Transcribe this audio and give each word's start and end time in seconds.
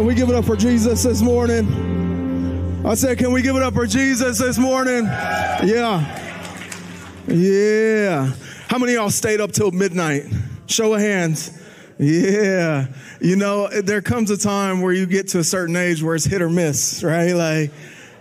Can 0.00 0.06
we 0.06 0.14
give 0.14 0.30
it 0.30 0.34
up 0.34 0.46
for 0.46 0.56
Jesus 0.56 1.02
this 1.02 1.20
morning? 1.20 2.86
I 2.86 2.94
said, 2.94 3.18
can 3.18 3.32
we 3.32 3.42
give 3.42 3.54
it 3.56 3.62
up 3.62 3.74
for 3.74 3.86
Jesus 3.86 4.38
this 4.38 4.56
morning? 4.56 5.04
Yeah. 5.04 6.00
Yeah. 7.28 8.32
How 8.68 8.78
many 8.78 8.94
y'all 8.94 9.10
stayed 9.10 9.42
up 9.42 9.52
till 9.52 9.72
midnight? 9.72 10.24
Show 10.64 10.94
of 10.94 11.02
hands. 11.02 11.50
Yeah. 11.98 12.86
You 13.20 13.36
know, 13.36 13.68
there 13.68 14.00
comes 14.00 14.30
a 14.30 14.38
time 14.38 14.80
where 14.80 14.94
you 14.94 15.04
get 15.04 15.28
to 15.28 15.40
a 15.40 15.44
certain 15.44 15.76
age 15.76 16.02
where 16.02 16.14
it's 16.14 16.24
hit 16.24 16.40
or 16.40 16.48
miss, 16.48 17.04
right? 17.04 17.32
Like, 17.32 17.70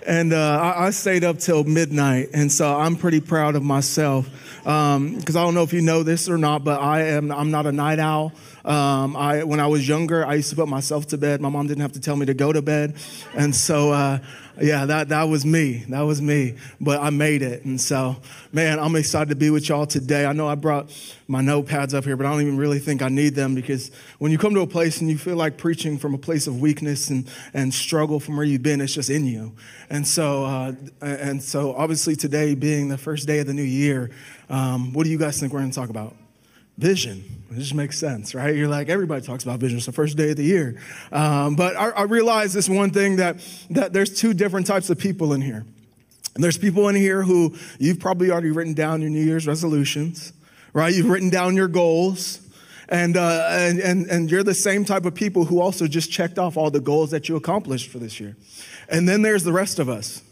and 0.05 0.33
uh, 0.33 0.59
I, 0.61 0.87
I, 0.87 0.89
stayed 0.89 1.23
up 1.23 1.37
till 1.37 1.63
midnight, 1.63 2.31
and 2.33 2.51
so 2.51 2.77
I'm 2.77 2.97
pretty 2.97 3.21
proud 3.21 3.55
of 3.55 3.63
myself. 3.63 4.27
Because 4.63 4.95
um, 4.95 5.21
I 5.25 5.43
don't 5.43 5.53
know 5.53 5.63
if 5.63 5.73
you 5.73 5.81
know 5.81 6.03
this 6.03 6.29
or 6.29 6.37
not, 6.37 6.63
but 6.63 6.79
I 6.81 7.03
am 7.03 7.31
I'm 7.31 7.51
not 7.51 7.65
a 7.65 7.71
night 7.71 7.99
owl. 7.99 8.33
Um, 8.65 9.15
I, 9.15 9.43
when 9.43 9.59
I 9.59 9.67
was 9.67 9.87
younger, 9.87 10.25
I 10.25 10.35
used 10.35 10.49
to 10.51 10.55
put 10.55 10.67
myself 10.67 11.07
to 11.07 11.17
bed. 11.17 11.41
My 11.41 11.49
mom 11.49 11.67
didn't 11.67 11.81
have 11.81 11.93
to 11.93 11.99
tell 11.99 12.15
me 12.15 12.25
to 12.25 12.33
go 12.33 12.51
to 12.51 12.61
bed. 12.61 12.95
And 13.35 13.55
so, 13.55 13.91
uh, 13.91 14.19
yeah, 14.61 14.85
that, 14.85 15.09
that 15.09 15.23
was 15.23 15.45
me. 15.45 15.85
That 15.89 16.01
was 16.01 16.21
me. 16.21 16.55
But 16.81 17.01
I 17.01 17.09
made 17.09 17.41
it. 17.41 17.63
And 17.63 17.79
so, 17.79 18.17
man, 18.51 18.77
I'm 18.77 18.95
excited 18.95 19.29
to 19.29 19.35
be 19.35 19.49
with 19.49 19.69
y'all 19.69 19.85
today. 19.85 20.25
I 20.25 20.33
know 20.33 20.47
I 20.47 20.55
brought 20.55 20.91
my 21.27 21.41
notepads 21.41 21.93
up 21.93 22.03
here, 22.03 22.17
but 22.17 22.25
I 22.25 22.31
don't 22.31 22.41
even 22.41 22.57
really 22.57 22.79
think 22.79 23.01
I 23.01 23.09
need 23.09 23.33
them 23.35 23.55
because 23.55 23.91
when 24.17 24.31
you 24.31 24.37
come 24.37 24.53
to 24.55 24.61
a 24.61 24.67
place 24.67 24.99
and 24.99 25.09
you 25.09 25.17
feel 25.17 25.37
like 25.37 25.57
preaching 25.57 25.97
from 25.97 26.13
a 26.13 26.17
place 26.17 26.45
of 26.45 26.59
weakness 26.59 27.09
and, 27.09 27.29
and 27.53 27.73
struggle 27.73 28.19
from 28.19 28.35
where 28.35 28.45
you've 28.45 28.63
been, 28.63 28.81
it's 28.81 28.93
just 28.93 29.09
in 29.09 29.25
you. 29.25 29.53
And 29.89 30.05
so, 30.05 30.43
uh, 30.43 30.73
and 31.01 31.41
so 31.41 31.73
obviously 31.73 32.15
today 32.15 32.55
being 32.55 32.89
the 32.89 32.97
first 32.97 33.25
day 33.25 33.39
of 33.39 33.47
the 33.47 33.53
new 33.53 33.63
year, 33.63 34.11
um, 34.49 34.93
what 34.93 35.03
do 35.03 35.09
you 35.09 35.17
guys 35.17 35.39
think 35.39 35.53
we're 35.53 35.59
going 35.59 35.71
to 35.71 35.75
talk 35.75 35.89
about? 35.89 36.15
vision. 36.79 37.43
It 37.51 37.59
just 37.59 37.73
makes 37.73 37.97
sense, 37.99 38.33
right? 38.33 38.55
You're 38.55 38.69
like, 38.69 38.87
everybody 38.87 39.23
talks 39.23 39.43
about 39.43 39.59
vision. 39.59 39.77
It's 39.77 39.85
the 39.85 39.91
first 39.91 40.15
day 40.15 40.31
of 40.31 40.37
the 40.37 40.45
year. 40.45 40.81
Um, 41.11 41.55
but 41.55 41.75
I, 41.75 41.89
I 41.89 42.03
realize 42.03 42.53
this 42.53 42.69
one 42.69 42.91
thing 42.91 43.17
that, 43.17 43.37
that 43.71 43.91
there's 43.91 44.17
two 44.17 44.33
different 44.33 44.65
types 44.65 44.89
of 44.89 44.97
people 44.97 45.33
in 45.33 45.41
here. 45.41 45.65
And 46.35 46.43
there's 46.43 46.57
people 46.57 46.87
in 46.87 46.95
here 46.95 47.21
who 47.21 47.53
you've 47.79 47.99
probably 47.99 48.31
already 48.31 48.51
written 48.51 48.73
down 48.73 49.01
your 49.01 49.09
New 49.09 49.23
Year's 49.23 49.45
resolutions, 49.45 50.31
right? 50.71 50.93
You've 50.93 51.09
written 51.09 51.29
down 51.29 51.57
your 51.57 51.67
goals. 51.67 52.39
And, 52.87 53.17
uh, 53.17 53.47
and, 53.51 53.79
and, 53.79 54.07
and 54.07 54.31
you're 54.31 54.43
the 54.43 54.53
same 54.53 54.85
type 54.85 55.05
of 55.05 55.13
people 55.13 55.45
who 55.45 55.59
also 55.59 55.85
just 55.85 56.09
checked 56.09 56.39
off 56.39 56.55
all 56.55 56.71
the 56.71 56.79
goals 56.79 57.11
that 57.11 57.27
you 57.27 57.35
accomplished 57.35 57.91
for 57.91 57.99
this 57.99 58.21
year. 58.21 58.37
And 58.87 59.07
then 59.07 59.21
there's 59.21 59.43
the 59.43 59.53
rest 59.53 59.79
of 59.79 59.89
us 59.89 60.23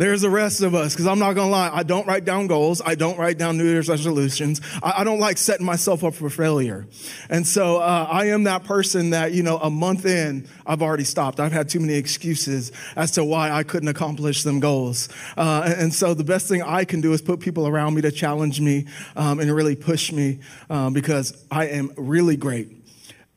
there's 0.00 0.22
the 0.22 0.30
rest 0.30 0.62
of 0.62 0.74
us, 0.74 0.94
because 0.94 1.06
I'm 1.06 1.18
not 1.18 1.34
gonna 1.34 1.50
lie, 1.50 1.70
I 1.70 1.82
don't 1.82 2.06
write 2.06 2.24
down 2.24 2.46
goals. 2.46 2.80
I 2.82 2.94
don't 2.94 3.18
write 3.18 3.36
down 3.36 3.58
New 3.58 3.66
Year's 3.66 3.86
resolutions. 3.86 4.62
I, 4.82 5.00
I 5.00 5.04
don't 5.04 5.20
like 5.20 5.36
setting 5.36 5.66
myself 5.66 6.02
up 6.02 6.14
for 6.14 6.30
failure. 6.30 6.86
And 7.28 7.46
so 7.46 7.76
uh, 7.76 8.06
I 8.10 8.28
am 8.28 8.44
that 8.44 8.64
person 8.64 9.10
that, 9.10 9.32
you 9.32 9.42
know, 9.42 9.58
a 9.58 9.68
month 9.68 10.06
in, 10.06 10.48
I've 10.66 10.80
already 10.80 11.04
stopped. 11.04 11.38
I've 11.38 11.52
had 11.52 11.68
too 11.68 11.80
many 11.80 11.96
excuses 11.96 12.72
as 12.96 13.10
to 13.12 13.24
why 13.26 13.50
I 13.50 13.62
couldn't 13.62 13.90
accomplish 13.90 14.42
some 14.42 14.58
goals. 14.58 15.10
Uh, 15.36 15.64
and, 15.66 15.74
and, 15.74 15.94
so 15.94 16.14
the 16.14 16.24
best 16.24 16.48
thing 16.48 16.62
I 16.62 16.86
can 16.86 17.02
do 17.02 17.12
is 17.12 17.20
put 17.20 17.40
people 17.40 17.68
around 17.68 17.92
me 17.92 18.00
to 18.00 18.10
challenge 18.10 18.58
me 18.58 18.86
um, 19.16 19.38
and 19.38 19.54
really 19.54 19.76
push 19.76 20.12
me 20.12 20.38
um, 20.70 20.94
because 20.94 21.44
I 21.50 21.66
am 21.66 21.92
really 21.98 22.38
great 22.38 22.68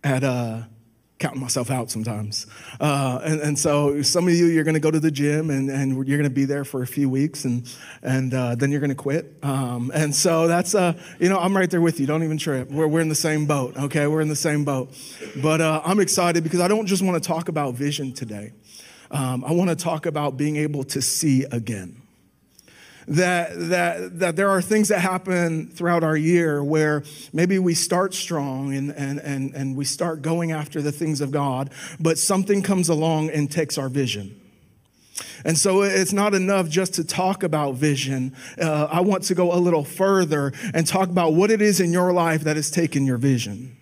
at, 0.02 0.23
uh, 0.23 0.61
counting 1.23 1.39
myself 1.39 1.71
out 1.71 1.89
sometimes. 1.89 2.47
Uh, 2.81 3.17
and, 3.23 3.39
and 3.39 3.57
so 3.57 4.02
some 4.02 4.27
of 4.27 4.33
you, 4.33 4.47
you're 4.47 4.66
going 4.66 4.73
to 4.73 4.79
go 4.81 4.91
to 4.91 4.99
the 4.99 5.09
gym 5.09 5.49
and, 5.49 5.69
and 5.69 6.05
you're 6.05 6.17
going 6.17 6.30
to 6.30 6.30
be 6.30 6.43
there 6.43 6.65
for 6.65 6.83
a 6.83 6.88
few 6.88 7.07
weeks 7.07 7.45
and, 7.45 7.73
and 8.02 8.33
uh, 8.33 8.55
then 8.55 8.71
you're 8.71 8.81
going 8.81 8.89
to 8.89 8.95
quit. 8.95 9.33
Um, 9.41 9.89
and 9.95 10.13
so 10.13 10.49
that's, 10.49 10.75
uh, 10.75 10.99
you 11.19 11.30
know, 11.30 11.39
I'm 11.39 11.55
right 11.55 11.71
there 11.71 11.80
with 11.80 12.02
you. 12.02 12.05
Don't 12.05 12.23
even 12.23 12.38
trip. 12.38 12.69
We're, 12.69 12.88
we're 12.88 12.99
in 12.99 13.07
the 13.07 13.15
same 13.15 13.45
boat, 13.45 13.77
okay? 13.77 14.05
We're 14.05 14.19
in 14.19 14.27
the 14.27 14.35
same 14.35 14.65
boat. 14.65 14.91
But 15.41 15.61
uh, 15.61 15.81
I'm 15.85 16.02
excited 16.02 16.43
because 16.43 16.59
I 16.59 16.67
don't 16.67 16.88
just 16.88 17.02
want 17.02 17.23
to 17.23 17.25
talk 17.25 17.47
about 17.47 17.75
vision 17.75 18.11
today. 18.11 18.52
Um, 19.09 19.45
I 19.45 19.53
want 19.53 19.69
to 19.69 19.77
talk 19.77 20.05
about 20.05 20.35
being 20.35 20.58
able 20.58 20.83
to 20.83 21.02
see 21.02 21.45
again 21.45 22.02
that, 23.07 23.52
that, 23.69 24.19
that 24.19 24.36
there 24.36 24.49
are 24.49 24.61
things 24.61 24.87
that 24.89 24.99
happen 24.99 25.67
throughout 25.67 26.03
our 26.03 26.17
year 26.17 26.64
where 26.64 27.03
maybe 27.31 27.59
we 27.59 27.73
start 27.73 28.14
strong 28.14 28.73
and, 28.73 28.91
and, 28.91 29.19
and, 29.19 29.53
and 29.53 29.75
we 29.75 29.86
start 29.86 30.21
going 30.21 30.52
after 30.52 30.81
the 30.81 30.91
things 30.91 31.21
of 31.21 31.31
God, 31.31 31.71
but 31.99 32.17
something 32.17 32.61
comes 32.61 32.89
along 32.89 33.30
and 33.30 33.52
takes 33.52 33.77
our 33.77 33.89
vision. 33.89 34.39
And 35.45 35.58
so 35.58 35.83
it's 35.83 36.13
not 36.13 36.33
enough 36.33 36.69
just 36.69 36.95
to 36.95 37.03
talk 37.03 37.43
about 37.43 37.75
vision. 37.75 38.36
Uh, 38.59 38.87
I 38.89 39.02
want 39.02 39.23
to 39.25 39.36
go 39.36 39.53
a 39.53 39.59
little 39.59 39.83
further 39.83 40.53
and 40.73 40.87
talk 40.87 41.09
about 41.09 41.33
what 41.33 41.52
it 41.52 41.61
is 41.61 41.80
in 41.80 41.92
your 41.92 42.13
life 42.13 42.43
that 42.43 42.55
has 42.55 42.71
taken 42.71 43.05
your 43.05 43.17
vision. 43.17 43.77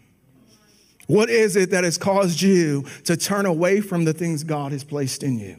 What 1.07 1.29
is 1.29 1.55
it 1.55 1.71
that 1.71 1.83
has 1.83 1.97
caused 1.97 2.41
you 2.41 2.85
to 3.05 3.17
turn 3.17 3.45
away 3.45 3.81
from 3.81 4.05
the 4.05 4.13
things 4.13 4.43
God 4.43 4.71
has 4.71 4.83
placed 4.83 5.23
in 5.23 5.39
you? 5.39 5.57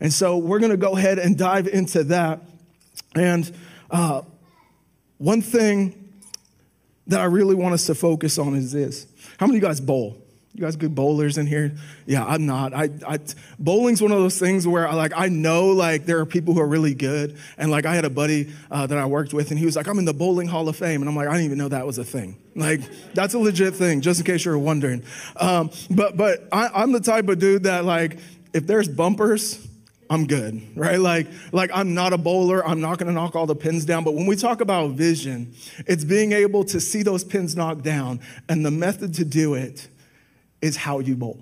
And 0.00 0.12
so 0.12 0.36
we're 0.36 0.58
going 0.58 0.72
to 0.72 0.76
go 0.76 0.96
ahead 0.96 1.18
and 1.18 1.38
dive 1.38 1.68
into 1.68 2.04
that. 2.04 2.40
And 3.14 3.50
uh, 3.90 4.22
one 5.18 5.42
thing 5.42 6.02
that 7.06 7.20
I 7.20 7.24
really 7.24 7.54
want 7.54 7.74
us 7.74 7.86
to 7.86 7.94
focus 7.94 8.38
on 8.38 8.54
is 8.54 8.72
this. 8.72 9.06
How 9.38 9.46
many 9.46 9.58
of 9.58 9.62
you 9.62 9.68
guys 9.68 9.80
bowl? 9.80 10.16
You 10.54 10.60
guys 10.60 10.76
good 10.76 10.94
bowlers 10.94 11.38
in 11.38 11.46
here? 11.46 11.72
Yeah, 12.04 12.26
I'm 12.26 12.44
not. 12.44 12.74
I, 12.74 12.90
I 13.06 13.18
bowling's 13.58 14.02
one 14.02 14.12
of 14.12 14.18
those 14.18 14.38
things 14.38 14.66
where 14.68 14.86
I 14.86 14.94
like 14.94 15.12
I 15.16 15.28
know 15.28 15.68
like 15.68 16.04
there 16.04 16.18
are 16.18 16.26
people 16.26 16.52
who 16.52 16.60
are 16.60 16.66
really 16.66 16.92
good, 16.92 17.38
and 17.56 17.70
like 17.70 17.86
I 17.86 17.94
had 17.94 18.04
a 18.04 18.10
buddy 18.10 18.52
uh, 18.70 18.86
that 18.86 18.98
I 18.98 19.06
worked 19.06 19.32
with, 19.32 19.50
and 19.50 19.58
he 19.58 19.64
was 19.64 19.76
like, 19.76 19.88
"I'm 19.88 19.98
in 19.98 20.04
the 20.04 20.12
bowling 20.12 20.48
Hall 20.48 20.68
of 20.68 20.76
Fame," 20.76 21.00
and 21.00 21.08
I'm 21.08 21.16
like, 21.16 21.26
I 21.26 21.32
didn't 21.32 21.46
even 21.46 21.58
know 21.58 21.68
that 21.68 21.86
was 21.86 21.96
a 21.96 22.04
thing. 22.04 22.36
Like 22.54 22.82
that's 23.14 23.32
a 23.32 23.38
legit 23.38 23.74
thing, 23.76 24.02
just 24.02 24.20
in 24.20 24.26
case 24.26 24.44
you're 24.44 24.58
wondering. 24.58 25.04
Um, 25.36 25.70
but 25.90 26.18
but 26.18 26.46
I, 26.52 26.68
I'm 26.74 26.92
the 26.92 27.00
type 27.00 27.30
of 27.30 27.38
dude 27.38 27.62
that 27.62 27.86
like 27.86 28.18
if 28.52 28.66
there's 28.66 28.88
bumpers, 28.88 29.66
I'm 30.12 30.26
good, 30.26 30.76
right? 30.76 31.00
Like, 31.00 31.26
like 31.52 31.70
I'm 31.72 31.94
not 31.94 32.12
a 32.12 32.18
bowler. 32.18 32.66
I'm 32.66 32.82
not 32.82 32.98
going 32.98 33.06
to 33.06 33.14
knock 33.14 33.34
all 33.34 33.46
the 33.46 33.54
pins 33.54 33.86
down. 33.86 34.04
But 34.04 34.12
when 34.12 34.26
we 34.26 34.36
talk 34.36 34.60
about 34.60 34.90
vision, 34.90 35.54
it's 35.86 36.04
being 36.04 36.32
able 36.32 36.64
to 36.64 36.80
see 36.82 37.02
those 37.02 37.24
pins 37.24 37.56
knocked 37.56 37.82
down. 37.82 38.20
And 38.46 38.62
the 38.62 38.70
method 38.70 39.14
to 39.14 39.24
do 39.24 39.54
it 39.54 39.88
is 40.60 40.76
how 40.76 40.98
you 40.98 41.16
bowl. 41.16 41.40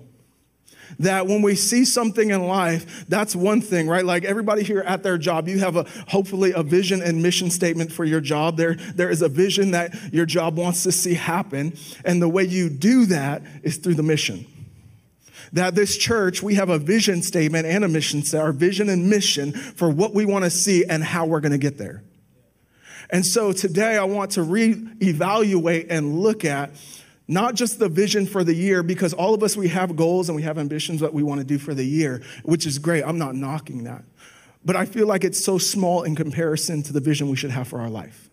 That 0.99 1.27
when 1.27 1.41
we 1.41 1.55
see 1.55 1.83
something 1.83 2.29
in 2.29 2.47
life, 2.47 3.05
that's 3.09 3.35
one 3.35 3.59
thing, 3.59 3.89
right? 3.89 4.05
Like 4.05 4.23
everybody 4.23 4.63
here 4.63 4.79
at 4.79 5.03
their 5.03 5.17
job, 5.17 5.49
you 5.49 5.59
have 5.59 5.75
a 5.75 5.85
hopefully 6.07 6.53
a 6.55 6.63
vision 6.63 7.01
and 7.01 7.21
mission 7.21 7.49
statement 7.49 7.91
for 7.91 8.05
your 8.05 8.21
job. 8.21 8.55
There, 8.55 8.75
there 8.75 9.09
is 9.09 9.21
a 9.21 9.27
vision 9.27 9.71
that 9.71 9.93
your 10.13 10.25
job 10.25 10.57
wants 10.57 10.83
to 10.83 10.93
see 10.93 11.15
happen. 11.15 11.73
And 12.05 12.21
the 12.21 12.29
way 12.29 12.45
you 12.45 12.69
do 12.69 13.05
that 13.07 13.41
is 13.63 13.75
through 13.75 13.95
the 13.95 14.03
mission 14.03 14.45
that 15.53 15.75
this 15.75 15.97
church, 15.97 16.41
we 16.41 16.55
have 16.55 16.69
a 16.69 16.79
vision 16.79 17.21
statement 17.21 17.65
and 17.65 17.83
a 17.83 17.87
mission, 17.87 18.23
our 18.37 18.51
vision 18.51 18.89
and 18.89 19.09
mission 19.09 19.51
for 19.51 19.89
what 19.89 20.13
we 20.13 20.25
want 20.25 20.45
to 20.45 20.49
see 20.49 20.85
and 20.85 21.03
how 21.03 21.25
we're 21.25 21.41
going 21.41 21.51
to 21.51 21.57
get 21.57 21.77
there. 21.77 22.03
And 23.09 23.25
so 23.25 23.51
today 23.51 23.97
I 23.97 24.05
want 24.05 24.31
to 24.31 24.41
reevaluate 24.41 25.87
and 25.89 26.19
look 26.19 26.45
at 26.45 26.71
not 27.27 27.55
just 27.55 27.79
the 27.79 27.89
vision 27.89 28.25
for 28.25 28.43
the 28.43 28.53
year, 28.53 28.83
because 28.83 29.13
all 29.13 29.33
of 29.33 29.43
us, 29.43 29.55
we 29.55 29.69
have 29.69 29.95
goals 29.95 30.27
and 30.27 30.35
we 30.35 30.41
have 30.41 30.57
ambitions 30.57 31.01
that 31.01 31.13
we 31.13 31.23
want 31.23 31.39
to 31.39 31.45
do 31.45 31.57
for 31.57 31.73
the 31.73 31.83
year, 31.83 32.21
which 32.43 32.65
is 32.65 32.77
great. 32.77 33.03
I'm 33.03 33.17
not 33.17 33.35
knocking 33.35 33.83
that. 33.85 34.03
But 34.63 34.75
I 34.75 34.85
feel 34.85 35.07
like 35.07 35.23
it's 35.23 35.43
so 35.43 35.57
small 35.57 36.03
in 36.03 36.15
comparison 36.15 36.83
to 36.83 36.93
the 36.93 36.99
vision 36.99 37.29
we 37.29 37.35
should 37.35 37.51
have 37.51 37.67
for 37.67 37.79
our 37.79 37.89
life. 37.89 38.29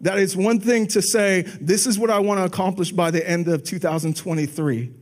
That 0.00 0.18
is 0.18 0.36
one 0.36 0.60
thing 0.60 0.86
to 0.88 1.02
say, 1.02 1.42
this 1.60 1.86
is 1.86 1.98
what 1.98 2.10
I 2.10 2.18
want 2.18 2.38
to 2.38 2.44
accomplish 2.44 2.92
by 2.92 3.10
the 3.10 3.28
end 3.28 3.48
of 3.48 3.64
2023. 3.64 4.92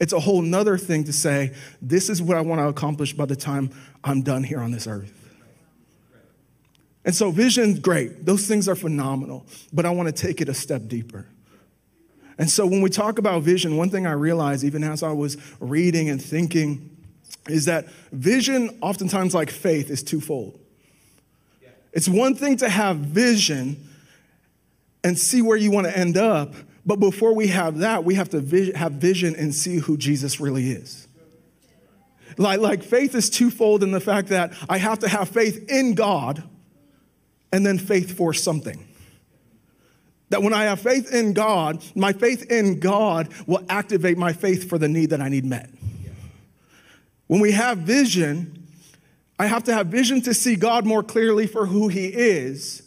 It's 0.00 0.12
a 0.12 0.20
whole 0.20 0.42
nother 0.42 0.76
thing 0.76 1.04
to 1.04 1.12
say, 1.12 1.54
this 1.80 2.10
is 2.10 2.20
what 2.20 2.36
I 2.36 2.40
want 2.40 2.60
to 2.60 2.68
accomplish 2.68 3.12
by 3.12 3.26
the 3.26 3.36
time 3.36 3.70
I'm 4.02 4.22
done 4.22 4.42
here 4.42 4.60
on 4.60 4.72
this 4.72 4.86
earth. 4.86 5.12
And 7.04 7.14
so, 7.14 7.30
vision, 7.30 7.80
great. 7.80 8.24
Those 8.24 8.46
things 8.46 8.68
are 8.68 8.74
phenomenal. 8.74 9.46
But 9.72 9.84
I 9.84 9.90
want 9.90 10.14
to 10.14 10.26
take 10.26 10.40
it 10.40 10.48
a 10.48 10.54
step 10.54 10.88
deeper. 10.88 11.26
And 12.38 12.50
so, 12.50 12.66
when 12.66 12.80
we 12.80 12.90
talk 12.90 13.18
about 13.18 13.42
vision, 13.42 13.76
one 13.76 13.90
thing 13.90 14.06
I 14.06 14.12
realized, 14.12 14.64
even 14.64 14.82
as 14.82 15.02
I 15.02 15.12
was 15.12 15.36
reading 15.60 16.08
and 16.08 16.20
thinking, 16.20 16.96
is 17.48 17.66
that 17.66 17.88
vision, 18.10 18.78
oftentimes 18.80 19.34
like 19.34 19.50
faith, 19.50 19.90
is 19.90 20.02
twofold. 20.02 20.58
It's 21.92 22.08
one 22.08 22.34
thing 22.34 22.56
to 22.56 22.68
have 22.68 22.96
vision 22.96 23.88
and 25.04 25.18
see 25.18 25.42
where 25.42 25.56
you 25.56 25.70
want 25.70 25.86
to 25.86 25.96
end 25.96 26.16
up, 26.16 26.54
but 26.86 27.00
before 27.00 27.34
we 27.34 27.48
have 27.48 27.78
that, 27.78 28.04
we 28.04 28.14
have 28.14 28.28
to 28.30 28.72
have 28.74 28.92
vision 28.92 29.34
and 29.36 29.54
see 29.54 29.78
who 29.78 29.96
Jesus 29.96 30.38
really 30.38 30.70
is. 30.70 31.08
Like, 32.36 32.60
like 32.60 32.82
faith 32.82 33.14
is 33.14 33.30
twofold 33.30 33.82
in 33.82 33.90
the 33.90 34.00
fact 34.00 34.28
that 34.28 34.52
I 34.68 34.78
have 34.78 34.98
to 35.00 35.08
have 35.08 35.28
faith 35.28 35.70
in 35.70 35.94
God 35.94 36.42
and 37.52 37.64
then 37.64 37.78
faith 37.78 38.16
for 38.16 38.34
something. 38.34 38.86
That 40.30 40.42
when 40.42 40.52
I 40.52 40.64
have 40.64 40.80
faith 40.80 41.12
in 41.12 41.32
God, 41.32 41.82
my 41.94 42.12
faith 42.12 42.50
in 42.50 42.80
God 42.80 43.28
will 43.46 43.64
activate 43.68 44.18
my 44.18 44.32
faith 44.32 44.68
for 44.68 44.78
the 44.78 44.88
need 44.88 45.10
that 45.10 45.20
I 45.20 45.28
need 45.28 45.44
met. 45.44 45.70
When 47.28 47.40
we 47.40 47.52
have 47.52 47.78
vision, 47.78 48.66
I 49.38 49.46
have 49.46 49.64
to 49.64 49.72
have 49.72 49.86
vision 49.86 50.20
to 50.22 50.34
see 50.34 50.56
God 50.56 50.84
more 50.84 51.02
clearly 51.02 51.46
for 51.46 51.66
who 51.66 51.88
He 51.88 52.06
is 52.06 52.83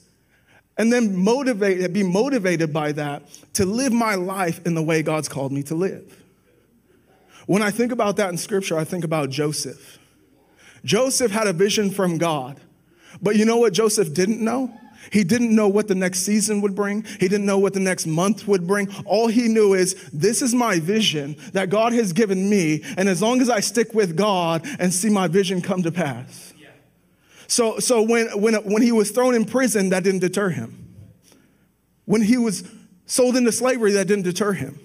and 0.78 0.92
then 0.92 1.16
motivate, 1.16 1.92
be 1.94 2.04
motivated 2.04 2.72
by 2.72 2.92
that 2.94 3.24
to 3.54 3.66
live 3.66 3.92
my 3.92 4.16
life 4.16 4.66
in 4.66 4.76
the 4.76 4.84
way 4.84 5.02
God's 5.02 5.28
called 5.30 5.52
me 5.52 5.64
to 5.64 5.76
live. 5.76 6.24
When 7.46 7.62
I 7.62 7.72
think 7.72 7.92
about 7.92 8.18
that 8.18 8.30
in 8.30 8.38
scripture, 8.38 8.78
I 8.78 8.84
think 8.84 9.04
about 9.04 9.30
Joseph. 9.30 9.98
Joseph 10.84 11.32
had 11.32 11.48
a 11.48 11.54
vision 11.54 11.90
from 11.90 12.18
God. 12.18 12.60
But 13.22 13.36
you 13.36 13.46
know 13.46 13.58
what 13.58 13.74
Joseph 13.74 14.14
didn't 14.14 14.42
know? 14.42 14.72
He 15.12 15.24
didn't 15.24 15.56
know 15.56 15.68
what 15.68 15.88
the 15.88 15.96
next 15.96 16.20
season 16.20 16.62
would 16.62 16.76
bring. 16.76 17.04
He 17.04 17.28
didn't 17.28 17.46
know 17.46 17.58
what 17.58 17.74
the 17.74 17.80
next 17.80 18.06
month 18.06 18.48
would 18.48 18.68
bring. 18.68 18.90
All 19.06 19.28
he 19.28 19.48
knew 19.48 19.74
is 19.74 19.94
this 20.12 20.42
is 20.42 20.54
my 20.54 20.80
vision 20.80 21.38
that 21.54 21.70
God 21.70 21.94
has 21.94 22.14
given 22.14 22.50
me. 22.50 22.84
And 22.98 23.08
as 23.08 23.22
long 23.22 23.42
as 23.42 23.50
I 23.50 23.62
stick 23.62 23.94
with 23.94 24.18
God 24.18 24.68
and 24.80 24.94
see 24.94 25.10
my 25.10 25.28
vision 25.28 25.62
come 25.62 25.84
to 25.84 25.92
pass. 25.92 26.54
So, 27.48 27.80
so 27.80 28.02
when, 28.02 28.28
when, 28.40 28.56
when 28.56 28.82
he 28.82 28.92
was 28.92 29.12
thrown 29.12 29.34
in 29.34 29.46
prison, 29.46 29.90
that 29.90 30.04
didn't 30.04 30.20
deter 30.20 30.50
him. 30.50 30.84
When 32.06 32.22
he 32.22 32.38
was 32.38 32.64
sold 33.06 33.36
into 33.36 33.52
slavery, 33.52 33.94
that 33.94 34.08
didn't 34.08 34.26
deter 34.26 34.54
him. 34.54 34.80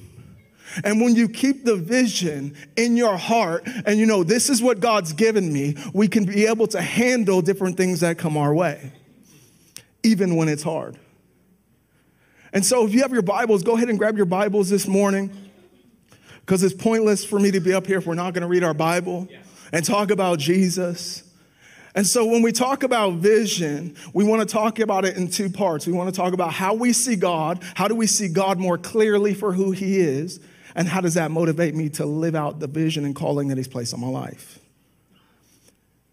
And 0.85 1.01
when 1.01 1.15
you 1.15 1.29
keep 1.29 1.65
the 1.65 1.77
vision 1.77 2.57
in 2.77 2.97
your 2.97 3.17
heart 3.17 3.67
and 3.85 3.99
you 3.99 4.07
know, 4.07 4.25
this 4.25 4.49
is 4.49 4.63
what 4.63 4.81
God's 4.81 5.13
given 5.13 5.53
me, 5.53 5.77
we 5.93 6.09
can 6.09 6.25
be 6.25 6.47
able 6.47 6.67
to 6.69 6.81
handle 6.81 7.43
different 7.43 7.77
things 7.77 8.01
that 8.01 8.17
come 8.17 8.37
our 8.37 8.55
way, 8.55 8.93
even 10.03 10.37
when 10.37 10.49
it's 10.49 10.63
hard. 10.63 10.99
And 12.55 12.65
so, 12.65 12.87
if 12.87 12.95
you 12.95 13.03
have 13.03 13.13
your 13.13 13.23
Bibles, 13.23 13.63
go 13.63 13.77
ahead 13.77 13.89
and 13.89 13.99
grab 13.99 14.17
your 14.17 14.27
Bibles 14.27 14.69
this 14.69 14.87
morning 14.87 15.31
because 16.41 16.63
it's 16.63 16.75
pointless 16.75 17.25
for 17.25 17.39
me 17.39 17.51
to 17.51 17.61
be 17.61 17.73
up 17.73 17.87
here 17.87 17.99
if 17.99 18.07
we're 18.07 18.15
not 18.15 18.35
going 18.35 18.43
to 18.43 18.49
read 18.49 18.63
our 18.63 18.75
Bible 18.75 19.29
and 19.73 19.85
talk 19.85 20.11
about 20.11 20.39
Jesus. 20.39 21.23
And 21.95 22.07
so 22.07 22.25
when 22.25 22.41
we 22.43 22.53
talk 22.53 22.83
about 22.83 23.15
vision, 23.15 23.97
we 24.15 24.25
want 24.25 24.41
to 24.41 24.51
talk 24.51 24.79
about 24.79 25.05
it 25.05 25.17
in 25.17 25.29
two 25.29 25.51
parts. 25.51 25.87
We 25.87 25.93
want 25.93 26.13
to 26.13 26.19
talk 26.19 26.33
about 26.33 26.53
how 26.53 26.75
we 26.75 26.93
see 26.93 27.17
God, 27.17 27.63
how 27.75 27.87
do 27.87 27.95
we 27.95 28.07
see 28.07 28.29
God 28.29 28.59
more 28.59 28.79
clearly 28.79 29.35
for 29.35 29.53
who 29.53 29.73
he 29.73 30.01
is, 30.01 30.41
and 30.75 30.89
how 30.89 31.03
does 31.03 31.15
that 31.15 31.31
motivate 31.31 31.75
me 31.75 31.91
to 31.91 32.07
live 32.07 32.35
out 32.35 32.61
the 32.61 32.67
vision 32.67 33.05
and 33.05 33.15
calling 33.15 33.49
that 33.49 33.59
He's 33.59 33.69
placed 33.69 33.93
on 33.93 34.01
my 34.01 34.09
life? 34.09 34.59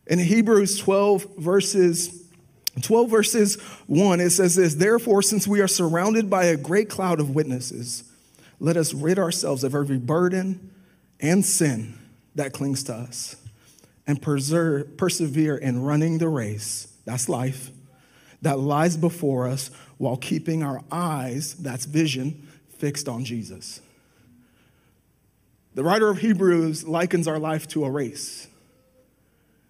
In 0.06 0.20
Hebrews 0.20 0.78
12, 0.80 1.38
verses 1.38 2.26
12 2.82 3.10
verses 3.10 3.62
1, 3.88 4.20
it 4.20 4.30
says 4.30 4.56
this 4.56 4.76
Therefore, 4.76 5.22
since 5.22 5.48
we 5.48 5.62
are 5.62 5.68
surrounded 5.68 6.30
by 6.30 6.46
a 6.46 6.58
great 6.58 6.90
cloud 6.90 7.20
of 7.20 7.30
witnesses, 7.30 8.04
let 8.60 8.76
us 8.76 8.94
rid 8.94 9.18
ourselves 9.18 9.64
of 9.64 9.76
every 9.76 9.98
burden 9.98 10.72
and 11.20 11.46
sin 11.46 11.98
that 12.36 12.54
clings 12.54 12.84
to 12.84 12.94
us 12.94 13.36
and 14.10 14.20
preserve, 14.20 14.98
persevere 14.98 15.56
in 15.56 15.84
running 15.84 16.18
the 16.18 16.28
race 16.28 16.92
that's 17.06 17.30
life 17.30 17.70
that 18.42 18.58
lies 18.58 18.98
before 18.98 19.48
us 19.48 19.70
while 20.00 20.18
keeping 20.18 20.64
our 20.64 20.82
eyes, 20.92 21.54
that's 21.54 21.86
vision, 21.86 22.48
fixed 22.80 23.08
on 23.08 23.24
Jesus. 23.24 23.82
The 25.76 25.84
writer 25.84 26.10
of 26.10 26.18
Hebrews 26.18 26.88
likens 26.88 27.28
our 27.28 27.38
life 27.38 27.68
to 27.68 27.86
a 27.86 27.92
race. 27.92 28.48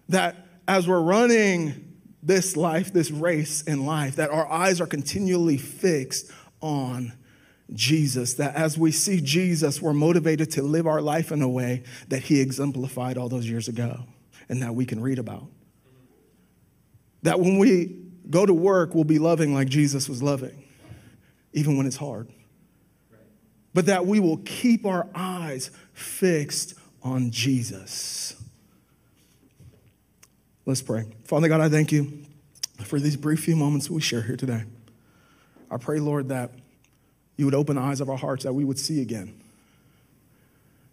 That 0.08 0.36
as 0.66 0.88
we're 0.88 1.02
running 1.02 1.98
this 2.22 2.56
life, 2.56 2.94
this 2.94 3.10
race 3.10 3.60
in 3.60 3.84
life, 3.84 4.16
that 4.16 4.30
our 4.30 4.50
eyes 4.50 4.80
are 4.80 4.86
continually 4.86 5.58
fixed 5.58 6.30
on 6.62 7.12
Jesus. 7.74 8.34
That 8.34 8.54
as 8.54 8.78
we 8.78 8.90
see 8.90 9.20
Jesus, 9.20 9.82
we're 9.82 9.92
motivated 9.92 10.50
to 10.52 10.62
live 10.62 10.86
our 10.86 11.02
life 11.02 11.30
in 11.30 11.42
a 11.42 11.48
way 11.48 11.82
that 12.08 12.22
he 12.22 12.40
exemplified 12.40 13.18
all 13.18 13.28
those 13.28 13.46
years 13.46 13.68
ago 13.68 14.04
and 14.50 14.60
that 14.62 14.74
we 14.74 14.84
can 14.84 15.00
read 15.00 15.18
about. 15.18 15.46
That 17.22 17.40
when 17.40 17.56
we 17.56 17.96
go 18.28 18.44
to 18.44 18.52
work, 18.52 18.94
we'll 18.94 19.04
be 19.04 19.18
loving 19.18 19.54
like 19.54 19.68
Jesus 19.68 20.10
was 20.10 20.22
loving, 20.22 20.62
even 21.54 21.78
when 21.78 21.86
it's 21.86 21.96
hard 21.96 22.28
but 23.72 23.86
that 23.86 24.06
we 24.06 24.20
will 24.20 24.38
keep 24.38 24.84
our 24.84 25.08
eyes 25.14 25.70
fixed 25.92 26.74
on 27.02 27.30
Jesus. 27.30 28.36
Let's 30.66 30.82
pray. 30.82 31.04
Father 31.24 31.48
God, 31.48 31.60
I 31.60 31.68
thank 31.68 31.92
you 31.92 32.24
for 32.84 32.98
these 32.98 33.16
brief 33.16 33.40
few 33.40 33.56
moments 33.56 33.88
we 33.90 34.00
share 34.00 34.22
here 34.22 34.36
today. 34.36 34.64
I 35.70 35.76
pray, 35.76 36.00
Lord, 36.00 36.28
that 36.28 36.50
you 37.36 37.44
would 37.44 37.54
open 37.54 37.76
the 37.76 37.82
eyes 37.82 38.00
of 38.00 38.10
our 38.10 38.16
hearts, 38.16 38.44
that 38.44 38.52
we 38.52 38.64
would 38.64 38.78
see 38.78 39.00
again, 39.00 39.40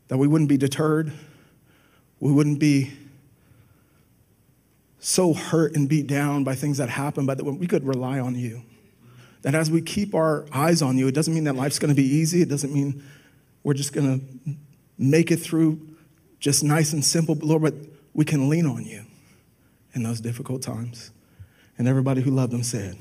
that 0.07 0.17
we 0.17 0.27
wouldn't 0.27 0.49
be 0.49 0.57
deterred, 0.57 1.11
we 2.19 2.31
wouldn't 2.31 2.59
be 2.59 2.93
so 5.07 5.33
hurt 5.33 5.75
and 5.75 5.87
beat 5.87 6.07
down 6.07 6.43
by 6.43 6.53
things 6.53 6.77
that 6.77 6.89
happen, 6.89 7.25
but 7.25 7.37
that 7.37 7.45
we 7.45 7.67
could 7.67 7.85
rely 7.85 8.19
on 8.19 8.35
you 8.35 8.61
that 9.47 9.55
as 9.55 9.71
we 9.71 9.81
keep 9.81 10.13
our 10.13 10.45
eyes 10.51 10.81
on 10.81 10.97
you, 10.97 11.07
it 11.07 11.13
doesn't 11.13 11.33
mean 11.33 11.45
that 11.45 11.55
life's 11.55 11.79
going 11.79 11.87
to 11.87 11.95
be 11.95 12.03
easy. 12.03 12.41
It 12.41 12.49
doesn't 12.49 12.73
mean 12.73 13.01
we're 13.63 13.75
just 13.75 13.93
going 13.93 14.19
to 14.19 14.55
make 14.97 15.31
it 15.31 15.37
through 15.37 15.79
just 16.37 16.65
nice 16.65 16.91
and 16.91 17.03
simple, 17.03 17.35
Lord, 17.41 17.61
but 17.61 17.73
we 18.13 18.25
can 18.25 18.49
lean 18.49 18.65
on 18.65 18.83
you 18.83 19.05
in 19.93 20.03
those 20.03 20.19
difficult 20.19 20.61
times. 20.61 21.11
And 21.77 21.87
everybody 21.87 22.21
who 22.21 22.31
loved 22.31 22.51
them 22.51 22.61
said, 22.61 22.97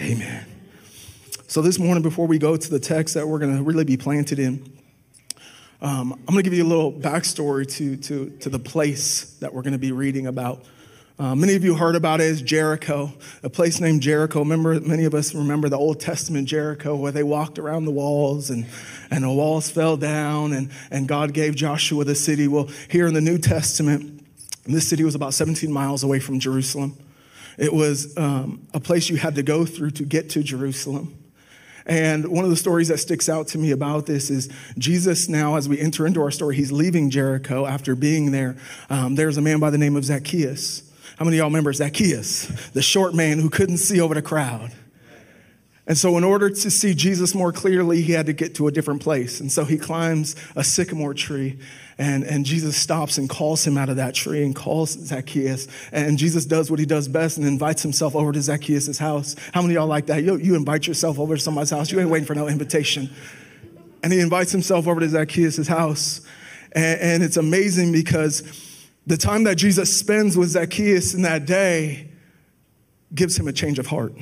Amen. 0.00 0.46
So 1.48 1.60
this 1.60 1.78
morning, 1.78 2.02
before 2.02 2.26
we 2.26 2.38
go 2.38 2.56
to 2.56 2.70
the 2.70 2.80
text 2.80 3.12
that 3.12 3.28
we're 3.28 3.38
going 3.38 3.54
to 3.54 3.62
really 3.62 3.84
be 3.84 3.98
planted 3.98 4.38
in, 4.38 4.64
um, 5.82 6.12
I'm 6.12 6.32
going 6.32 6.38
to 6.38 6.42
give 6.44 6.54
you 6.54 6.64
a 6.64 6.66
little 6.66 6.90
backstory 6.90 7.70
to, 7.76 7.96
to, 7.96 8.30
to 8.38 8.48
the 8.48 8.58
place 8.58 9.34
that 9.40 9.52
we're 9.52 9.60
going 9.60 9.74
to 9.74 9.78
be 9.78 9.92
reading 9.92 10.28
about. 10.28 10.64
Uh, 11.18 11.34
many 11.34 11.54
of 11.54 11.62
you 11.62 11.74
heard 11.74 11.94
about 11.94 12.20
it 12.20 12.24
as 12.24 12.40
Jericho, 12.40 13.12
a 13.42 13.50
place 13.50 13.80
named 13.80 14.00
Jericho. 14.00 14.40
Remember, 14.40 14.80
many 14.80 15.04
of 15.04 15.14
us 15.14 15.34
remember 15.34 15.68
the 15.68 15.76
Old 15.76 16.00
Testament 16.00 16.48
Jericho 16.48 16.96
where 16.96 17.12
they 17.12 17.22
walked 17.22 17.58
around 17.58 17.84
the 17.84 17.90
walls 17.90 18.48
and, 18.48 18.66
and 19.10 19.22
the 19.22 19.30
walls 19.30 19.70
fell 19.70 19.96
down 19.98 20.52
and, 20.52 20.70
and 20.90 21.06
God 21.06 21.34
gave 21.34 21.54
Joshua 21.54 22.04
the 22.04 22.14
city. 22.14 22.48
Well, 22.48 22.70
here 22.88 23.06
in 23.06 23.14
the 23.14 23.20
New 23.20 23.36
Testament, 23.36 24.24
this 24.64 24.88
city 24.88 25.04
was 25.04 25.14
about 25.14 25.34
17 25.34 25.70
miles 25.70 26.02
away 26.02 26.18
from 26.18 26.40
Jerusalem. 26.40 26.96
It 27.58 27.74
was 27.74 28.16
um, 28.16 28.66
a 28.72 28.80
place 28.80 29.10
you 29.10 29.16
had 29.16 29.34
to 29.34 29.42
go 29.42 29.66
through 29.66 29.90
to 29.92 30.04
get 30.04 30.30
to 30.30 30.42
Jerusalem. 30.42 31.18
And 31.84 32.28
one 32.28 32.44
of 32.44 32.50
the 32.50 32.56
stories 32.56 32.88
that 32.88 32.98
sticks 32.98 33.28
out 33.28 33.48
to 33.48 33.58
me 33.58 33.72
about 33.72 34.06
this 34.06 34.30
is 34.30 34.48
Jesus 34.78 35.28
now, 35.28 35.56
as 35.56 35.68
we 35.68 35.78
enter 35.78 36.06
into 36.06 36.22
our 36.22 36.30
story, 36.30 36.56
he's 36.56 36.72
leaving 36.72 37.10
Jericho 37.10 37.66
after 37.66 37.94
being 37.94 38.30
there. 38.30 38.56
Um, 38.88 39.16
there's 39.16 39.36
a 39.36 39.42
man 39.42 39.60
by 39.60 39.68
the 39.70 39.78
name 39.78 39.96
of 39.96 40.04
Zacchaeus. 40.04 40.88
How 41.22 41.24
many 41.24 41.36
of 41.36 41.42
y'all 41.42 41.50
remember 41.50 41.72
Zacchaeus, 41.72 42.70
the 42.70 42.82
short 42.82 43.14
man 43.14 43.38
who 43.38 43.48
couldn't 43.48 43.76
see 43.76 44.00
over 44.00 44.12
the 44.12 44.22
crowd? 44.22 44.72
And 45.86 45.96
so, 45.96 46.18
in 46.18 46.24
order 46.24 46.50
to 46.50 46.68
see 46.68 46.94
Jesus 46.94 47.32
more 47.32 47.52
clearly, 47.52 48.02
he 48.02 48.10
had 48.10 48.26
to 48.26 48.32
get 48.32 48.56
to 48.56 48.66
a 48.66 48.72
different 48.72 49.02
place. 49.02 49.38
And 49.38 49.52
so, 49.52 49.64
he 49.64 49.78
climbs 49.78 50.34
a 50.56 50.64
sycamore 50.64 51.14
tree, 51.14 51.60
and, 51.96 52.24
and 52.24 52.44
Jesus 52.44 52.76
stops 52.76 53.18
and 53.18 53.30
calls 53.30 53.64
him 53.64 53.78
out 53.78 53.88
of 53.88 53.94
that 53.98 54.16
tree 54.16 54.42
and 54.42 54.52
calls 54.52 54.94
Zacchaeus. 54.94 55.68
And 55.92 56.18
Jesus 56.18 56.44
does 56.44 56.72
what 56.72 56.80
he 56.80 56.86
does 56.86 57.06
best 57.06 57.38
and 57.38 57.46
invites 57.46 57.82
himself 57.82 58.16
over 58.16 58.32
to 58.32 58.42
Zacchaeus' 58.42 58.98
house. 58.98 59.36
How 59.54 59.62
many 59.62 59.74
of 59.74 59.82
y'all 59.82 59.86
like 59.86 60.06
that? 60.06 60.24
You, 60.24 60.38
you 60.38 60.56
invite 60.56 60.88
yourself 60.88 61.20
over 61.20 61.36
to 61.36 61.40
somebody's 61.40 61.70
house, 61.70 61.92
you 61.92 62.00
ain't 62.00 62.10
waiting 62.10 62.26
for 62.26 62.34
no 62.34 62.48
invitation. 62.48 63.08
And 64.02 64.12
he 64.12 64.18
invites 64.18 64.50
himself 64.50 64.88
over 64.88 64.98
to 64.98 65.08
Zacchaeus' 65.08 65.68
house. 65.68 66.20
And, 66.72 67.00
and 67.00 67.22
it's 67.22 67.36
amazing 67.36 67.92
because 67.92 68.71
the 69.06 69.16
time 69.16 69.44
that 69.44 69.56
Jesus 69.56 69.96
spends 69.98 70.36
with 70.36 70.50
Zacchaeus 70.50 71.14
in 71.14 71.22
that 71.22 71.46
day 71.46 72.08
gives 73.14 73.38
him 73.38 73.48
a 73.48 73.52
change 73.52 73.78
of 73.78 73.86
heart. 73.86 74.14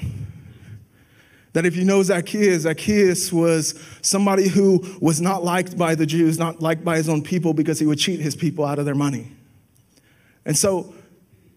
That 1.52 1.66
if 1.66 1.76
you 1.76 1.84
know 1.84 2.02
Zacchaeus, 2.02 2.62
Zacchaeus 2.62 3.32
was 3.32 3.78
somebody 4.02 4.49
who 4.49 4.84
was 5.00 5.20
not 5.20 5.42
liked 5.42 5.76
by 5.76 5.94
the 5.94 6.06
Jews, 6.06 6.38
not 6.38 6.60
liked 6.60 6.84
by 6.84 6.96
his 6.96 7.08
own 7.08 7.22
people 7.22 7.52
because 7.52 7.78
he 7.78 7.87
would 7.87 7.99
cheat 7.99 8.20
his 8.20 8.37
people 8.37 8.64
out 8.64 8.78
of 8.78 8.84
their 8.84 8.94
money. 8.94 9.32
And 10.44 10.56
so 10.56 10.94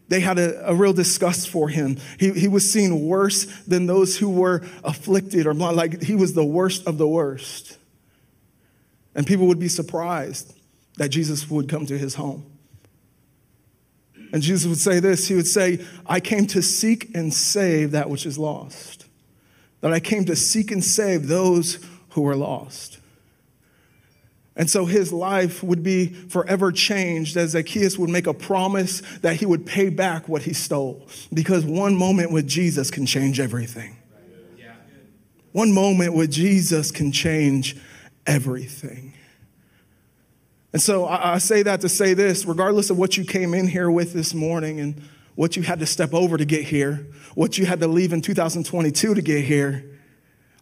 they 0.09 0.19
had 0.19 0.39
a, 0.39 0.69
a 0.69 0.75
real 0.75 0.93
disgust 0.93 1.49
for 1.49 1.69
him. 1.69 1.97
He, 2.19 2.31
he 2.31 2.47
was 2.47 2.71
seen 2.71 3.07
worse 3.07 3.45
than 3.63 3.85
those 3.85 4.17
who 4.17 4.29
were 4.29 4.63
afflicted 4.83 5.45
or 5.45 5.53
like 5.53 6.03
he 6.03 6.15
was 6.15 6.33
the 6.33 6.43
worst 6.43 6.87
of 6.87 6.97
the 6.97 7.07
worst. 7.07 7.77
And 9.15 9.27
people 9.27 9.47
would 9.47 9.59
be 9.59 9.69
surprised 9.69 10.53
that 10.97 11.09
Jesus 11.09 11.49
would 11.49 11.69
come 11.69 11.85
to 11.85 11.97
his 11.97 12.15
home. 12.15 12.52
And 14.33 14.41
Jesus 14.41 14.67
would 14.67 14.79
say 14.79 14.99
this 14.99 15.27
He 15.27 15.35
would 15.35 15.47
say, 15.47 15.85
I 16.05 16.19
came 16.19 16.47
to 16.47 16.61
seek 16.61 17.15
and 17.15 17.33
save 17.33 17.91
that 17.91 18.09
which 18.09 18.25
is 18.25 18.37
lost. 18.37 19.05
That 19.79 19.93
I 19.93 19.99
came 19.99 20.25
to 20.25 20.35
seek 20.35 20.71
and 20.71 20.83
save 20.83 21.27
those 21.27 21.79
who 22.09 22.27
are 22.27 22.35
lost. 22.35 22.99
And 24.55 24.69
so 24.69 24.85
his 24.85 25.11
life 25.11 25.63
would 25.63 25.83
be 25.83 26.07
forever 26.07 26.71
changed 26.71 27.37
as 27.37 27.51
Zacchaeus 27.51 27.97
would 27.97 28.09
make 28.09 28.27
a 28.27 28.33
promise 28.33 29.01
that 29.21 29.37
he 29.37 29.45
would 29.45 29.65
pay 29.65 29.89
back 29.89 30.29
what 30.29 30.43
he 30.43 30.53
stole. 30.53 31.07
Because 31.33 31.65
one 31.65 31.95
moment 31.95 32.31
with 32.31 32.47
Jesus 32.47 32.91
can 32.91 33.05
change 33.05 33.39
everything. 33.39 33.97
One 35.53 35.71
moment 35.71 36.13
with 36.13 36.31
Jesus 36.31 36.91
can 36.91 37.11
change 37.11 37.75
everything. 38.25 39.13
And 40.73 40.81
so 40.81 41.05
I, 41.05 41.35
I 41.35 41.37
say 41.37 41.63
that 41.63 41.81
to 41.81 41.89
say 41.89 42.13
this 42.13 42.45
regardless 42.45 42.89
of 42.89 42.97
what 42.97 43.15
you 43.15 43.23
came 43.23 43.53
in 43.53 43.67
here 43.67 43.89
with 43.89 44.13
this 44.13 44.33
morning 44.33 44.79
and 44.79 45.01
what 45.35 45.55
you 45.55 45.63
had 45.63 45.79
to 45.79 45.85
step 45.85 46.13
over 46.13 46.37
to 46.37 46.45
get 46.45 46.63
here, 46.63 47.07
what 47.35 47.57
you 47.57 47.65
had 47.65 47.79
to 47.79 47.87
leave 47.87 48.11
in 48.11 48.21
2022 48.21 49.13
to 49.13 49.21
get 49.21 49.45
here, 49.45 49.85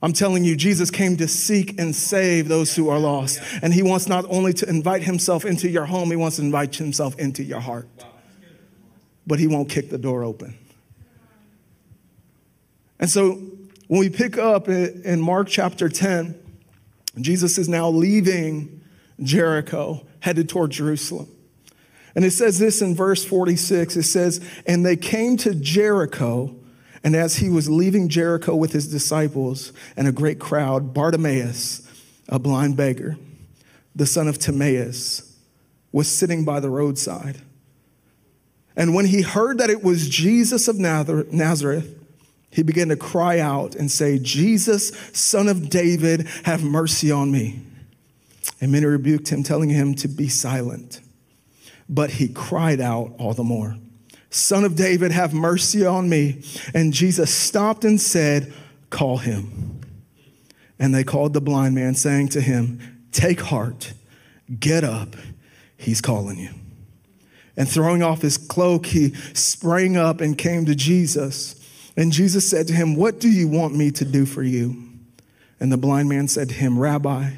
I'm 0.03 0.13
telling 0.13 0.43
you, 0.43 0.55
Jesus 0.55 0.89
came 0.89 1.17
to 1.17 1.27
seek 1.27 1.79
and 1.79 1.95
save 1.95 2.47
those 2.47 2.75
who 2.75 2.89
are 2.89 2.97
lost. 2.97 3.39
And 3.61 3.73
he 3.73 3.83
wants 3.83 4.07
not 4.07 4.25
only 4.29 4.51
to 4.53 4.67
invite 4.67 5.03
himself 5.03 5.45
into 5.45 5.69
your 5.69 5.85
home, 5.85 6.09
he 6.09 6.15
wants 6.15 6.37
to 6.37 6.41
invite 6.41 6.75
himself 6.75 7.19
into 7.19 7.43
your 7.43 7.59
heart. 7.59 7.87
But 9.27 9.39
he 9.39 9.45
won't 9.45 9.69
kick 9.69 9.89
the 9.89 9.99
door 9.99 10.23
open. 10.23 10.57
And 12.99 13.09
so 13.09 13.33
when 13.87 13.99
we 13.99 14.09
pick 14.09 14.39
up 14.39 14.67
in 14.67 15.21
Mark 15.21 15.47
chapter 15.47 15.87
10, 15.87 16.35
Jesus 17.19 17.59
is 17.59 17.69
now 17.69 17.89
leaving 17.89 18.80
Jericho, 19.21 20.05
headed 20.19 20.49
toward 20.49 20.71
Jerusalem. 20.71 21.27
And 22.15 22.25
it 22.25 22.31
says 22.31 22.59
this 22.59 22.81
in 22.81 22.95
verse 22.95 23.23
46 23.23 23.95
it 23.95 24.03
says, 24.03 24.41
And 24.65 24.85
they 24.85 24.95
came 24.95 25.37
to 25.37 25.55
Jericho. 25.55 26.55
And 27.03 27.15
as 27.15 27.37
he 27.37 27.49
was 27.49 27.69
leaving 27.69 28.09
Jericho 28.09 28.55
with 28.55 28.73
his 28.73 28.87
disciples 28.87 29.73
and 29.97 30.07
a 30.07 30.11
great 30.11 30.39
crowd, 30.39 30.93
Bartimaeus, 30.93 31.87
a 32.29 32.37
blind 32.37 32.77
beggar, 32.77 33.17
the 33.95 34.05
son 34.05 34.27
of 34.27 34.37
Timaeus, 34.37 35.35
was 35.91 36.07
sitting 36.07 36.45
by 36.45 36.59
the 36.59 36.69
roadside. 36.69 37.41
And 38.75 38.93
when 38.93 39.05
he 39.05 39.21
heard 39.21 39.57
that 39.57 39.69
it 39.69 39.83
was 39.83 40.07
Jesus 40.07 40.67
of 40.67 40.77
Nazareth, 40.77 41.97
he 42.51 42.63
began 42.63 42.89
to 42.89 42.95
cry 42.95 43.39
out 43.39 43.75
and 43.75 43.91
say, 43.91 44.19
Jesus, 44.19 44.89
son 45.13 45.47
of 45.47 45.69
David, 45.69 46.27
have 46.43 46.63
mercy 46.63 47.11
on 47.11 47.31
me. 47.31 47.61
And 48.61 48.71
many 48.71 48.85
rebuked 48.85 49.29
him, 49.29 49.43
telling 49.43 49.69
him 49.69 49.95
to 49.95 50.07
be 50.07 50.29
silent. 50.29 51.01
But 51.89 52.11
he 52.11 52.29
cried 52.29 52.79
out 52.79 53.15
all 53.17 53.33
the 53.33 53.43
more. 53.43 53.75
Son 54.29 54.63
of 54.63 54.75
David, 54.77 55.11
have 55.11 55.33
mercy 55.33 55.85
on 55.85 56.07
me. 56.07 56.43
And 56.73 56.93
Jesus 56.93 57.33
stopped 57.33 57.83
and 57.83 57.99
said, 57.99 58.53
Call 58.89 59.17
him. 59.17 59.81
And 60.79 60.95
they 60.95 61.03
called 61.03 61.33
the 61.33 61.41
blind 61.41 61.75
man, 61.75 61.95
saying 61.95 62.29
to 62.29 62.41
him, 62.41 62.79
Take 63.11 63.41
heart, 63.41 63.93
get 64.59 64.83
up, 64.83 65.15
he's 65.75 66.01
calling 66.01 66.37
you. 66.37 66.51
And 67.57 67.67
throwing 67.67 68.01
off 68.01 68.21
his 68.21 68.37
cloak, 68.37 68.85
he 68.85 69.13
sprang 69.33 69.97
up 69.97 70.21
and 70.21 70.37
came 70.37 70.65
to 70.65 70.75
Jesus. 70.75 71.55
And 71.97 72.11
Jesus 72.11 72.49
said 72.49 72.67
to 72.67 72.73
him, 72.73 72.95
What 72.95 73.19
do 73.19 73.29
you 73.29 73.47
want 73.47 73.75
me 73.75 73.91
to 73.91 74.05
do 74.05 74.25
for 74.25 74.43
you? 74.43 74.91
And 75.59 75.71
the 75.71 75.77
blind 75.77 76.09
man 76.09 76.27
said 76.27 76.49
to 76.49 76.55
him, 76.55 76.79
Rabbi, 76.79 77.31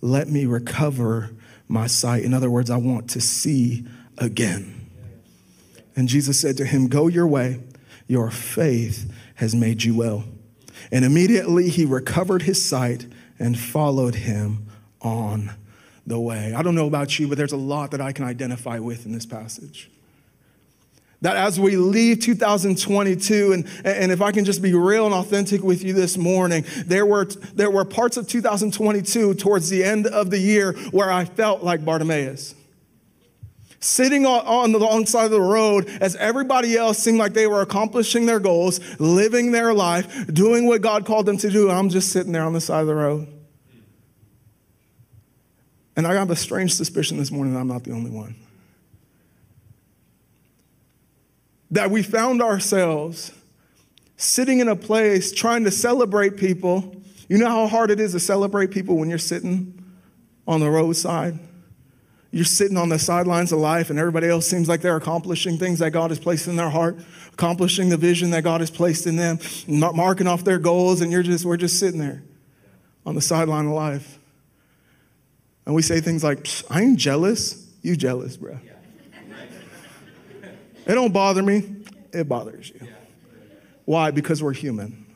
let 0.00 0.28
me 0.28 0.46
recover 0.46 1.30
my 1.68 1.86
sight. 1.86 2.24
In 2.24 2.34
other 2.34 2.50
words, 2.50 2.70
I 2.70 2.76
want 2.76 3.10
to 3.10 3.20
see 3.20 3.86
again. 4.18 4.88
And 5.96 6.08
Jesus 6.08 6.40
said 6.40 6.56
to 6.58 6.64
him, 6.64 6.88
Go 6.88 7.08
your 7.08 7.26
way, 7.26 7.60
your 8.06 8.30
faith 8.30 9.12
has 9.36 9.54
made 9.54 9.84
you 9.84 9.96
well. 9.96 10.24
And 10.90 11.04
immediately 11.04 11.68
he 11.68 11.84
recovered 11.84 12.42
his 12.42 12.64
sight 12.66 13.06
and 13.38 13.58
followed 13.58 14.16
him 14.16 14.66
on 15.00 15.52
the 16.06 16.18
way. 16.18 16.54
I 16.54 16.62
don't 16.62 16.74
know 16.74 16.86
about 16.86 17.18
you, 17.18 17.28
but 17.28 17.38
there's 17.38 17.52
a 17.52 17.56
lot 17.56 17.90
that 17.92 18.00
I 18.00 18.12
can 18.12 18.24
identify 18.24 18.78
with 18.78 19.06
in 19.06 19.12
this 19.12 19.26
passage. 19.26 19.90
That 21.22 21.36
as 21.36 21.60
we 21.60 21.76
leave 21.76 22.20
2022, 22.20 23.52
and, 23.52 23.68
and 23.84 24.10
if 24.10 24.22
I 24.22 24.32
can 24.32 24.44
just 24.44 24.62
be 24.62 24.72
real 24.72 25.04
and 25.04 25.14
authentic 25.14 25.62
with 25.62 25.84
you 25.84 25.92
this 25.92 26.16
morning, 26.16 26.64
there 26.86 27.04
were, 27.04 27.26
there 27.54 27.70
were 27.70 27.84
parts 27.84 28.16
of 28.16 28.26
2022 28.26 29.34
towards 29.34 29.68
the 29.68 29.84
end 29.84 30.06
of 30.06 30.30
the 30.30 30.38
year 30.38 30.72
where 30.92 31.12
I 31.12 31.26
felt 31.26 31.62
like 31.62 31.84
Bartimaeus 31.84 32.54
sitting 33.80 34.26
on 34.26 34.72
the 34.72 34.78
long 34.78 35.06
side 35.06 35.24
of 35.24 35.30
the 35.30 35.40
road 35.40 35.88
as 36.00 36.14
everybody 36.16 36.76
else 36.76 36.98
seemed 36.98 37.18
like 37.18 37.32
they 37.32 37.46
were 37.46 37.62
accomplishing 37.62 38.26
their 38.26 38.38
goals, 38.38 38.78
living 39.00 39.52
their 39.52 39.72
life, 39.72 40.32
doing 40.32 40.66
what 40.66 40.82
God 40.82 41.06
called 41.06 41.26
them 41.26 41.38
to 41.38 41.50
do. 41.50 41.70
I'm 41.70 41.88
just 41.88 42.12
sitting 42.12 42.32
there 42.32 42.44
on 42.44 42.52
the 42.52 42.60
side 42.60 42.82
of 42.82 42.86
the 42.86 42.94
road. 42.94 43.26
And 45.96 46.06
I 46.06 46.14
have 46.14 46.30
a 46.30 46.36
strange 46.36 46.74
suspicion 46.74 47.16
this 47.16 47.30
morning 47.30 47.54
that 47.54 47.60
I'm 47.60 47.68
not 47.68 47.84
the 47.84 47.92
only 47.92 48.10
one. 48.10 48.36
That 51.70 51.90
we 51.90 52.02
found 52.02 52.42
ourselves 52.42 53.32
sitting 54.16 54.60
in 54.60 54.68
a 54.68 54.76
place 54.76 55.32
trying 55.32 55.64
to 55.64 55.70
celebrate 55.70 56.36
people. 56.36 56.94
You 57.28 57.38
know 57.38 57.48
how 57.48 57.66
hard 57.66 57.90
it 57.90 58.00
is 58.00 58.12
to 58.12 58.20
celebrate 58.20 58.70
people 58.70 58.96
when 58.96 59.08
you're 59.08 59.18
sitting 59.18 59.82
on 60.46 60.60
the 60.60 60.68
roadside? 60.68 61.38
You're 62.32 62.44
sitting 62.44 62.76
on 62.76 62.88
the 62.90 62.98
sidelines 62.98 63.50
of 63.50 63.58
life, 63.58 63.90
and 63.90 63.98
everybody 63.98 64.28
else 64.28 64.46
seems 64.46 64.68
like 64.68 64.82
they're 64.82 64.96
accomplishing 64.96 65.58
things 65.58 65.80
that 65.80 65.90
God 65.90 66.10
has 66.10 66.20
placed 66.20 66.46
in 66.46 66.54
their 66.54 66.70
heart, 66.70 66.98
accomplishing 67.32 67.88
the 67.88 67.96
vision 67.96 68.30
that 68.30 68.44
God 68.44 68.60
has 68.60 68.70
placed 68.70 69.06
in 69.06 69.16
them, 69.16 69.38
marking 69.66 70.28
off 70.28 70.44
their 70.44 70.58
goals, 70.58 71.00
and 71.00 71.10
you're 71.10 71.24
just, 71.24 71.44
we're 71.44 71.56
just 71.56 71.80
sitting 71.80 71.98
there 71.98 72.22
on 73.04 73.16
the 73.16 73.20
sideline 73.20 73.66
of 73.66 73.72
life. 73.72 74.18
And 75.66 75.74
we 75.74 75.82
say 75.82 76.00
things 76.00 76.22
like, 76.22 76.46
I 76.68 76.82
ain't 76.82 76.98
jealous. 76.98 77.66
You 77.82 77.96
jealous, 77.96 78.36
bro. 78.36 78.58
It 80.86 80.94
don't 80.94 81.12
bother 81.12 81.42
me. 81.42 81.76
It 82.12 82.28
bothers 82.28 82.70
you. 82.70 82.88
Why? 83.84 84.10
Because 84.10 84.42
we're 84.42 84.52
human. 84.52 85.06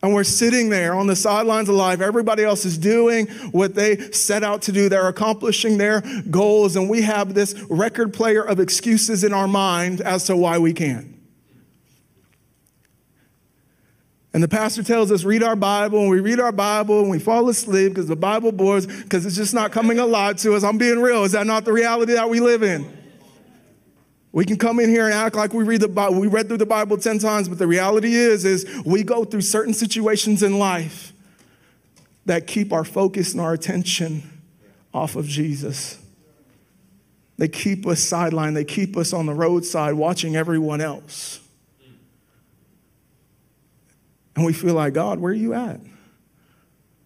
And 0.00 0.14
we're 0.14 0.24
sitting 0.24 0.68
there 0.68 0.94
on 0.94 1.08
the 1.08 1.16
sidelines 1.16 1.68
of 1.68 1.74
life. 1.74 2.00
Everybody 2.00 2.44
else 2.44 2.64
is 2.64 2.78
doing 2.78 3.26
what 3.50 3.74
they 3.74 4.12
set 4.12 4.44
out 4.44 4.62
to 4.62 4.72
do. 4.72 4.88
They're 4.88 5.08
accomplishing 5.08 5.76
their 5.76 6.02
goals. 6.30 6.76
And 6.76 6.88
we 6.88 7.02
have 7.02 7.34
this 7.34 7.54
record 7.68 8.14
player 8.14 8.42
of 8.42 8.60
excuses 8.60 9.24
in 9.24 9.32
our 9.32 9.48
mind 9.48 10.00
as 10.00 10.24
to 10.24 10.36
why 10.36 10.58
we 10.58 10.72
can't. 10.72 11.16
And 14.32 14.42
the 14.42 14.48
pastor 14.48 14.84
tells 14.84 15.10
us, 15.10 15.24
read 15.24 15.42
our 15.42 15.56
Bible, 15.56 16.00
and 16.00 16.10
we 16.10 16.20
read 16.20 16.38
our 16.38 16.52
Bible 16.52 17.00
and 17.00 17.10
we 17.10 17.18
fall 17.18 17.48
asleep 17.48 17.94
because 17.94 18.06
the 18.06 18.14
Bible 18.14 18.52
bores, 18.52 18.86
because 18.86 19.26
it's 19.26 19.34
just 19.34 19.54
not 19.54 19.72
coming 19.72 19.98
alive 19.98 20.36
to 20.36 20.54
us. 20.54 20.62
I'm 20.62 20.78
being 20.78 21.00
real. 21.00 21.24
Is 21.24 21.32
that 21.32 21.46
not 21.46 21.64
the 21.64 21.72
reality 21.72 22.12
that 22.12 22.30
we 22.30 22.38
live 22.38 22.62
in? 22.62 22.97
We 24.30 24.44
can 24.44 24.58
come 24.58 24.78
in 24.78 24.90
here 24.90 25.06
and 25.06 25.14
act 25.14 25.34
like 25.34 25.52
we 25.52 25.64
read 25.64 25.80
the 25.80 25.88
Bible, 25.88 26.20
we 26.20 26.26
read 26.26 26.48
through 26.48 26.58
the 26.58 26.66
Bible 26.66 26.96
10 26.98 27.18
times, 27.18 27.48
but 27.48 27.58
the 27.58 27.66
reality 27.66 28.14
is, 28.14 28.44
is 28.44 28.66
we 28.84 29.02
go 29.02 29.24
through 29.24 29.40
certain 29.40 29.74
situations 29.74 30.42
in 30.42 30.58
life 30.58 31.12
that 32.26 32.46
keep 32.46 32.72
our 32.72 32.84
focus 32.84 33.32
and 33.32 33.40
our 33.40 33.54
attention 33.54 34.42
off 34.92 35.16
of 35.16 35.26
Jesus. 35.26 35.98
They 37.38 37.48
keep 37.48 37.86
us 37.86 38.00
sidelined, 38.00 38.54
they 38.54 38.64
keep 38.64 38.96
us 38.96 39.12
on 39.12 39.26
the 39.26 39.34
roadside 39.34 39.94
watching 39.94 40.36
everyone 40.36 40.80
else. 40.80 41.40
And 44.36 44.44
we 44.44 44.52
feel 44.52 44.74
like, 44.74 44.92
God, 44.92 45.18
where 45.18 45.32
are 45.32 45.34
you 45.34 45.54
at? 45.54 45.80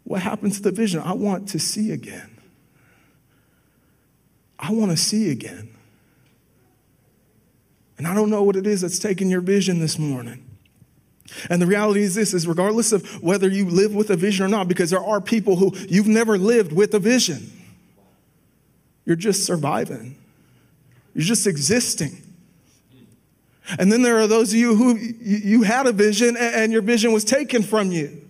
What 0.05 0.21
happened 0.21 0.53
to 0.55 0.63
the 0.63 0.71
vision? 0.71 1.01
I 1.01 1.13
want 1.13 1.49
to 1.51 1.59
see 1.59 1.93
again. 1.93 2.31
I 4.59 4.73
want 4.73 4.91
to 4.91 4.97
see 4.97 5.31
again. 5.31 5.72
And 8.03 8.11
I 8.11 8.15
don't 8.15 8.31
know 8.31 8.43
what 8.43 8.57
it 8.57 8.67
is 8.67 8.81
that's 8.81 8.99
taking 8.99 9.31
your 9.31 9.41
vision 9.41 9.79
this 9.79 9.97
morning. 9.97 10.45
And 11.49 11.63
the 11.63 11.69
reality 11.69 12.03
is 12.03 12.17
this 12.17 12.35
is 12.35 12.49
regardless 12.49 12.91
of 12.91 13.23
whether 13.23 13.49
you 13.49 13.65
live 13.65 13.95
with 13.95 14.11
a 14.11 14.17
vision 14.17 14.45
or 14.45 14.49
not, 14.49 14.67
because 14.67 14.91
there 14.91 15.05
are 15.05 15.21
people 15.21 15.55
who 15.55 15.73
you've 15.89 16.09
never 16.09 16.37
lived 16.37 16.73
with 16.73 16.95
a 16.95 16.99
vision. 16.99 17.53
You're 19.05 19.15
just 19.15 19.47
surviving. 19.47 20.19
You're 21.15 21.25
just 21.25 21.47
existing. 21.47 22.21
And 23.79 23.93
then 23.93 24.03
there 24.03 24.19
are 24.19 24.27
those 24.27 24.49
of 24.49 24.59
you 24.59 24.75
who 24.75 24.97
you 24.97 25.63
had 25.63 25.87
a 25.87 25.93
vision 25.93 26.37
and 26.37 26.73
your 26.73 26.83
vision 26.83 27.13
was 27.13 27.23
taken 27.23 27.63
from 27.63 27.93
you. 27.93 28.21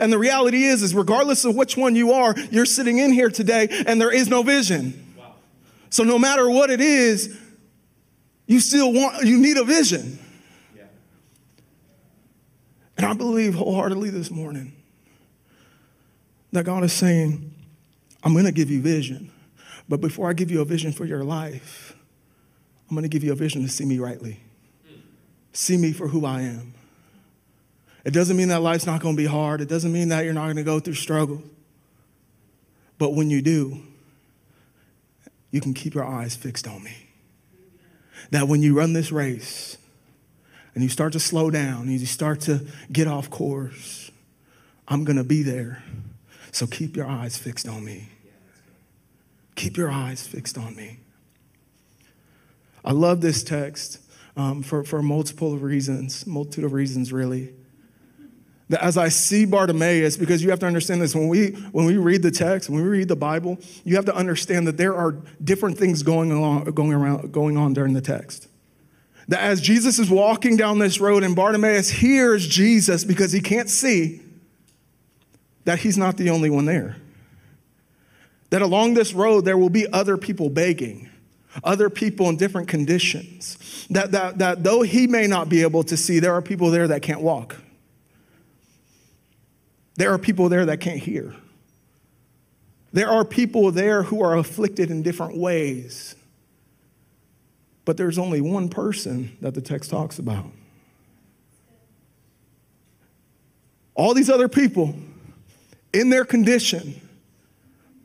And 0.00 0.12
the 0.12 0.18
reality 0.18 0.64
is, 0.64 0.82
is 0.82 0.92
regardless 0.92 1.44
of 1.44 1.54
which 1.54 1.76
one 1.76 1.94
you 1.94 2.10
are, 2.10 2.34
you're 2.50 2.66
sitting 2.66 2.98
in 2.98 3.12
here 3.12 3.30
today 3.30 3.68
and 3.86 4.00
there 4.00 4.12
is 4.12 4.26
no 4.26 4.42
vision. 4.42 5.14
So 5.88 6.02
no 6.02 6.18
matter 6.18 6.50
what 6.50 6.68
it 6.68 6.80
is, 6.80 7.38
you 8.48 8.60
still 8.60 8.92
want, 8.92 9.24
you 9.24 9.38
need 9.38 9.58
a 9.58 9.64
vision. 9.64 10.18
And 12.96 13.06
I 13.06 13.12
believe 13.12 13.54
wholeheartedly 13.54 14.10
this 14.10 14.28
morning 14.28 14.72
that 16.50 16.64
God 16.64 16.82
is 16.82 16.92
saying, 16.92 17.54
I'm 18.24 18.32
going 18.32 18.46
to 18.46 18.52
give 18.52 18.70
you 18.70 18.80
vision. 18.80 19.30
But 19.88 20.00
before 20.00 20.28
I 20.28 20.32
give 20.32 20.50
you 20.50 20.60
a 20.60 20.64
vision 20.64 20.90
for 20.92 21.04
your 21.04 21.22
life, 21.22 21.94
I'm 22.88 22.96
going 22.96 23.04
to 23.04 23.08
give 23.08 23.22
you 23.22 23.30
a 23.30 23.36
vision 23.36 23.62
to 23.62 23.68
see 23.68 23.84
me 23.84 24.00
rightly. 24.00 24.40
See 25.52 25.76
me 25.76 25.92
for 25.92 26.08
who 26.08 26.24
I 26.24 26.40
am. 26.40 26.74
It 28.04 28.12
doesn't 28.12 28.36
mean 28.36 28.48
that 28.48 28.62
life's 28.62 28.86
not 28.86 29.00
going 29.00 29.14
to 29.14 29.22
be 29.22 29.26
hard. 29.26 29.60
It 29.60 29.68
doesn't 29.68 29.92
mean 29.92 30.08
that 30.08 30.24
you're 30.24 30.32
not 30.32 30.44
going 30.44 30.56
to 30.56 30.62
go 30.64 30.80
through 30.80 30.94
struggle. 30.94 31.42
But 32.98 33.14
when 33.14 33.28
you 33.28 33.42
do, 33.42 33.82
you 35.50 35.60
can 35.60 35.74
keep 35.74 35.94
your 35.94 36.04
eyes 36.04 36.34
fixed 36.34 36.66
on 36.66 36.82
me 36.82 37.07
that 38.30 38.48
when 38.48 38.62
you 38.62 38.76
run 38.76 38.92
this 38.92 39.10
race 39.10 39.78
and 40.74 40.82
you 40.82 40.88
start 40.88 41.12
to 41.14 41.20
slow 41.20 41.50
down 41.50 41.82
and 41.82 42.00
you 42.00 42.06
start 42.06 42.40
to 42.42 42.66
get 42.92 43.06
off 43.06 43.30
course, 43.30 44.10
I'm 44.86 45.04
going 45.04 45.16
to 45.16 45.24
be 45.24 45.42
there. 45.42 45.82
So 46.52 46.66
keep 46.66 46.96
your 46.96 47.06
eyes 47.06 47.36
fixed 47.36 47.68
on 47.68 47.84
me. 47.84 48.08
Keep 49.54 49.76
your 49.76 49.90
eyes 49.90 50.26
fixed 50.26 50.56
on 50.56 50.74
me. 50.76 51.00
I 52.84 52.92
love 52.92 53.20
this 53.20 53.42
text 53.42 54.00
um, 54.36 54.62
for, 54.62 54.84
for 54.84 55.02
multiple 55.02 55.58
reasons, 55.58 56.26
multitude 56.26 56.64
of 56.64 56.72
reasons, 56.72 57.12
really. 57.12 57.52
That 58.68 58.82
as 58.82 58.98
I 58.98 59.08
see 59.08 59.46
Bartimaeus, 59.46 60.16
because 60.16 60.42
you 60.42 60.50
have 60.50 60.58
to 60.60 60.66
understand 60.66 61.00
this, 61.00 61.14
when 61.14 61.28
we, 61.28 61.52
when 61.72 61.86
we 61.86 61.96
read 61.96 62.22
the 62.22 62.30
text, 62.30 62.68
when 62.68 62.82
we 62.82 62.88
read 62.88 63.08
the 63.08 63.16
Bible, 63.16 63.58
you 63.84 63.96
have 63.96 64.04
to 64.06 64.14
understand 64.14 64.66
that 64.66 64.76
there 64.76 64.94
are 64.94 65.16
different 65.42 65.78
things 65.78 66.02
going, 66.02 66.30
along, 66.30 66.64
going, 66.64 66.92
around, 66.92 67.32
going 67.32 67.56
on 67.56 67.72
during 67.72 67.94
the 67.94 68.02
text. 68.02 68.48
That 69.28 69.40
as 69.40 69.60
Jesus 69.60 69.98
is 69.98 70.10
walking 70.10 70.56
down 70.56 70.78
this 70.78 71.00
road 71.00 71.22
and 71.22 71.34
Bartimaeus 71.34 71.90
hears 71.90 72.46
Jesus 72.46 73.04
because 73.04 73.32
he 73.32 73.40
can't 73.40 73.70
see, 73.70 74.22
that 75.64 75.80
he's 75.80 75.98
not 75.98 76.16
the 76.16 76.30
only 76.30 76.50
one 76.50 76.66
there. 76.66 76.96
That 78.50 78.62
along 78.62 78.94
this 78.94 79.12
road, 79.12 79.44
there 79.44 79.58
will 79.58 79.68
be 79.70 79.86
other 79.92 80.16
people 80.16 80.48
begging, 80.48 81.08
other 81.62 81.90
people 81.90 82.28
in 82.28 82.36
different 82.36 82.68
conditions. 82.68 83.86
That, 83.90 84.12
that, 84.12 84.38
that 84.38 84.64
though 84.64 84.82
he 84.82 85.06
may 85.06 85.26
not 85.26 85.48
be 85.48 85.62
able 85.62 85.84
to 85.84 85.96
see, 85.96 86.18
there 86.18 86.34
are 86.34 86.42
people 86.42 86.70
there 86.70 86.88
that 86.88 87.02
can't 87.02 87.20
walk. 87.20 87.56
There 89.98 90.12
are 90.12 90.18
people 90.18 90.48
there 90.48 90.64
that 90.66 90.78
can't 90.78 91.00
hear. 91.00 91.34
There 92.92 93.10
are 93.10 93.24
people 93.24 93.72
there 93.72 94.04
who 94.04 94.22
are 94.22 94.36
afflicted 94.36 94.92
in 94.92 95.02
different 95.02 95.36
ways. 95.36 96.14
But 97.84 97.96
there's 97.96 98.16
only 98.16 98.40
one 98.40 98.68
person 98.68 99.36
that 99.40 99.54
the 99.54 99.60
text 99.60 99.90
talks 99.90 100.20
about. 100.20 100.46
All 103.96 104.14
these 104.14 104.30
other 104.30 104.46
people 104.46 104.94
in 105.92 106.10
their 106.10 106.24
condition, 106.24 107.00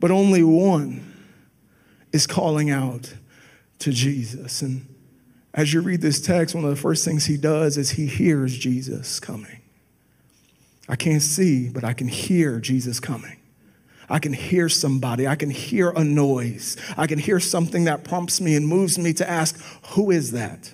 but 0.00 0.10
only 0.10 0.42
one 0.42 1.14
is 2.12 2.26
calling 2.26 2.70
out 2.70 3.14
to 3.78 3.92
Jesus. 3.92 4.62
And 4.62 4.92
as 5.54 5.72
you 5.72 5.80
read 5.80 6.00
this 6.00 6.20
text, 6.20 6.56
one 6.56 6.64
of 6.64 6.70
the 6.70 6.76
first 6.76 7.04
things 7.04 7.26
he 7.26 7.36
does 7.36 7.78
is 7.78 7.90
he 7.90 8.06
hears 8.06 8.58
Jesus 8.58 9.20
coming. 9.20 9.60
I 10.88 10.96
can't 10.96 11.22
see, 11.22 11.68
but 11.68 11.84
I 11.84 11.92
can 11.92 12.08
hear 12.08 12.60
Jesus 12.60 13.00
coming. 13.00 13.38
I 14.08 14.18
can 14.18 14.32
hear 14.32 14.68
somebody. 14.68 15.26
I 15.26 15.34
can 15.34 15.50
hear 15.50 15.90
a 15.90 16.04
noise. 16.04 16.76
I 16.96 17.06
can 17.06 17.18
hear 17.18 17.40
something 17.40 17.84
that 17.84 18.04
prompts 18.04 18.40
me 18.40 18.54
and 18.54 18.66
moves 18.66 18.98
me 18.98 19.12
to 19.14 19.28
ask, 19.28 19.58
Who 19.90 20.10
is 20.10 20.32
that? 20.32 20.72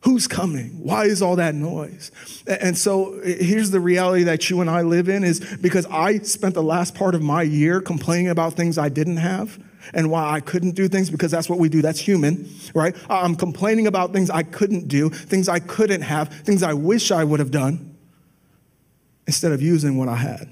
Who's 0.00 0.28
coming? 0.28 0.84
Why 0.84 1.04
is 1.04 1.20
all 1.20 1.36
that 1.36 1.54
noise? 1.54 2.12
And 2.46 2.78
so 2.78 3.20
here's 3.24 3.70
the 3.72 3.80
reality 3.80 4.22
that 4.24 4.48
you 4.48 4.60
and 4.60 4.70
I 4.70 4.82
live 4.82 5.08
in 5.08 5.24
is 5.24 5.40
because 5.60 5.84
I 5.86 6.18
spent 6.18 6.54
the 6.54 6.62
last 6.62 6.94
part 6.94 7.16
of 7.16 7.22
my 7.22 7.42
year 7.42 7.80
complaining 7.80 8.28
about 8.28 8.52
things 8.52 8.78
I 8.78 8.88
didn't 8.88 9.16
have 9.16 9.58
and 9.94 10.10
why 10.10 10.30
I 10.30 10.40
couldn't 10.40 10.72
do 10.72 10.88
things 10.88 11.10
because 11.10 11.30
that's 11.30 11.48
what 11.48 11.58
we 11.58 11.68
do. 11.68 11.82
That's 11.82 12.00
human, 12.00 12.48
right? 12.74 12.96
I'm 13.08 13.36
complaining 13.36 13.86
about 13.86 14.12
things 14.12 14.30
I 14.30 14.42
couldn't 14.42 14.88
do, 14.88 15.10
things 15.10 15.48
I 15.48 15.58
couldn't 15.58 16.02
have, 16.02 16.28
things 16.28 16.62
I 16.62 16.72
wish 16.72 17.10
I 17.10 17.24
would 17.24 17.40
have 17.40 17.50
done 17.50 17.96
instead 19.26 19.52
of 19.52 19.60
using 19.60 19.96
what 19.96 20.08
I 20.08 20.16
had. 20.16 20.50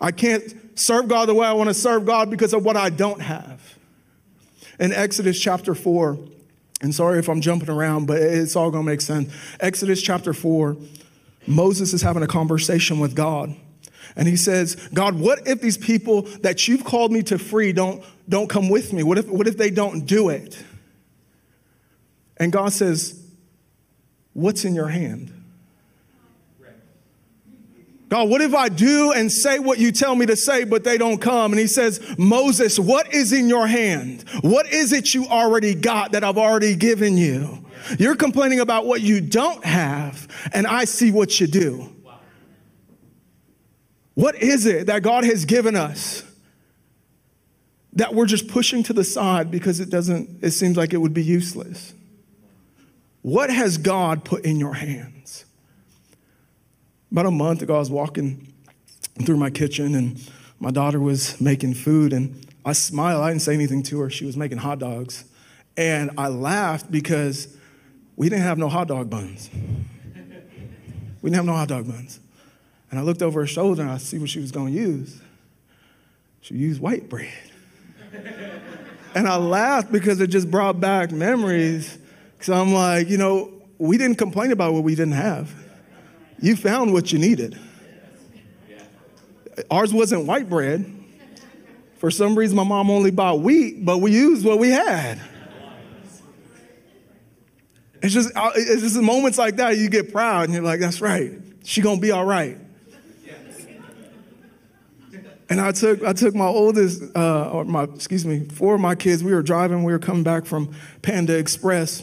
I 0.00 0.10
can't 0.10 0.42
serve 0.78 1.08
God 1.08 1.28
the 1.28 1.34
way 1.34 1.46
I 1.46 1.52
want 1.52 1.68
to 1.68 1.74
serve 1.74 2.06
God 2.06 2.30
because 2.30 2.52
of 2.52 2.64
what 2.64 2.76
I 2.76 2.90
don't 2.90 3.20
have. 3.20 3.78
In 4.80 4.92
Exodus 4.92 5.38
chapter 5.38 5.74
4, 5.74 6.18
and 6.80 6.92
sorry 6.92 7.20
if 7.20 7.28
I'm 7.28 7.40
jumping 7.40 7.70
around, 7.70 8.06
but 8.06 8.20
it's 8.20 8.56
all 8.56 8.70
going 8.70 8.84
to 8.84 8.90
make 8.90 9.00
sense. 9.00 9.32
Exodus 9.60 10.02
chapter 10.02 10.32
4, 10.32 10.76
Moses 11.46 11.92
is 11.92 12.02
having 12.02 12.22
a 12.22 12.26
conversation 12.26 12.98
with 12.98 13.14
God. 13.14 13.54
And 14.16 14.28
he 14.28 14.36
says, 14.36 14.76
God, 14.92 15.18
what 15.18 15.46
if 15.46 15.60
these 15.60 15.78
people 15.78 16.22
that 16.42 16.68
you've 16.68 16.84
called 16.84 17.12
me 17.12 17.22
to 17.24 17.38
free 17.38 17.72
don't, 17.72 18.04
don't 18.28 18.48
come 18.48 18.68
with 18.68 18.92
me? 18.92 19.02
What 19.02 19.18
if, 19.18 19.28
what 19.28 19.46
if 19.46 19.56
they 19.56 19.70
don't 19.70 20.06
do 20.06 20.28
it? 20.28 20.62
And 22.36 22.52
God 22.52 22.72
says, 22.72 23.22
What's 24.34 24.64
in 24.64 24.74
your 24.74 24.88
hand? 24.88 25.30
God, 28.08 28.28
what 28.28 28.42
if 28.42 28.54
I 28.54 28.68
do 28.68 29.12
and 29.12 29.32
say 29.32 29.58
what 29.58 29.78
you 29.78 29.90
tell 29.90 30.14
me 30.14 30.26
to 30.26 30.36
say, 30.36 30.64
but 30.64 30.84
they 30.84 30.98
don't 30.98 31.16
come? 31.16 31.50
And 31.52 31.58
he 31.58 31.66
says, 31.66 31.98
Moses, 32.18 32.78
what 32.78 33.14
is 33.14 33.32
in 33.32 33.48
your 33.48 33.66
hand? 33.66 34.28
What 34.42 34.70
is 34.70 34.92
it 34.92 35.14
you 35.14 35.26
already 35.28 35.74
got 35.74 36.12
that 36.12 36.22
I've 36.22 36.36
already 36.36 36.76
given 36.76 37.16
you? 37.16 37.64
You're 37.98 38.16
complaining 38.16 38.60
about 38.60 38.84
what 38.84 39.00
you 39.00 39.22
don't 39.22 39.64
have, 39.64 40.28
and 40.52 40.66
I 40.66 40.84
see 40.84 41.10
what 41.10 41.40
you 41.40 41.46
do. 41.46 41.88
What 44.14 44.34
is 44.36 44.66
it 44.66 44.86
that 44.86 45.02
God 45.02 45.24
has 45.24 45.44
given 45.44 45.74
us 45.76 46.22
that 47.94 48.14
we're 48.14 48.26
just 48.26 48.48
pushing 48.48 48.82
to 48.84 48.92
the 48.92 49.04
side 49.04 49.50
because 49.50 49.80
it 49.80 49.90
doesn't, 49.90 50.42
it 50.42 50.50
seems 50.52 50.76
like 50.76 50.92
it 50.92 50.98
would 50.98 51.14
be 51.14 51.22
useless? 51.22 51.94
What 53.22 53.50
has 53.50 53.78
God 53.78 54.24
put 54.24 54.44
in 54.44 54.58
your 54.58 54.74
hands? 54.74 55.44
About 57.10 57.26
a 57.26 57.30
month 57.30 57.62
ago, 57.62 57.76
I 57.76 57.78
was 57.78 57.90
walking 57.90 58.52
through 59.24 59.36
my 59.36 59.50
kitchen 59.50 59.94
and 59.94 60.30
my 60.58 60.70
daughter 60.70 60.98
was 60.98 61.40
making 61.40 61.74
food 61.74 62.12
and 62.12 62.46
I 62.64 62.72
smiled. 62.72 63.22
I 63.22 63.28
didn't 63.28 63.42
say 63.42 63.54
anything 63.54 63.82
to 63.84 64.00
her. 64.00 64.10
She 64.10 64.24
was 64.24 64.36
making 64.36 64.58
hot 64.58 64.78
dogs. 64.78 65.24
And 65.76 66.10
I 66.16 66.28
laughed 66.28 66.90
because 66.90 67.56
we 68.16 68.28
didn't 68.28 68.44
have 68.44 68.58
no 68.58 68.68
hot 68.68 68.88
dog 68.88 69.10
buns. 69.10 69.50
We 71.22 71.30
didn't 71.30 71.36
have 71.36 71.44
no 71.44 71.54
hot 71.54 71.68
dog 71.68 71.86
buns. 71.86 72.20
And 72.92 73.00
I 73.00 73.02
looked 73.04 73.22
over 73.22 73.40
her 73.40 73.46
shoulder 73.46 73.80
and 73.80 73.90
I 73.90 73.96
see 73.96 74.18
what 74.18 74.28
she 74.28 74.38
was 74.38 74.52
going 74.52 74.74
to 74.74 74.78
use. 74.78 75.18
She 76.42 76.54
used 76.54 76.78
white 76.78 77.08
bread. 77.08 77.32
and 79.14 79.26
I 79.26 79.36
laughed 79.36 79.90
because 79.90 80.20
it 80.20 80.26
just 80.26 80.50
brought 80.50 80.78
back 80.78 81.10
memories. 81.10 81.96
So 82.40 82.52
I'm 82.52 82.74
like, 82.74 83.08
you 83.08 83.16
know, 83.16 83.50
we 83.78 83.96
didn't 83.96 84.18
complain 84.18 84.52
about 84.52 84.74
what 84.74 84.84
we 84.84 84.94
didn't 84.94 85.14
have. 85.14 85.50
You 86.38 86.54
found 86.54 86.92
what 86.92 87.10
you 87.14 87.18
needed. 87.18 87.58
Ours 89.70 89.94
wasn't 89.94 90.26
white 90.26 90.50
bread. 90.50 90.84
For 91.96 92.10
some 92.10 92.36
reason, 92.36 92.56
my 92.56 92.64
mom 92.64 92.90
only 92.90 93.10
bought 93.10 93.40
wheat, 93.40 93.86
but 93.86 93.98
we 93.98 94.12
used 94.12 94.44
what 94.44 94.58
we 94.58 94.68
had. 94.68 95.18
It's 98.02 98.12
just, 98.12 98.36
uh, 98.36 98.50
it's 98.54 98.82
just 98.82 98.96
moments 99.00 99.38
like 99.38 99.56
that 99.56 99.78
you 99.78 99.88
get 99.88 100.12
proud 100.12 100.44
and 100.44 100.52
you're 100.52 100.62
like, 100.62 100.80
that's 100.80 101.00
right. 101.00 101.32
She 101.64 101.80
gonna 101.80 101.98
be 101.98 102.10
all 102.10 102.26
right. 102.26 102.58
And 105.52 105.60
I 105.60 105.70
took, 105.70 106.02
I 106.02 106.14
took 106.14 106.34
my 106.34 106.46
oldest, 106.46 107.02
uh, 107.14 107.50
or 107.50 107.66
my, 107.66 107.82
excuse 107.82 108.24
me, 108.24 108.46
four 108.48 108.74
of 108.74 108.80
my 108.80 108.94
kids. 108.94 109.22
We 109.22 109.34
were 109.34 109.42
driving, 109.42 109.84
we 109.84 109.92
were 109.92 109.98
coming 109.98 110.22
back 110.22 110.46
from 110.46 110.74
Panda 111.02 111.36
Express. 111.36 112.02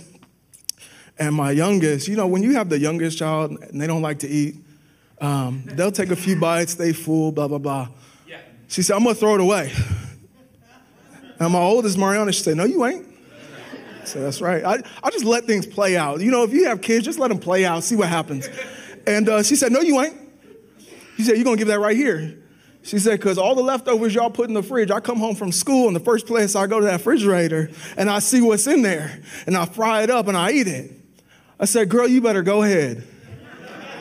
And 1.17 1.33
my 1.33 1.49
youngest, 1.49 2.07
you 2.07 2.15
know, 2.15 2.27
when 2.27 2.43
you 2.43 2.53
have 2.53 2.69
the 2.69 2.77
youngest 2.77 3.17
child 3.17 3.49
and 3.49 3.81
they 3.81 3.87
don't 3.87 4.03
like 4.03 4.19
to 4.19 4.27
eat, 4.27 4.57
um, 5.19 5.63
they'll 5.65 5.91
take 5.91 6.11
a 6.11 6.15
few 6.15 6.39
bites, 6.39 6.75
they 6.75 6.93
full, 6.93 7.31
blah, 7.31 7.47
blah, 7.47 7.57
blah. 7.57 7.87
Yeah. 8.27 8.37
She 8.67 8.83
said, 8.83 8.95
I'm 8.95 9.03
gonna 9.03 9.15
throw 9.15 9.33
it 9.33 9.41
away. 9.41 9.73
And 11.39 11.51
my 11.51 11.59
oldest, 11.59 11.97
Mariana, 11.97 12.31
she 12.31 12.43
said, 12.43 12.55
No, 12.55 12.65
you 12.65 12.85
ain't. 12.85 13.07
I 14.03 14.05
said, 14.05 14.25
That's 14.25 14.41
right. 14.41 14.63
I, 14.63 14.83
I 15.01 15.09
just 15.09 15.25
let 15.25 15.45
things 15.45 15.65
play 15.65 15.97
out. 15.97 16.21
You 16.21 16.29
know, 16.29 16.43
if 16.43 16.53
you 16.53 16.65
have 16.65 16.81
kids, 16.81 17.03
just 17.03 17.17
let 17.17 17.29
them 17.29 17.39
play 17.39 17.65
out, 17.65 17.83
see 17.83 17.95
what 17.95 18.09
happens. 18.09 18.47
And 19.07 19.27
uh, 19.27 19.41
she 19.41 19.55
said, 19.55 19.71
No, 19.71 19.81
you 19.81 19.99
ain't. 20.01 20.15
She 21.17 21.23
said, 21.23 21.35
You're 21.35 21.45
gonna 21.45 21.57
give 21.57 21.69
that 21.69 21.79
right 21.79 21.97
here. 21.97 22.38
She 22.81 22.97
said, 22.97 23.19
because 23.19 23.37
all 23.37 23.55
the 23.55 23.61
leftovers 23.61 24.15
y'all 24.15 24.29
put 24.29 24.47
in 24.47 24.53
the 24.53 24.63
fridge, 24.63 24.89
I 24.89 24.99
come 24.99 25.17
home 25.19 25.35
from 25.35 25.51
school 25.51 25.87
and 25.87 25.95
the 25.95 25.99
first 25.99 26.25
place 26.25 26.55
I 26.55 26.65
go 26.65 26.79
to 26.79 26.85
that 26.85 26.93
refrigerator 26.93 27.69
and 27.97 28.09
I 28.09 28.19
see 28.19 28.41
what's 28.41 28.67
in 28.67 28.81
there 28.81 29.21
and 29.45 29.55
I 29.55 29.65
fry 29.65 30.03
it 30.03 30.09
up 30.09 30.27
and 30.27 30.37
I 30.37 30.51
eat 30.51 30.67
it. 30.67 30.91
I 31.59 31.65
said, 31.65 31.89
girl, 31.89 32.07
you 32.07 32.21
better 32.21 32.41
go 32.41 32.63
ahead. 32.63 33.05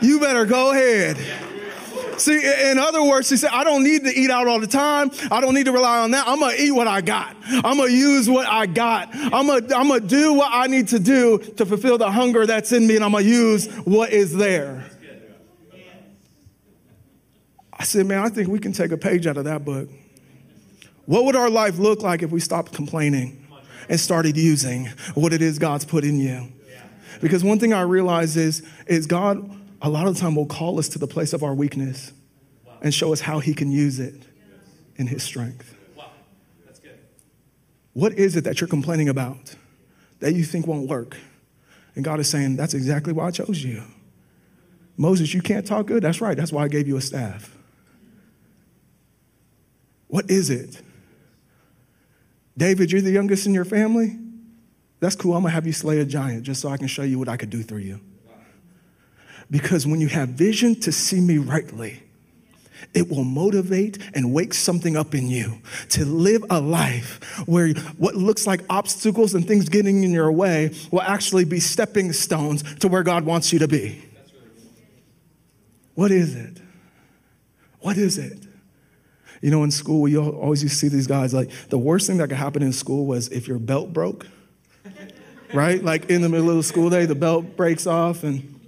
You 0.01 0.21
better 0.21 0.47
go 0.47 0.71
ahead. 0.71 1.19
See, 2.19 2.41
in 2.71 2.79
other 2.79 3.03
words, 3.03 3.29
she 3.29 3.37
said, 3.37 3.51
I 3.53 3.63
don't 3.63 3.85
need 3.85 4.05
to 4.05 4.11
eat 4.11 4.31
out 4.31 4.49
all 4.49 4.59
the 4.59 4.67
time. 4.67 5.11
I 5.31 5.41
don't 5.41 5.55
need 5.55 5.67
to 5.67 5.73
rely 5.73 5.99
on 5.99 6.11
that. 6.13 6.27
I'm 6.27 6.41
going 6.41 6.57
to 6.57 6.63
eat 6.63 6.73
what 6.73 6.89
I 6.89 7.01
got. 7.01 7.37
I'm 7.47 7.77
going 7.77 7.91
to 7.91 7.95
use 7.97 8.29
what 8.29 8.47
I 8.47 8.67
got. 8.67 9.11
I'm 9.13 9.47
going 9.47 9.73
I'm 9.73 9.89
to 9.89 10.01
do 10.01 10.33
what 10.35 10.51
I 10.53 10.67
need 10.67 10.89
to 10.89 10.99
do 10.99 11.39
to 11.39 11.65
fulfill 11.65 11.97
the 11.99 12.11
hunger 12.11 12.45
that's 12.45 12.73
in 12.73 12.87
me, 12.87 12.97
and 12.97 13.05
I'm 13.05 13.13
going 13.13 13.25
to 13.25 13.31
use 13.31 13.73
what 13.85 14.13
is 14.13 14.35
there. 14.35 14.85
I 17.79 17.85
said, 17.85 18.07
man, 18.07 18.19
I 18.19 18.29
think 18.29 18.49
we 18.49 18.59
can 18.59 18.73
take 18.73 18.91
a 18.91 18.97
page 18.97 19.27
out 19.27 19.37
of 19.37 19.45
that 19.45 19.65
book. 19.65 19.89
What 21.07 21.25
would 21.25 21.37
our 21.37 21.49
life 21.49 21.79
look 21.79 22.03
like 22.03 22.23
if 22.23 22.31
we 22.31 22.41
stopped 22.41 22.73
complaining 22.73 23.47
and 23.89 23.99
started 23.99 24.37
using 24.37 24.87
what 25.15 25.33
it 25.33 25.41
is 25.41 25.59
God's 25.59 25.85
put 25.85 26.05
in 26.05 26.19
you? 26.19 26.53
Because 27.21 27.43
one 27.43 27.59
thing 27.59 27.73
I 27.73 27.83
realize 27.83 28.37
is, 28.37 28.67
is 28.87 29.07
God, 29.07 29.51
a 29.81 29.89
lot 29.89 30.07
of 30.07 30.15
the 30.15 30.21
time, 30.21 30.35
will 30.35 30.47
call 30.47 30.79
us 30.79 30.89
to 30.91 30.99
the 30.99 31.07
place 31.07 31.33
of 31.33 31.43
our 31.43 31.55
weakness 31.55 32.13
and 32.83 32.93
show 32.93 33.13
us 33.13 33.21
how 33.21 33.41
He 33.41 33.55
can 33.55 33.71
use 33.71 33.99
it 33.99 34.23
in 34.97 35.07
His 35.07 35.23
strength. 35.23 35.75
What 37.95 38.13
is 38.13 38.37
it 38.37 38.45
that 38.45 38.61
you're 38.61 38.69
complaining 38.69 39.09
about 39.09 39.57
that 40.21 40.35
you 40.35 40.45
think 40.45 40.67
won't 40.67 40.89
work? 40.89 41.17
And 41.97 42.05
God 42.05 42.21
is 42.21 42.29
saying, 42.29 42.57
That's 42.57 42.75
exactly 42.75 43.13
why 43.13 43.27
I 43.27 43.31
chose 43.33 43.65
you. 43.65 43.83
Moses, 44.97 45.33
you 45.33 45.43
can't 45.43 45.67
talk 45.67 45.87
good? 45.87 46.03
That's 46.03 46.21
right. 46.21 46.37
That's 46.37 46.53
why 46.53 46.65
I 46.65 46.69
gave 46.69 46.87
you 46.87 46.97
a 46.97 47.01
staff. 47.01 47.58
What 50.09 50.31
is 50.31 50.51
it? 50.51 50.83
David, 52.57 52.91
you're 52.91 53.01
the 53.01 53.13
youngest 53.13 53.47
in 53.47 53.55
your 53.55 53.65
family? 53.65 54.19
That's 55.01 55.15
cool. 55.15 55.35
I'm 55.35 55.43
going 55.43 55.51
to 55.51 55.55
have 55.55 55.67
you 55.67 55.73
slay 55.73 56.01
a 56.01 56.05
giant 56.05 56.43
just 56.43 56.61
so 56.61 56.69
I 56.69 56.77
can 56.77 56.89
show 56.89 57.03
you 57.03 57.19
what 57.19 57.29
I 57.29 57.37
could 57.37 57.51
do 57.51 57.63
through 57.63 57.79
you. 57.79 58.01
Because 59.51 59.87
when 59.87 60.01
you 60.01 60.09
have 60.09 60.31
vision 60.31 60.79
to 60.81 60.93
see 60.93 61.21
me 61.21 61.39
rightly, 61.39 62.03
it 62.95 63.09
will 63.09 63.25
motivate 63.25 63.99
and 64.15 64.33
wake 64.33 64.55
something 64.55 64.97
up 64.97 65.15
in 65.15 65.29
you 65.29 65.61
to 65.91 66.05
live 66.05 66.45
a 66.51 66.61
life 66.61 67.43
where 67.47 67.69
what 67.97 68.15
looks 68.15 68.47
like 68.47 68.61
obstacles 68.69 69.35
and 69.35 69.47
things 69.47 69.69
getting 69.69 70.05
in 70.05 70.11
your 70.11 70.33
way 70.33 70.75
will 70.91 71.03
actually 71.03 71.45
be 71.45 71.61
stepping 71.61 72.13
stones 72.13 72.63
to 72.77 72.89
where 72.89 73.03
God 73.03 73.25
wants 73.25 73.53
you 73.53 73.59
to 73.61 73.69
be. 73.69 74.05
What 75.95 76.11
is 76.11 76.35
it? 76.35 76.61
What 77.81 77.97
is 77.97 78.19
it? 78.19 78.48
You 79.41 79.51
know, 79.51 79.63
in 79.63 79.71
school, 79.71 80.01
we 80.03 80.17
always 80.17 80.63
used 80.63 80.75
to 80.75 80.79
see 80.81 80.89
these 80.89 81.07
guys 81.07 81.33
like 81.33 81.51
the 81.69 81.79
worst 81.79 82.07
thing 82.07 82.17
that 82.19 82.29
could 82.29 82.39
happen 82.39 82.63
in 82.63 82.73
school 82.73 83.07
was 83.07 83.29
if 83.29 83.47
your 83.47 83.59
belt 83.59 83.93
broke, 83.93 84.27
right? 85.55 85.83
Like 85.83 86.11
in 86.11 86.23
the 86.23 86.29
middle 86.29 86.51
of 86.51 86.57
the 86.57 86.63
school 86.63 86.91
day, 86.91 87.07
the 87.07 87.15
belt 87.15 87.57
breaks 87.57 87.87
off, 87.87 88.25
and 88.25 88.59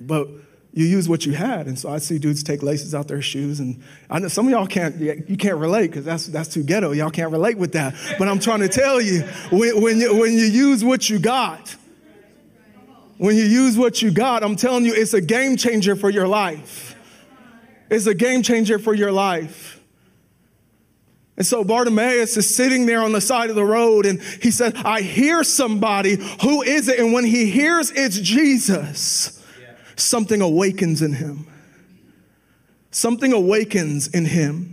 but 0.00 0.28
you 0.72 0.84
use 0.84 1.08
what 1.08 1.24
you 1.24 1.32
had. 1.32 1.66
And 1.66 1.78
so 1.78 1.90
I 1.90 1.98
see 1.98 2.18
dudes 2.18 2.42
take 2.42 2.62
laces 2.62 2.94
out 2.94 3.08
their 3.08 3.22
shoes, 3.22 3.60
and 3.60 3.82
I 4.08 4.18
know 4.18 4.28
some 4.28 4.46
of 4.46 4.50
y'all 4.50 4.66
can't 4.66 4.96
you 4.96 5.36
can't 5.36 5.56
relate 5.56 5.88
because 5.88 6.04
that's 6.04 6.26
that's 6.26 6.48
too 6.48 6.62
ghetto. 6.62 6.92
Y'all 6.92 7.10
can't 7.10 7.32
relate 7.32 7.58
with 7.58 7.72
that. 7.72 7.94
But 8.18 8.28
I'm 8.28 8.38
trying 8.38 8.60
to 8.60 8.68
tell 8.68 9.00
you, 9.00 9.22
when, 9.50 9.82
when 9.82 10.00
you 10.00 10.16
when 10.16 10.32
you 10.32 10.46
use 10.46 10.82
what 10.82 11.10
you 11.10 11.18
got, 11.18 11.76
when 13.18 13.36
you 13.36 13.44
use 13.44 13.76
what 13.76 14.00
you 14.00 14.10
got, 14.10 14.42
I'm 14.42 14.56
telling 14.56 14.86
you, 14.86 14.94
it's 14.94 15.12
a 15.12 15.20
game 15.20 15.58
changer 15.58 15.96
for 15.96 16.08
your 16.08 16.28
life. 16.28 16.95
It's 17.90 18.06
a 18.06 18.14
game 18.14 18.42
changer 18.42 18.78
for 18.78 18.94
your 18.94 19.12
life. 19.12 19.80
And 21.36 21.46
so 21.46 21.64
Bartimaeus 21.64 22.36
is 22.36 22.54
sitting 22.54 22.86
there 22.86 23.02
on 23.02 23.12
the 23.12 23.20
side 23.20 23.50
of 23.50 23.56
the 23.56 23.64
road 23.64 24.06
and 24.06 24.22
he 24.22 24.50
said, 24.50 24.74
I 24.76 25.02
hear 25.02 25.44
somebody. 25.44 26.16
Who 26.42 26.62
is 26.62 26.88
it? 26.88 26.98
And 26.98 27.12
when 27.12 27.24
he 27.24 27.50
hears 27.50 27.90
it's 27.90 28.18
Jesus, 28.18 29.44
something 29.96 30.40
awakens 30.40 31.02
in 31.02 31.12
him. 31.12 31.46
Something 32.90 33.34
awakens 33.34 34.08
in 34.08 34.24
him. 34.24 34.72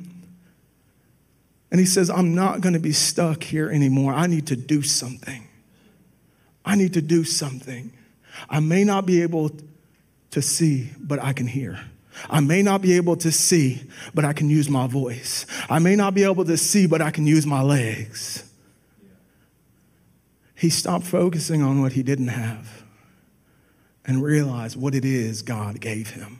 And 1.69 1.79
he 1.79 1.85
says, 1.85 2.09
I'm 2.09 2.33
not 2.33 2.61
going 2.61 2.73
to 2.73 2.79
be 2.79 2.93
stuck 2.93 3.43
here 3.43 3.69
anymore. 3.69 4.13
I 4.13 4.27
need 4.27 4.47
to 4.47 4.55
do 4.55 4.81
something. 4.83 5.47
I 6.63 6.75
need 6.75 6.93
to 6.93 7.01
do 7.01 7.25
something. 7.25 7.91
I 8.49 8.61
may 8.61 8.85
not 8.85 9.05
be 9.05 9.21
able 9.21 9.51
to 10.31 10.41
see, 10.41 10.91
but 10.97 11.21
I 11.21 11.33
can 11.33 11.47
hear. 11.47 11.79
I 12.29 12.39
may 12.39 12.61
not 12.61 12.81
be 12.81 12.93
able 12.95 13.15
to 13.17 13.31
see, 13.31 13.83
but 14.13 14.25
I 14.25 14.33
can 14.33 14.49
use 14.49 14.69
my 14.69 14.87
voice. 14.87 15.45
I 15.69 15.79
may 15.79 15.95
not 15.95 16.13
be 16.13 16.23
able 16.23 16.45
to 16.45 16.57
see, 16.57 16.87
but 16.87 17.01
I 17.01 17.11
can 17.11 17.25
use 17.27 17.45
my 17.45 17.61
legs. 17.61 18.49
He 20.55 20.69
stopped 20.69 21.05
focusing 21.05 21.61
on 21.61 21.81
what 21.81 21.93
he 21.93 22.03
didn't 22.03 22.29
have 22.29 22.83
and 24.05 24.23
realized 24.23 24.79
what 24.79 24.95
it 24.95 25.05
is 25.05 25.41
God 25.41 25.79
gave 25.79 26.11
him. 26.11 26.39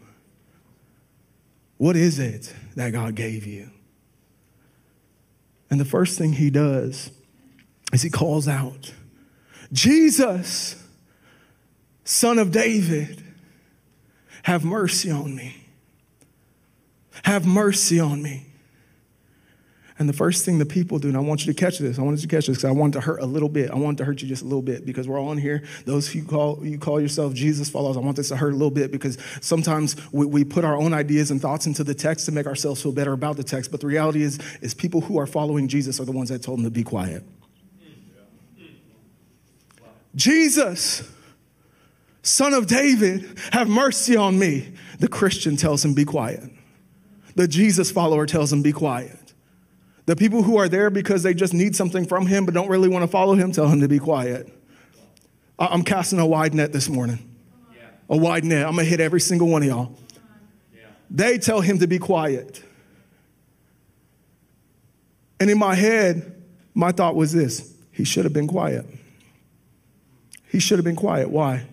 What 1.78 1.96
is 1.96 2.20
it 2.20 2.54
that 2.76 2.92
God 2.92 3.16
gave 3.16 3.46
you? 3.46 3.70
And 5.70 5.80
the 5.80 5.86
first 5.86 6.18
thing 6.18 6.34
he 6.34 6.50
does 6.50 7.12
is 7.92 8.02
he 8.02 8.10
calls 8.10 8.48
out, 8.48 8.94
Jesus, 9.72 10.82
son 12.04 12.38
of 12.38 12.52
David, 12.52 13.24
have 14.44 14.64
mercy 14.64 15.10
on 15.10 15.36
me. 15.36 15.63
Have 17.24 17.46
mercy 17.46 18.00
on 18.00 18.22
me. 18.22 18.48
And 20.00 20.10
the 20.10 20.14
first 20.14 20.44
thing 20.44 20.58
the 20.58 20.66
people 20.66 20.98
do, 20.98 21.08
and 21.08 21.16
I 21.16 21.20
want 21.20 21.46
you 21.46 21.54
to 21.54 21.60
catch 21.60 21.78
this, 21.78 22.00
I 22.00 22.02
want 22.02 22.18
you 22.18 22.28
to 22.28 22.36
catch 22.36 22.48
this 22.48 22.58
because 22.58 22.66
I 22.66 22.72
want 22.72 22.94
to 22.94 23.02
hurt 23.02 23.22
a 23.22 23.26
little 23.26 23.48
bit. 23.48 23.70
I 23.70 23.76
want 23.76 24.00
to 24.00 24.06
hurt 24.06 24.22
you 24.22 24.28
just 24.28 24.42
a 24.42 24.46
little 24.46 24.64
bit 24.64 24.86
because 24.86 25.08
we're 25.08 25.20
all 25.20 25.32
in 25.32 25.38
here. 25.38 25.64
Those 25.86 26.12
who 26.12 26.24
call 26.24 26.66
you 26.66 26.80
call 26.80 27.00
yourself 27.00 27.34
Jesus 27.34 27.70
followers, 27.70 27.96
I 27.96 28.00
want 28.00 28.18
this 28.18 28.30
to 28.30 28.36
hurt 28.36 28.50
a 28.50 28.56
little 28.56 28.72
bit 28.72 28.92
because 28.92 29.20
sometimes 29.40 29.96
we, 30.12 30.26
we 30.26 30.44
put 30.44 30.66
our 30.66 30.76
own 30.76 30.94
ideas 30.94 31.30
and 31.30 31.40
thoughts 31.40 31.68
into 31.68 31.84
the 31.84 31.94
text 31.94 32.26
to 32.26 32.32
make 32.32 32.48
ourselves 32.48 32.82
feel 32.82 32.92
better 32.92 33.14
about 33.14 33.38
the 33.38 33.44
text. 33.44 33.70
But 33.70 33.82
the 33.82 33.88
reality 33.88 34.24
is, 34.24 34.40
is 34.62 34.74
people 34.74 35.02
who 35.02 35.20
are 35.20 35.28
following 35.28 35.68
Jesus 35.68 36.00
are 36.00 36.06
the 36.06 36.12
ones 36.12 36.30
that 36.30 36.42
told 36.42 36.60
him 36.60 36.66
to 36.66 36.72
be 36.72 36.84
quiet. 36.84 37.24
Jesus, 40.16 41.10
son 42.24 42.54
of 42.54 42.68
David, 42.68 43.38
have 43.52 43.68
mercy 43.68 44.16
on 44.16 44.38
me. 44.38 44.74
The 45.00 45.08
Christian 45.08 45.56
tells 45.56 45.86
him, 45.86 45.94
be 45.94 46.06
quiet. 46.06 46.44
The 47.36 47.48
Jesus 47.48 47.92
follower 47.92 48.26
tells 48.26 48.54
him, 48.54 48.62
be 48.62 48.72
quiet. 48.72 49.34
The 50.06 50.16
people 50.16 50.44
who 50.44 50.58
are 50.58 50.68
there 50.68 50.90
because 50.90 51.24
they 51.24 51.34
just 51.34 51.54
need 51.54 51.76
something 51.76 52.06
from 52.06 52.28
him 52.28 52.46
but 52.46 52.54
don't 52.54 52.70
really 52.70 52.90
want 52.90 53.04
to 53.04 53.08
follow 53.08 53.36
him 53.36 53.52
tell 53.52 53.68
him 53.68 53.80
to 53.82 53.88
be 53.88 54.00
quiet. 54.00 54.52
I'm 55.58 55.84
casting 55.84 56.20
a 56.20 56.26
wide 56.26 56.54
net 56.54 56.74
this 56.74 56.90
morning. 56.90 57.20
A 58.10 58.18
wide 58.18 58.44
net. 58.44 58.66
I'm 58.66 58.74
going 58.74 58.86
to 58.86 58.90
hit 58.90 59.00
every 59.00 59.22
single 59.22 59.48
one 59.48 59.64
of 59.64 59.70
y'all. 59.70 59.98
They 61.10 61.38
tell 61.38 61.62
him 61.62 61.80
to 61.80 61.88
be 61.88 62.00
quiet. 62.00 62.62
And 65.40 65.50
in 65.50 65.58
my 65.58 65.76
head, 65.76 66.42
my 66.74 66.92
thought 66.92 67.16
was 67.16 67.32
this 67.32 67.74
he 67.92 68.04
should 68.04 68.26
have 68.26 68.34
been 68.34 68.48
quiet. 68.48 68.86
He 70.50 70.60
should 70.60 70.80
have 70.80 70.86
been 70.86 70.96
quiet. 70.96 71.30
Why? 71.30 71.66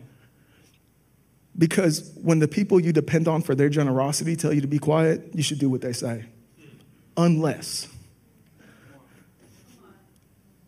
Because 1.61 2.11
when 2.15 2.39
the 2.39 2.49
people 2.49 2.81
you 2.81 2.91
depend 2.91 3.29
on 3.29 3.43
for 3.43 3.55
their 3.55 3.69
generosity 3.69 4.35
tell 4.35 4.51
you 4.51 4.63
to 4.63 4.67
be 4.67 4.79
quiet, 4.79 5.29
you 5.35 5.43
should 5.43 5.59
do 5.59 5.69
what 5.69 5.83
they 5.83 5.93
say. 5.93 6.25
Unless 7.19 7.87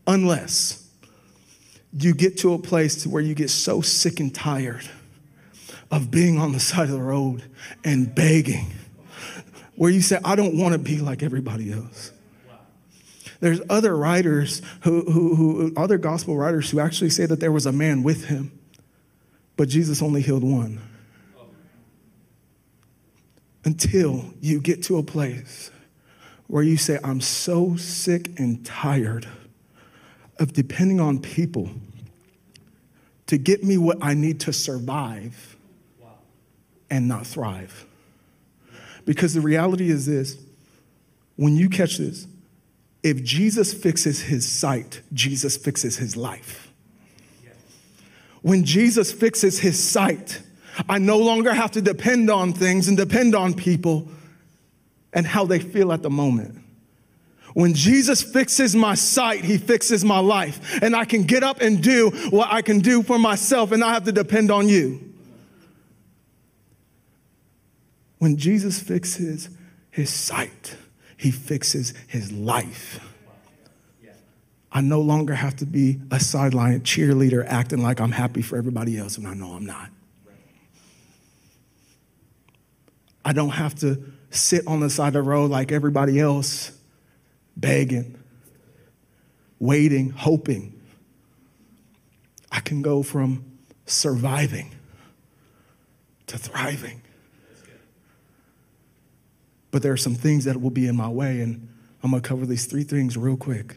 unless 0.06 0.86
you 1.94 2.12
get 2.12 2.36
to 2.38 2.52
a 2.52 2.58
place 2.58 3.04
to 3.04 3.08
where 3.08 3.22
you 3.22 3.34
get 3.34 3.48
so 3.48 3.80
sick 3.80 4.20
and 4.20 4.34
tired 4.34 4.86
of 5.90 6.10
being 6.10 6.38
on 6.38 6.52
the 6.52 6.60
side 6.60 6.90
of 6.90 6.90
the 6.90 7.00
road 7.00 7.42
and 7.84 8.14
begging, 8.14 8.66
where 9.76 9.90
you 9.90 10.02
say, 10.02 10.18
I 10.24 10.36
don't 10.36 10.58
want 10.58 10.72
to 10.72 10.78
be 10.78 10.98
like 10.98 11.22
everybody 11.22 11.72
else. 11.72 12.12
There's 13.40 13.60
other 13.70 13.96
writers 13.96 14.60
who, 14.82 15.10
who, 15.10 15.36
who, 15.36 15.72
other 15.76 15.96
gospel 15.96 16.36
writers 16.36 16.70
who 16.70 16.80
actually 16.80 17.10
say 17.10 17.24
that 17.24 17.40
there 17.40 17.52
was 17.52 17.64
a 17.64 17.72
man 17.72 18.02
with 18.02 18.26
him, 18.26 18.58
but 19.56 19.68
Jesus 19.68 20.02
only 20.02 20.22
healed 20.22 20.44
one. 20.44 20.80
Until 23.64 24.34
you 24.40 24.60
get 24.60 24.82
to 24.84 24.98
a 24.98 25.02
place 25.02 25.70
where 26.48 26.62
you 26.62 26.76
say, 26.76 26.98
I'm 27.04 27.20
so 27.20 27.76
sick 27.76 28.38
and 28.38 28.64
tired 28.66 29.28
of 30.38 30.52
depending 30.52 31.00
on 31.00 31.20
people 31.20 31.70
to 33.26 33.38
get 33.38 33.62
me 33.62 33.78
what 33.78 33.98
I 34.02 34.14
need 34.14 34.40
to 34.40 34.52
survive 34.52 35.56
and 36.90 37.08
not 37.08 37.26
thrive. 37.26 37.86
Because 39.04 39.34
the 39.34 39.40
reality 39.40 39.90
is 39.90 40.06
this 40.06 40.36
when 41.36 41.56
you 41.56 41.68
catch 41.68 41.98
this, 41.98 42.26
if 43.02 43.22
Jesus 43.22 43.72
fixes 43.72 44.22
his 44.22 44.50
sight, 44.50 45.00
Jesus 45.12 45.56
fixes 45.56 45.96
his 45.96 46.16
life. 46.16 46.71
When 48.42 48.64
Jesus 48.64 49.12
fixes 49.12 49.60
his 49.60 49.82
sight, 49.82 50.42
I 50.88 50.98
no 50.98 51.18
longer 51.18 51.52
have 51.52 51.70
to 51.72 51.82
depend 51.82 52.30
on 52.30 52.52
things 52.52 52.88
and 52.88 52.96
depend 52.96 53.34
on 53.34 53.54
people 53.54 54.08
and 55.12 55.26
how 55.26 55.44
they 55.44 55.58
feel 55.58 55.92
at 55.92 56.02
the 56.02 56.10
moment. 56.10 56.58
When 57.54 57.74
Jesus 57.74 58.22
fixes 58.22 58.74
my 58.74 58.94
sight, 58.94 59.44
he 59.44 59.58
fixes 59.58 60.04
my 60.04 60.18
life. 60.18 60.82
And 60.82 60.96
I 60.96 61.04
can 61.04 61.24
get 61.24 61.42
up 61.42 61.60
and 61.60 61.82
do 61.82 62.10
what 62.30 62.50
I 62.50 62.62
can 62.62 62.80
do 62.80 63.02
for 63.02 63.18
myself 63.18 63.72
and 63.72 63.84
I 63.84 63.92
have 63.92 64.04
to 64.04 64.12
depend 64.12 64.50
on 64.50 64.68
you. 64.68 65.12
When 68.18 68.36
Jesus 68.36 68.80
fixes 68.80 69.50
his 69.90 70.08
sight, 70.08 70.76
he 71.16 71.30
fixes 71.30 71.92
his 72.06 72.32
life. 72.32 73.00
I 74.74 74.80
no 74.80 75.00
longer 75.00 75.34
have 75.34 75.56
to 75.56 75.66
be 75.66 76.00
a 76.10 76.18
sideline 76.18 76.80
cheerleader 76.80 77.44
acting 77.46 77.82
like 77.82 78.00
I'm 78.00 78.12
happy 78.12 78.40
for 78.40 78.56
everybody 78.56 78.98
else 78.98 79.18
when 79.18 79.26
I 79.26 79.34
know 79.34 79.52
I'm 79.52 79.66
not. 79.66 79.90
I 83.24 83.32
don't 83.32 83.50
have 83.50 83.74
to 83.76 84.02
sit 84.30 84.66
on 84.66 84.80
the 84.80 84.88
side 84.88 85.08
of 85.08 85.12
the 85.12 85.22
road 85.22 85.50
like 85.50 85.70
everybody 85.70 86.18
else 86.18 86.72
begging, 87.56 88.18
waiting, 89.58 90.10
hoping. 90.10 90.80
I 92.50 92.60
can 92.60 92.82
go 92.82 93.02
from 93.02 93.44
surviving 93.84 94.74
to 96.28 96.38
thriving. 96.38 97.02
But 99.70 99.82
there 99.82 99.92
are 99.92 99.98
some 99.98 100.14
things 100.14 100.44
that 100.44 100.60
will 100.60 100.70
be 100.70 100.86
in 100.86 100.96
my 100.96 101.08
way, 101.08 101.40
and 101.40 101.68
I'm 102.02 102.10
gonna 102.10 102.22
cover 102.22 102.46
these 102.46 102.66
three 102.66 102.84
things 102.84 103.16
real 103.16 103.36
quick. 103.36 103.76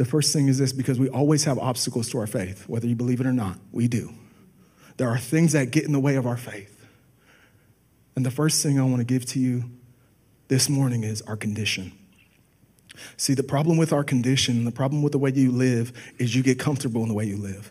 The 0.00 0.06
first 0.06 0.32
thing 0.32 0.48
is 0.48 0.56
this 0.56 0.72
because 0.72 0.98
we 0.98 1.10
always 1.10 1.44
have 1.44 1.58
obstacles 1.58 2.08
to 2.08 2.18
our 2.20 2.26
faith, 2.26 2.66
whether 2.66 2.86
you 2.86 2.96
believe 2.96 3.20
it 3.20 3.26
or 3.26 3.34
not, 3.34 3.58
we 3.70 3.86
do. 3.86 4.14
There 4.96 5.10
are 5.10 5.18
things 5.18 5.52
that 5.52 5.72
get 5.72 5.84
in 5.84 5.92
the 5.92 6.00
way 6.00 6.16
of 6.16 6.26
our 6.26 6.38
faith. 6.38 6.86
And 8.16 8.24
the 8.24 8.30
first 8.30 8.62
thing 8.62 8.80
I 8.80 8.82
wanna 8.84 9.04
give 9.04 9.26
to 9.26 9.38
you 9.38 9.64
this 10.48 10.70
morning 10.70 11.04
is 11.04 11.20
our 11.20 11.36
condition. 11.36 11.92
See, 13.18 13.34
the 13.34 13.42
problem 13.42 13.76
with 13.76 13.92
our 13.92 14.02
condition, 14.02 14.64
the 14.64 14.72
problem 14.72 15.02
with 15.02 15.12
the 15.12 15.18
way 15.18 15.32
you 15.34 15.52
live, 15.52 15.92
is 16.16 16.34
you 16.34 16.42
get 16.42 16.58
comfortable 16.58 17.02
in 17.02 17.08
the 17.08 17.14
way 17.14 17.26
you 17.26 17.36
live. 17.36 17.70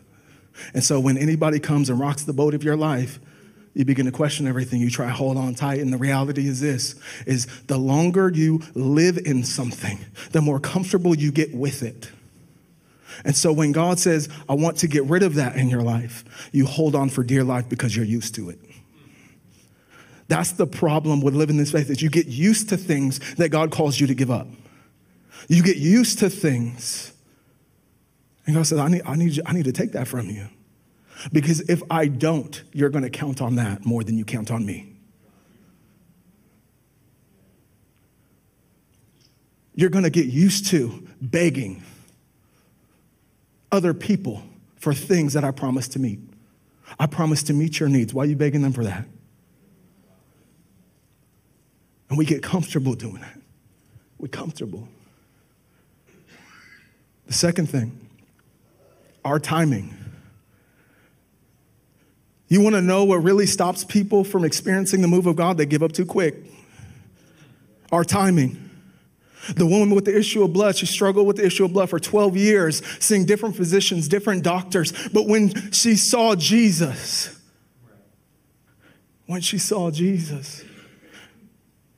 And 0.76 0.84
so 0.84 1.00
when 1.00 1.18
anybody 1.18 1.60
comes 1.60 1.90
and 1.90 2.00
rocks 2.00 2.26
the 2.26 2.34
boat 2.34 2.54
of 2.54 2.64
your 2.64 2.78
life, 2.78 3.20
you 3.74 3.86
begin 3.86 4.06
to 4.06 4.12
question 4.12 4.46
everything 4.46 4.82
you 4.82 4.92
try 4.92 5.08
to 5.08 5.14
hold 5.14 5.36
on 5.36 5.56
tight 5.56 5.80
and 5.80 5.92
the 5.92 5.98
reality 5.98 6.48
is 6.48 6.60
this 6.62 6.94
is 7.26 7.48
the 7.64 7.78
longer 7.78 8.30
you 8.30 8.62
live 8.76 9.18
in 9.18 9.44
something 9.44 9.98
the 10.32 10.42
more 10.42 10.60
comfortable 10.60 11.16
you 11.16 11.32
get 11.32 11.56
with 11.56 11.82
it 11.82 12.10
and 13.26 13.36
so 13.36 13.52
when 13.52 13.72
god 13.72 14.00
says 14.00 14.30
i 14.48 14.54
want 14.54 14.78
to 14.78 14.88
get 14.88 15.04
rid 15.06 15.24
of 15.24 15.36
that 15.36 15.56
in 15.56 15.70
your 15.70 15.82
life 15.82 16.24
you 16.52 16.66
hold 16.66 16.96
on 16.96 17.10
for 17.10 17.24
dear 17.24 17.44
life 17.44 17.68
because 17.70 17.96
you're 17.96 18.06
used 18.06 18.36
to 18.36 18.50
it. 18.50 18.60
That's 20.28 20.52
the 20.52 20.68
problem 20.68 21.22
with 21.22 21.34
living 21.34 21.58
this 21.58 21.72
faith 21.72 21.90
is 21.90 22.02
you 22.02 22.10
get 22.10 22.28
used 22.28 22.70
to 22.70 22.78
things 22.78 23.20
that 23.36 23.50
god 23.50 23.72
calls 23.72 24.00
you 24.00 24.08
to 24.08 24.16
give 24.16 24.30
up. 24.30 24.48
You 25.48 25.64
get 25.64 25.78
used 25.78 26.20
to 26.20 26.30
things. 26.30 27.12
And 28.46 28.56
god 28.56 28.68
says 28.68 28.78
i 28.78 28.88
need, 28.88 29.02
I 29.06 29.16
need, 29.16 29.36
you, 29.36 29.44
I 29.46 29.54
need 29.54 29.66
to 29.66 29.72
take 29.72 29.94
that 29.94 30.08
from 30.08 30.30
you. 30.30 30.48
Because 31.34 31.62
if 31.62 31.82
I 31.90 32.08
don't, 32.08 32.64
you're 32.72 32.90
going 32.90 33.04
to 33.04 33.10
count 33.10 33.42
on 33.42 33.56
that 33.56 33.86
more 33.86 34.04
than 34.04 34.18
you 34.18 34.24
count 34.24 34.52
on 34.52 34.66
me. 34.66 34.94
You're 39.74 39.90
going 39.90 40.04
to 40.04 40.10
get 40.10 40.28
used 40.28 40.68
to 40.68 41.08
begging 41.22 41.84
other 43.72 43.94
people 43.94 44.44
for 44.78 44.94
things 44.94 45.34
that 45.34 45.44
I 45.44 45.52
promised 45.52 45.94
to 45.94 46.00
meet. 46.00 46.20
I 47.00 47.06
promised 47.06 47.48
to 47.48 47.54
meet 47.54 47.80
your 47.80 47.90
needs. 47.90 48.14
Why 48.14 48.24
are 48.24 48.28
you 48.28 48.36
begging 48.36 48.62
them 48.62 48.74
for 48.74 48.84
that? 48.84 49.06
And 52.10 52.18
we 52.18 52.26
get 52.26 52.42
comfortable 52.42 52.96
doing 52.96 53.22
that. 53.22 53.40
We're 54.18 54.30
comfortable. 54.30 54.88
The 57.28 57.34
second 57.34 57.70
thing, 57.70 58.10
our 59.24 59.40
timing. 59.40 59.96
You 62.48 62.62
want 62.62 62.76
to 62.76 62.82
know 62.82 63.04
what 63.04 63.18
really 63.18 63.46
stops 63.46 63.84
people 63.84 64.24
from 64.24 64.44
experiencing 64.44 65.02
the 65.02 65.08
move 65.08 65.28
of 65.28 65.36
God? 65.36 65.58
They 65.58 65.68
give 65.68 65.84
up 65.84 65.92
too 65.92 66.06
quick. 66.06 66.36
Our 67.92 68.04
timing. 68.04 68.69
The 69.56 69.66
woman 69.66 69.96
with 69.96 70.06
the 70.06 70.18
issue 70.18 70.44
of 70.44 70.54
blood, 70.54 70.76
she 70.76 70.86
struggled 70.86 71.26
with 71.26 71.38
the 71.38 71.46
issue 71.46 71.66
of 71.66 71.74
blood 71.74 71.90
for 71.90 72.00
12 72.00 72.36
years, 72.36 72.82
seeing 73.00 73.26
different 73.26 73.56
physicians, 73.56 74.08
different 74.08 74.44
doctors. 74.44 74.92
But 75.10 75.28
when 75.28 75.72
she 75.72 75.96
saw 75.96 76.36
Jesus, 76.36 77.40
when 79.26 79.42
she 79.42 79.58
saw 79.58 79.92
Jesus, 79.92 80.64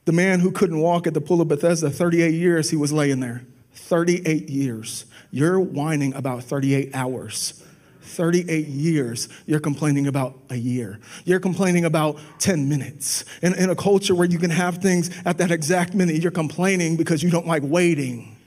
the 0.06 0.12
man 0.12 0.40
who 0.40 0.52
couldn't 0.52 0.80
walk 0.80 1.08
at 1.08 1.14
the 1.14 1.22
pool 1.22 1.42
of 1.42 1.48
Bethesda, 1.48 1.90
38 1.90 2.34
years 2.34 2.70
he 2.70 2.76
was 2.76 2.92
laying 2.92 3.20
there. 3.20 3.46
38 3.74 4.50
years. 4.50 5.06
You're 5.32 5.60
whining 5.60 6.14
about 6.14 6.44
38 6.44 6.94
hours. 6.94 7.64
38 8.02 8.68
years, 8.68 9.30
you're 9.46 9.60
complaining 9.60 10.08
about 10.08 10.38
a 10.50 10.56
year. 10.56 11.00
You're 11.26 11.40
complaining 11.40 11.86
about 11.86 12.20
10 12.40 12.68
minutes. 12.68 13.26
In, 13.42 13.54
in 13.56 13.70
a 13.70 13.76
culture 13.76 14.16
where 14.16 14.28
you 14.28 14.40
can 14.40 14.50
have 14.50 14.80
things 14.80 15.10
at 15.26 15.38
that 15.38 15.52
exact 15.52 15.94
minute, 15.94 16.16
you're 16.22 16.32
complaining 16.32 16.98
because 16.98 17.24
you 17.24 17.30
don't 17.30 17.48
like 17.48 17.64
waiting. 17.64 18.38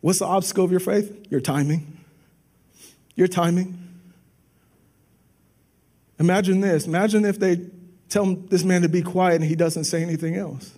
What's 0.00 0.18
the 0.18 0.26
obstacle 0.26 0.64
of 0.64 0.70
your 0.70 0.80
faith? 0.80 1.26
Your 1.30 1.40
timing. 1.40 1.98
Your 3.14 3.28
timing. 3.28 3.78
Imagine 6.18 6.60
this. 6.60 6.86
Imagine 6.86 7.24
if 7.24 7.38
they 7.38 7.60
tell 8.08 8.34
this 8.34 8.64
man 8.64 8.82
to 8.82 8.88
be 8.88 9.02
quiet 9.02 9.36
and 9.36 9.44
he 9.44 9.54
doesn't 9.54 9.84
say 9.84 10.02
anything 10.02 10.36
else. 10.36 10.72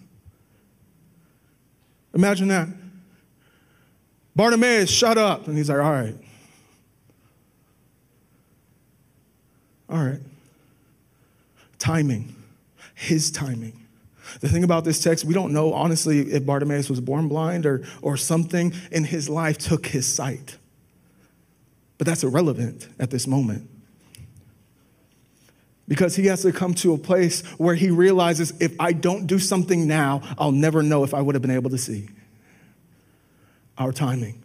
Imagine 2.14 2.48
that. 2.48 2.68
Bartimaeus, 4.36 4.90
shut 4.90 5.18
up. 5.18 5.46
And 5.46 5.56
he's 5.56 5.68
like, 5.68 5.78
all 5.78 5.92
right. 5.92 6.16
All 9.88 10.04
right. 10.04 10.20
Timing, 11.78 12.34
his 12.94 13.30
timing. 13.30 13.80
The 14.40 14.48
thing 14.48 14.64
about 14.64 14.84
this 14.84 15.02
text, 15.02 15.24
we 15.24 15.34
don't 15.34 15.52
know 15.52 15.72
honestly 15.72 16.20
if 16.32 16.44
Bartimaeus 16.44 16.88
was 16.88 17.00
born 17.00 17.28
blind 17.28 17.66
or, 17.66 17.84
or 18.02 18.16
something 18.16 18.72
in 18.90 19.04
his 19.04 19.28
life 19.28 19.58
took 19.58 19.86
his 19.86 20.06
sight. 20.06 20.56
But 21.98 22.06
that's 22.06 22.24
irrelevant 22.24 22.88
at 22.98 23.10
this 23.10 23.26
moment. 23.26 23.70
Because 25.86 26.16
he 26.16 26.26
has 26.26 26.42
to 26.42 26.52
come 26.52 26.72
to 26.74 26.94
a 26.94 26.98
place 26.98 27.42
where 27.58 27.74
he 27.74 27.90
realizes 27.90 28.54
if 28.60 28.74
I 28.80 28.94
don't 28.94 29.26
do 29.26 29.38
something 29.38 29.86
now, 29.86 30.22
I'll 30.38 30.50
never 30.50 30.82
know 30.82 31.04
if 31.04 31.12
I 31.12 31.20
would 31.20 31.34
have 31.34 31.42
been 31.42 31.50
able 31.50 31.70
to 31.70 31.78
see 31.78 32.08
our 33.78 33.92
timing. 33.92 34.42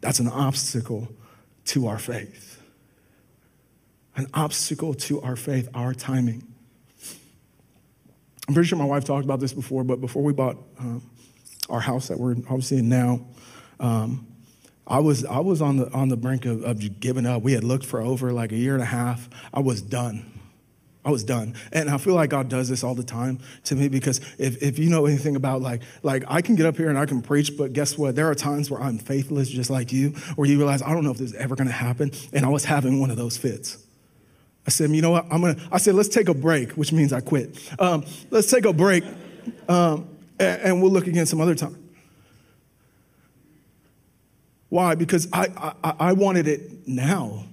That's 0.00 0.20
an 0.20 0.28
obstacle 0.28 1.08
to 1.66 1.86
our 1.86 1.98
faith. 1.98 2.62
An 4.16 4.26
obstacle 4.34 4.94
to 4.94 5.20
our 5.22 5.36
faith, 5.36 5.68
our 5.74 5.94
timing. 5.94 6.46
I'm 8.46 8.54
pretty 8.54 8.68
sure 8.68 8.78
my 8.78 8.84
wife 8.84 9.04
talked 9.04 9.24
about 9.24 9.40
this 9.40 9.52
before, 9.52 9.84
but 9.84 10.00
before 10.00 10.22
we 10.22 10.32
bought 10.32 10.58
um, 10.78 11.02
our 11.68 11.80
house 11.80 12.08
that 12.08 12.20
we're 12.20 12.36
obviously 12.50 12.78
in 12.78 12.88
now, 12.88 13.26
um, 13.80 14.26
I 14.86 14.98
was 14.98 15.24
I 15.24 15.38
was 15.38 15.62
on 15.62 15.78
the 15.78 15.90
on 15.92 16.08
the 16.08 16.16
brink 16.16 16.44
of, 16.44 16.62
of 16.62 17.00
giving 17.00 17.24
up. 17.24 17.42
We 17.42 17.52
had 17.52 17.64
looked 17.64 17.86
for 17.86 18.02
over 18.02 18.32
like 18.32 18.52
a 18.52 18.56
year 18.56 18.74
and 18.74 18.82
a 18.82 18.86
half. 18.86 19.30
I 19.52 19.60
was 19.60 19.80
done. 19.80 20.30
I 21.04 21.10
was 21.10 21.22
done. 21.22 21.54
And 21.72 21.90
I 21.90 21.98
feel 21.98 22.14
like 22.14 22.30
God 22.30 22.48
does 22.48 22.68
this 22.68 22.82
all 22.82 22.94
the 22.94 23.04
time 23.04 23.38
to 23.64 23.74
me 23.74 23.88
because 23.88 24.20
if, 24.38 24.62
if 24.62 24.78
you 24.78 24.88
know 24.88 25.04
anything 25.06 25.36
about 25.36 25.60
like, 25.60 25.82
like 26.02 26.24
I 26.28 26.40
can 26.40 26.54
get 26.54 26.64
up 26.64 26.76
here 26.76 26.88
and 26.88 26.98
I 26.98 27.04
can 27.04 27.20
preach, 27.20 27.56
but 27.56 27.72
guess 27.72 27.98
what? 27.98 28.14
There 28.14 28.30
are 28.30 28.34
times 28.34 28.70
where 28.70 28.80
I'm 28.80 28.98
faithless 28.98 29.48
just 29.48 29.68
like 29.68 29.92
you, 29.92 30.10
where 30.36 30.48
you 30.48 30.56
realize, 30.56 30.80
I 30.80 30.94
don't 30.94 31.04
know 31.04 31.10
if 31.10 31.18
this 31.18 31.32
is 31.32 31.36
ever 31.36 31.56
going 31.56 31.66
to 31.66 31.74
happen. 31.74 32.10
And 32.32 32.46
I 32.46 32.48
was 32.48 32.64
having 32.64 33.00
one 33.00 33.10
of 33.10 33.16
those 33.16 33.36
fits. 33.36 33.84
I 34.66 34.70
said, 34.70 34.90
you 34.90 35.02
know 35.02 35.10
what? 35.10 35.26
I'm 35.30 35.42
going 35.42 35.56
to, 35.56 35.62
I 35.70 35.76
said, 35.76 35.94
let's 35.94 36.08
take 36.08 36.28
a 36.28 36.34
break, 36.34 36.72
which 36.72 36.90
means 36.90 37.12
I 37.12 37.20
quit. 37.20 37.58
Um, 37.78 38.06
let's 38.30 38.50
take 38.50 38.64
a 38.64 38.72
break 38.72 39.04
um, 39.68 40.08
and, 40.38 40.62
and, 40.62 40.82
we'll 40.82 40.90
look 40.90 41.06
again 41.06 41.26
some 41.26 41.40
other 41.40 41.54
time. 41.54 41.76
Why? 44.70 44.94
Because 44.94 45.28
I, 45.32 45.74
I, 45.84 45.94
I 46.08 46.12
wanted 46.12 46.48
it 46.48 46.88
now. 46.88 47.44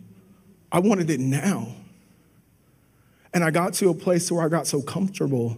I 0.72 0.80
wanted 0.80 1.10
it 1.10 1.20
now. 1.20 1.76
And 3.34 3.44
I 3.44 3.52
got 3.52 3.74
to 3.76 3.90
a 3.90 3.94
place 3.94 4.32
where 4.32 4.44
I 4.44 4.50
got 4.50 4.68
so 4.68 4.82
comfortable 4.82 5.58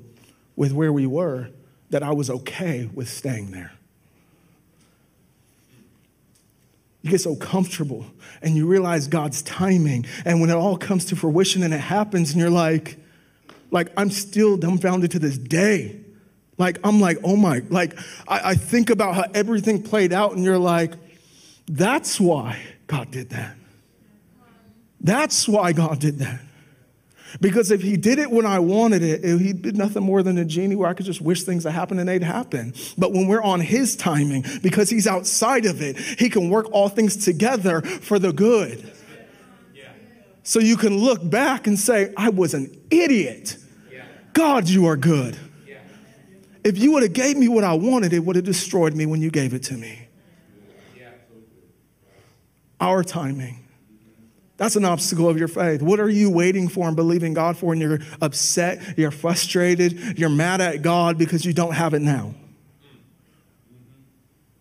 with 0.55 0.71
where 0.71 0.93
we 0.93 1.05
were 1.07 1.49
that 1.89 2.03
I 2.03 2.11
was 2.11 2.29
okay 2.29 2.89
with 2.93 3.09
staying 3.09 3.51
there. 3.51 3.71
You 7.01 7.11
get 7.11 7.21
so 7.21 7.35
comfortable 7.35 8.05
and 8.41 8.55
you 8.55 8.65
realize 8.65 9.07
God's 9.07 9.41
timing. 9.41 10.05
And 10.23 10.39
when 10.39 10.49
it 10.49 10.55
all 10.55 10.77
comes 10.77 11.05
to 11.05 11.15
fruition 11.15 11.61
and 11.63 11.73
it 11.73 11.79
happens, 11.79 12.31
and 12.31 12.39
you're 12.39 12.49
like, 12.49 12.97
like, 13.71 13.91
I'm 13.97 14.09
still 14.09 14.55
dumbfounded 14.55 15.11
to 15.11 15.19
this 15.19 15.37
day. 15.37 15.99
Like, 16.57 16.77
I'm 16.83 17.01
like, 17.01 17.17
oh 17.23 17.35
my, 17.35 17.63
like, 17.69 17.97
I, 18.27 18.51
I 18.51 18.55
think 18.55 18.89
about 18.89 19.15
how 19.15 19.25
everything 19.33 19.81
played 19.81 20.13
out, 20.13 20.33
and 20.33 20.45
you're 20.45 20.59
like, 20.59 20.93
that's 21.67 22.19
why 22.19 22.59
God 22.87 23.09
did 23.09 23.31
that. 23.31 23.55
That's 25.01 25.47
why 25.47 25.73
God 25.73 25.99
did 25.99 26.19
that. 26.19 26.39
Because 27.41 27.71
if 27.71 27.81
he 27.81 27.97
did 27.97 28.19
it 28.19 28.29
when 28.31 28.45
I 28.45 28.59
wanted 28.59 29.01
it, 29.01 29.23
he 29.39 29.53
did 29.53 29.75
nothing 29.75 30.03
more 30.03 30.21
than 30.23 30.37
a 30.37 30.45
genie 30.45 30.75
where 30.75 30.89
I 30.89 30.93
could 30.93 31.05
just 31.05 31.21
wish 31.21 31.43
things 31.43 31.63
to 31.63 31.71
happen 31.71 31.99
and 31.99 32.07
they'd 32.07 32.23
happen. 32.23 32.73
But 32.97 33.11
when 33.11 33.27
we're 33.27 33.41
on 33.41 33.59
his 33.59 33.95
timing, 33.95 34.45
because 34.61 34.89
he's 34.89 35.07
outside 35.07 35.65
of 35.65 35.81
it, 35.81 35.97
he 35.97 36.29
can 36.29 36.49
work 36.49 36.71
all 36.71 36.89
things 36.89 37.17
together 37.17 37.81
for 37.81 38.19
the 38.19 38.31
good. 38.31 38.91
So 40.43 40.59
you 40.59 40.75
can 40.75 40.97
look 40.97 41.27
back 41.27 41.67
and 41.67 41.79
say, 41.79 42.13
I 42.17 42.29
was 42.29 42.53
an 42.53 42.79
idiot. 42.91 43.57
God, 44.33 44.67
you 44.67 44.87
are 44.87 44.97
good. 44.97 45.37
If 46.63 46.77
you 46.77 46.93
would 46.93 47.03
have 47.03 47.13
gave 47.13 47.37
me 47.37 47.47
what 47.47 47.63
I 47.63 47.73
wanted, 47.73 48.13
it 48.13 48.19
would 48.19 48.35
have 48.35 48.45
destroyed 48.45 48.95
me 48.95 49.05
when 49.05 49.21
you 49.21 49.29
gave 49.31 49.53
it 49.53 49.63
to 49.63 49.73
me. 49.73 50.07
Our 52.79 53.03
timing. 53.03 53.62
That's 54.63 54.77
an 54.77 54.85
obstacle 54.85 55.27
of 55.27 55.37
your 55.37 55.49
faith. 55.49 55.81
What 55.81 55.99
are 55.99 56.07
you 56.07 56.29
waiting 56.29 56.69
for 56.69 56.87
and 56.87 56.95
believing 56.95 57.33
God 57.33 57.57
for? 57.57 57.73
And 57.73 57.81
you're 57.81 57.99
upset, 58.21 58.97
you're 58.97 59.11
frustrated, 59.11 60.17
you're 60.17 60.29
mad 60.29 60.61
at 60.61 60.81
God 60.81 61.17
because 61.17 61.43
you 61.43 61.51
don't 61.51 61.73
have 61.73 61.93
it 61.93 62.01
now. 62.01 62.33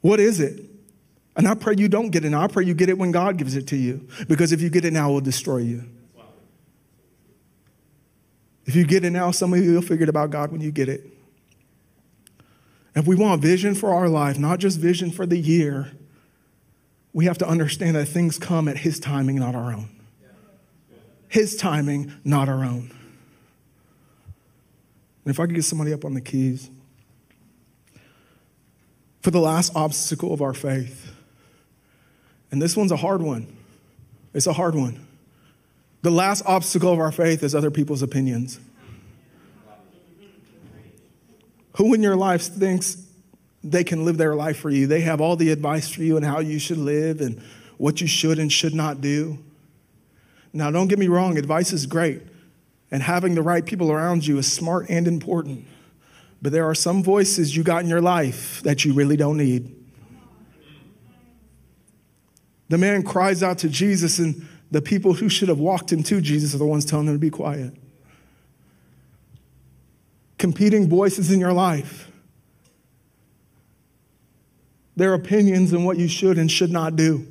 What 0.00 0.18
is 0.18 0.40
it? 0.40 0.60
And 1.36 1.46
I 1.46 1.54
pray 1.54 1.76
you 1.78 1.88
don't 1.88 2.10
get 2.10 2.24
it 2.24 2.30
now. 2.30 2.42
I 2.42 2.48
pray 2.48 2.64
you 2.64 2.74
get 2.74 2.88
it 2.88 2.98
when 2.98 3.12
God 3.12 3.36
gives 3.36 3.54
it 3.54 3.68
to 3.68 3.76
you. 3.76 4.08
Because 4.26 4.50
if 4.50 4.60
you 4.60 4.70
get 4.70 4.84
it 4.84 4.92
now, 4.92 5.08
it 5.10 5.12
will 5.12 5.20
destroy 5.20 5.58
you. 5.58 5.84
If 8.66 8.74
you 8.74 8.84
get 8.84 9.04
it 9.04 9.10
now, 9.10 9.30
some 9.30 9.54
of 9.54 9.64
you 9.64 9.74
will 9.74 9.82
figure 9.82 10.02
it 10.02 10.08
about 10.08 10.30
God 10.30 10.50
when 10.50 10.60
you 10.60 10.72
get 10.72 10.88
it. 10.88 11.06
If 12.96 13.06
we 13.06 13.14
want 13.14 13.40
vision 13.40 13.76
for 13.76 13.94
our 13.94 14.08
life, 14.08 14.36
not 14.36 14.58
just 14.58 14.80
vision 14.80 15.12
for 15.12 15.26
the 15.26 15.38
year, 15.38 15.92
we 17.12 17.26
have 17.26 17.38
to 17.38 17.46
understand 17.48 17.96
that 17.96 18.06
things 18.06 18.38
come 18.38 18.68
at 18.68 18.78
His 18.78 18.98
timing, 18.98 19.36
not 19.36 19.54
our 19.54 19.72
own. 19.72 19.88
His 21.28 21.56
timing, 21.56 22.12
not 22.24 22.48
our 22.48 22.64
own. 22.64 22.90
And 25.24 25.32
if 25.32 25.38
I 25.38 25.46
could 25.46 25.54
get 25.54 25.64
somebody 25.64 25.92
up 25.92 26.04
on 26.04 26.14
the 26.14 26.20
keys. 26.20 26.70
For 29.20 29.30
the 29.30 29.40
last 29.40 29.74
obstacle 29.76 30.34
of 30.34 30.42
our 30.42 30.52
faith, 30.52 31.12
and 32.50 32.60
this 32.60 32.76
one's 32.76 32.92
a 32.92 32.96
hard 32.96 33.22
one. 33.22 33.56
It's 34.34 34.46
a 34.46 34.52
hard 34.52 34.74
one. 34.74 35.06
The 36.02 36.10
last 36.10 36.42
obstacle 36.44 36.92
of 36.92 36.98
our 36.98 37.12
faith 37.12 37.42
is 37.42 37.54
other 37.54 37.70
people's 37.70 38.02
opinions. 38.02 38.58
Who 41.76 41.94
in 41.94 42.02
your 42.02 42.16
life 42.16 42.42
thinks 42.42 43.06
they 43.64 43.84
can 43.84 44.04
live 44.04 44.16
their 44.16 44.34
life 44.34 44.58
for 44.58 44.70
you? 44.70 44.86
They 44.86 45.00
have 45.02 45.20
all 45.20 45.36
the 45.36 45.50
advice 45.50 45.88
for 45.88 46.02
you 46.02 46.16
and 46.16 46.24
how 46.24 46.40
you 46.40 46.58
should 46.58 46.78
live 46.78 47.20
and 47.20 47.40
what 47.78 48.00
you 48.00 48.06
should 48.06 48.38
and 48.38 48.52
should 48.52 48.74
not 48.74 49.00
do. 49.00 49.38
Now, 50.52 50.70
don't 50.70 50.88
get 50.88 50.98
me 50.98 51.08
wrong, 51.08 51.38
advice 51.38 51.72
is 51.72 51.86
great, 51.86 52.22
and 52.90 53.02
having 53.02 53.34
the 53.34 53.42
right 53.42 53.64
people 53.64 53.90
around 53.90 54.26
you 54.26 54.38
is 54.38 54.50
smart 54.52 54.90
and 54.90 55.08
important. 55.08 55.64
But 56.42 56.52
there 56.52 56.66
are 56.68 56.74
some 56.74 57.02
voices 57.02 57.56
you 57.56 57.62
got 57.62 57.82
in 57.82 57.88
your 57.88 58.00
life 58.00 58.62
that 58.62 58.84
you 58.84 58.92
really 58.92 59.16
don't 59.16 59.36
need. 59.36 59.74
The 62.68 62.78
man 62.78 63.02
cries 63.02 63.42
out 63.42 63.58
to 63.58 63.68
Jesus, 63.68 64.18
and 64.18 64.46
the 64.70 64.82
people 64.82 65.14
who 65.14 65.28
should 65.28 65.48
have 65.48 65.58
walked 65.58 65.92
him 65.92 66.02
to 66.04 66.20
Jesus 66.20 66.54
are 66.54 66.58
the 66.58 66.66
ones 66.66 66.84
telling 66.84 67.06
him 67.06 67.14
to 67.14 67.18
be 67.18 67.30
quiet. 67.30 67.74
Competing 70.38 70.88
voices 70.88 71.30
in 71.30 71.40
your 71.40 71.52
life, 71.52 72.11
their 75.02 75.14
opinions 75.14 75.72
and 75.72 75.84
what 75.84 75.98
you 75.98 76.06
should 76.06 76.38
and 76.38 76.48
should 76.48 76.70
not 76.70 76.94
do. 76.94 77.26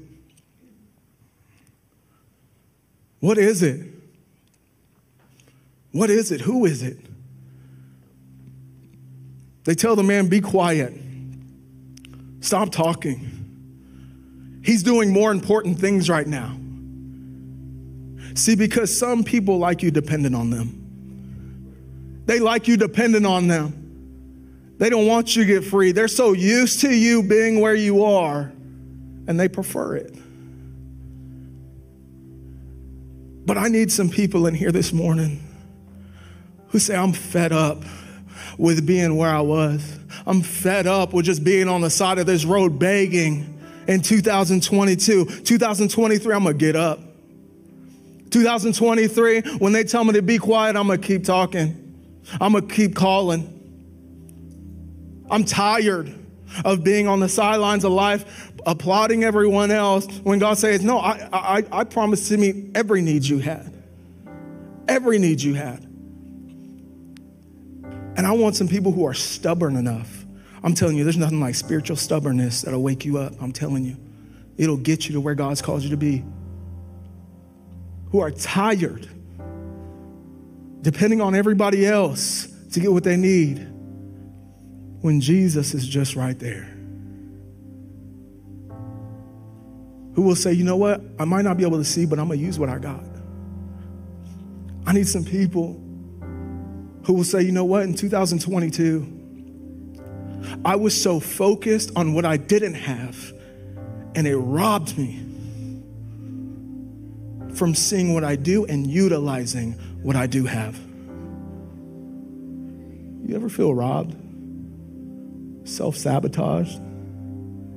What 3.22 3.38
is 3.38 3.64
it? 3.64 3.88
What 5.94 6.10
is 6.10 6.34
it? 6.34 6.42
Who 6.42 6.66
is 6.66 6.84
it? 6.84 6.98
They 9.64 9.74
tell 9.74 9.96
the 9.96 10.04
man, 10.04 10.28
Be 10.28 10.42
quiet. 10.42 10.94
Stop 12.42 12.74
talking. 12.74 14.60
He's 14.66 14.84
doing 14.84 15.14
more 15.14 15.32
important 15.32 15.80
things 15.80 16.10
right 16.10 16.28
now. 16.28 16.58
See, 18.36 18.56
because 18.56 18.98
some 18.98 19.24
people 19.24 19.60
like 19.60 19.82
you 19.82 19.92
dependent 19.92 20.36
on 20.36 20.50
them. 20.50 22.24
They 22.26 22.40
like 22.40 22.68
you 22.68 22.76
dependent 22.76 23.26
on 23.26 23.48
them. 23.48 23.81
They 24.82 24.90
don't 24.90 25.06
want 25.06 25.36
you 25.36 25.44
to 25.44 25.48
get 25.48 25.64
free. 25.64 25.92
They're 25.92 26.08
so 26.08 26.34
used 26.34 26.80
to 26.80 26.90
you 26.90 27.22
being 27.22 27.60
where 27.60 27.76
you 27.76 28.04
are, 28.04 28.52
and 29.28 29.40
they 29.40 29.48
prefer 29.48 29.98
it. 29.98 30.12
But 33.46 33.60
I 33.60 33.68
need 33.68 33.92
some 33.92 34.10
people 34.10 34.48
in 34.48 34.56
here 34.56 34.72
this 34.72 34.92
morning 34.92 35.40
who 36.70 36.80
say, 36.80 36.96
I'm 36.96 37.14
fed 37.14 37.52
up 37.52 37.84
with 38.58 38.88
being 38.88 39.18
where 39.18 39.30
I 39.30 39.42
was. 39.42 40.00
I'm 40.26 40.42
fed 40.42 40.88
up 40.88 41.14
with 41.14 41.26
just 41.26 41.44
being 41.44 41.68
on 41.68 41.82
the 41.82 41.92
side 41.92 42.18
of 42.18 42.26
this 42.26 42.44
road 42.44 42.80
begging 42.80 43.62
in 43.88 44.02
2022. 44.02 45.26
2023, 45.26 46.34
I'm 46.34 46.44
gonna 46.44 46.56
get 46.56 46.76
up. 46.76 47.00
2023, 48.32 49.42
when 49.60 49.74
they 49.74 49.84
tell 49.84 50.04
me 50.04 50.14
to 50.14 50.24
be 50.24 50.40
quiet, 50.40 50.76
I'm 50.76 50.88
gonna 50.88 50.98
keep 50.98 51.24
talking. 51.24 51.78
I'm 52.42 52.54
gonna 52.54 52.66
keep 52.66 52.96
calling. 52.96 53.51
I'm 55.32 55.46
tired 55.46 56.14
of 56.66 56.84
being 56.84 57.08
on 57.08 57.22
the 57.22 57.30
sidelines 57.30 57.86
of 57.86 57.94
life, 57.94 58.52
applauding 58.66 59.24
everyone 59.24 59.72
else 59.72 60.06
when 60.24 60.40
God 60.40 60.58
says, 60.58 60.84
No, 60.84 61.00
I, 61.00 61.30
I, 61.32 61.64
I 61.72 61.84
promise 61.86 62.28
to 62.28 62.38
meet 62.38 62.76
every 62.76 63.02
need 63.02 63.24
you 63.24 63.40
had. 63.40 63.74
Every 64.88 65.18
need 65.18 65.42
you 65.42 65.54
had. 65.54 65.80
And 68.18 68.28
I 68.28 68.34
want 68.34 68.58
some 68.58 68.68
people 68.68 68.92
who 68.92 69.06
are 69.06 69.14
stubborn 69.14 69.78
enough. 69.78 70.26
I'm 70.64 70.74
telling 70.74 70.98
you, 70.98 71.06
there's 71.06 71.18
nothing 71.18 71.40
like 71.40 71.56
spiritual 71.56 71.96
stubbornness 71.96 72.64
that'll 72.64 72.84
wake 72.84 73.06
you 73.06 73.18
up. 73.18 73.34
I'm 73.42 73.54
telling 73.54 73.86
you, 73.86 73.96
it'll 74.58 74.78
get 74.78 75.08
you 75.08 75.14
to 75.14 75.22
where 75.22 75.34
God's 75.34 75.62
called 75.62 75.82
you 75.82 75.90
to 75.92 75.98
be. 75.98 76.24
Who 78.12 78.20
are 78.20 78.32
tired, 78.32 79.10
depending 80.82 81.22
on 81.22 81.34
everybody 81.34 81.88
else 81.88 82.48
to 82.74 82.82
get 82.82 82.92
what 82.92 83.06
they 83.06 83.16
need, 83.16 83.71
when 85.02 85.20
Jesus 85.20 85.74
is 85.74 85.88
just 85.88 86.16
right 86.16 86.38
there. 86.38 86.70
Who 90.14 90.24
will 90.24 90.36
say, 90.36 90.54
you 90.54 90.64
know 90.64 90.78
what? 90.78 91.02
I 91.20 91.26
might 91.26 91.44
not 91.44 91.58
be 91.58 91.66
able 91.66 91.78
to 91.78 91.86
see, 91.86 92.06
but 92.06 92.20
I'm 92.20 92.28
going 92.28 92.40
to 92.40 92.46
use 92.46 92.60
what 92.60 92.70
I 92.70 92.78
got. 92.80 93.04
I 94.86 94.94
need 94.94 95.08
some 95.08 95.24
people 95.24 95.74
who 97.04 97.14
will 97.14 97.24
say, 97.24 97.42
you 97.42 97.52
know 97.52 97.66
what, 97.66 97.84
in 97.84 97.94
2022, 97.94 99.20
I 100.66 100.76
was 100.76 101.00
so 101.00 101.20
focused 101.20 101.92
on 101.96 102.14
what 102.14 102.26
I 102.26 102.38
didn't 102.38 102.74
have, 102.76 103.34
and 104.16 104.28
it 104.28 104.38
robbed 104.38 104.98
me 104.98 105.20
from 107.56 107.74
seeing 107.76 108.14
what 108.14 108.24
I 108.24 108.36
do 108.36 108.66
and 108.66 108.86
utilizing 108.88 109.74
what 110.04 110.16
I 110.16 110.28
do 110.28 110.46
have. 110.46 110.78
You 113.24 113.36
ever 113.36 113.50
feel 113.50 113.74
robbed? 113.74 114.16
Self 115.64 115.96
sabotaged? 115.96 116.80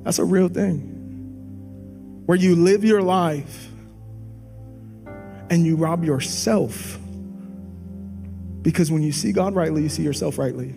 That's 0.03 0.19
a 0.19 0.25
real 0.25 0.47
thing. 0.47 0.91
Where 2.25 2.37
you 2.37 2.55
live 2.55 2.83
your 2.83 3.01
life 3.01 3.69
and 5.49 5.65
you 5.65 5.75
rob 5.75 6.03
yourself 6.03 6.99
because 8.65 8.91
when 8.91 9.03
you 9.03 9.11
see 9.11 9.31
God 9.31 9.53
rightly, 9.53 9.83
you 9.83 9.89
see 9.89 10.01
yourself 10.01 10.39
rightly. 10.39 10.73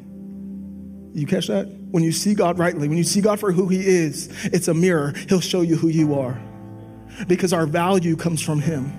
You 1.14 1.26
catch 1.26 1.46
that? 1.46 1.68
When 1.90 2.02
you 2.02 2.12
see 2.12 2.34
God 2.34 2.58
rightly, 2.58 2.86
when 2.86 2.98
you 2.98 3.02
see 3.02 3.22
God 3.22 3.40
for 3.40 3.50
who 3.50 3.66
He 3.68 3.80
is, 3.80 4.28
it's 4.44 4.68
a 4.68 4.74
mirror. 4.74 5.14
He'll 5.30 5.40
show 5.40 5.62
you 5.62 5.76
who 5.76 5.88
you 5.88 6.20
are. 6.20 6.38
Because 7.26 7.54
our 7.54 7.64
value 7.64 8.14
comes 8.14 8.42
from 8.42 8.60
Him. 8.60 8.92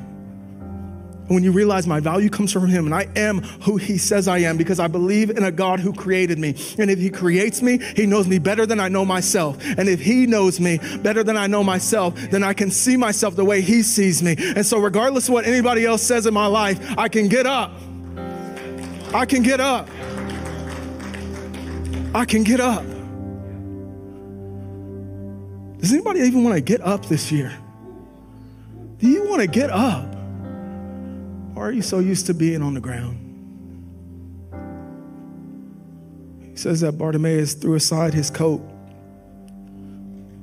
And 1.29 1.35
when 1.35 1.43
you 1.43 1.53
realize 1.53 1.87
my 1.87 2.01
value 2.01 2.29
comes 2.29 2.51
from 2.51 2.67
Him 2.67 2.85
and 2.85 2.93
I 2.93 3.07
am 3.15 3.39
who 3.63 3.77
He 3.77 3.97
says 3.97 4.27
I 4.27 4.39
am 4.39 4.57
because 4.57 4.79
I 4.79 4.87
believe 4.87 5.29
in 5.29 5.43
a 5.43 5.51
God 5.51 5.79
who 5.79 5.93
created 5.93 6.39
me. 6.39 6.55
And 6.77 6.91
if 6.91 6.99
He 6.99 7.09
creates 7.09 7.61
me, 7.61 7.77
He 7.95 8.05
knows 8.05 8.27
me 8.27 8.39
better 8.39 8.65
than 8.65 8.79
I 8.79 8.89
know 8.89 9.05
myself. 9.05 9.57
And 9.77 9.87
if 9.87 10.01
He 10.01 10.25
knows 10.25 10.59
me 10.59 10.79
better 11.01 11.23
than 11.23 11.37
I 11.37 11.47
know 11.47 11.63
myself, 11.63 12.15
then 12.31 12.43
I 12.43 12.53
can 12.53 12.71
see 12.71 12.97
myself 12.97 13.35
the 13.35 13.45
way 13.45 13.61
He 13.61 13.83
sees 13.83 14.21
me. 14.21 14.35
And 14.37 14.65
so, 14.65 14.79
regardless 14.79 15.29
of 15.29 15.33
what 15.33 15.45
anybody 15.45 15.85
else 15.85 16.01
says 16.01 16.25
in 16.25 16.33
my 16.33 16.47
life, 16.47 16.97
I 16.97 17.07
can 17.07 17.29
get 17.29 17.45
up 17.47 17.71
I 19.13 19.25
can 19.25 19.41
get 19.41 19.59
up. 19.59 19.89
I 22.13 22.25
can 22.25 22.43
get 22.43 22.59
up. 22.59 22.83
Does 25.79 25.91
anybody 25.91 26.19
even 26.21 26.43
want 26.43 26.55
to 26.55 26.61
get 26.61 26.81
up 26.81 27.07
this 27.07 27.31
year? 27.31 27.51
Do 28.99 29.07
you 29.07 29.27
want 29.27 29.41
to 29.41 29.47
get 29.47 29.71
up? 29.71 30.08
Or 31.59 31.67
are 31.67 31.71
you 31.73 31.81
so 31.81 31.99
used 31.99 32.25
to 32.27 32.33
being 32.33 32.61
on 32.61 32.73
the 32.73 32.79
ground? 32.79 33.19
He 36.41 36.55
says 36.55 36.79
that 36.79 36.93
Bartimaeus 36.93 37.53
threw 37.53 37.75
aside 37.75 38.13
his 38.13 38.29
coat. 38.29 38.61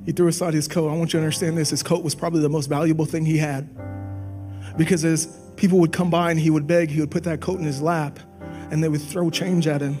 He 0.05 0.11
threw 0.11 0.27
aside 0.27 0.53
his 0.53 0.67
coat. 0.67 0.89
I 0.89 0.95
want 0.95 1.13
you 1.13 1.19
to 1.19 1.23
understand 1.23 1.57
this 1.57 1.71
his 1.71 1.81
coat 1.81 2.03
was 2.03 2.13
probably 2.13 2.41
the 2.41 2.49
most 2.49 2.67
valuable 2.67 3.05
thing 3.05 3.25
he 3.25 3.39
had. 3.39 3.67
Because 4.77 5.03
as 5.03 5.25
people 5.55 5.79
would 5.79 5.91
come 5.91 6.11
by 6.11 6.29
and 6.29 6.39
he 6.39 6.51
would 6.51 6.67
beg, 6.67 6.91
he 6.91 6.99
would 6.99 7.09
put 7.09 7.23
that 7.23 7.41
coat 7.41 7.57
in 7.57 7.65
his 7.65 7.81
lap 7.81 8.19
and 8.69 8.83
they 8.83 8.87
would 8.87 9.01
throw 9.01 9.31
change 9.31 9.65
at 9.65 9.81
him. 9.81 9.97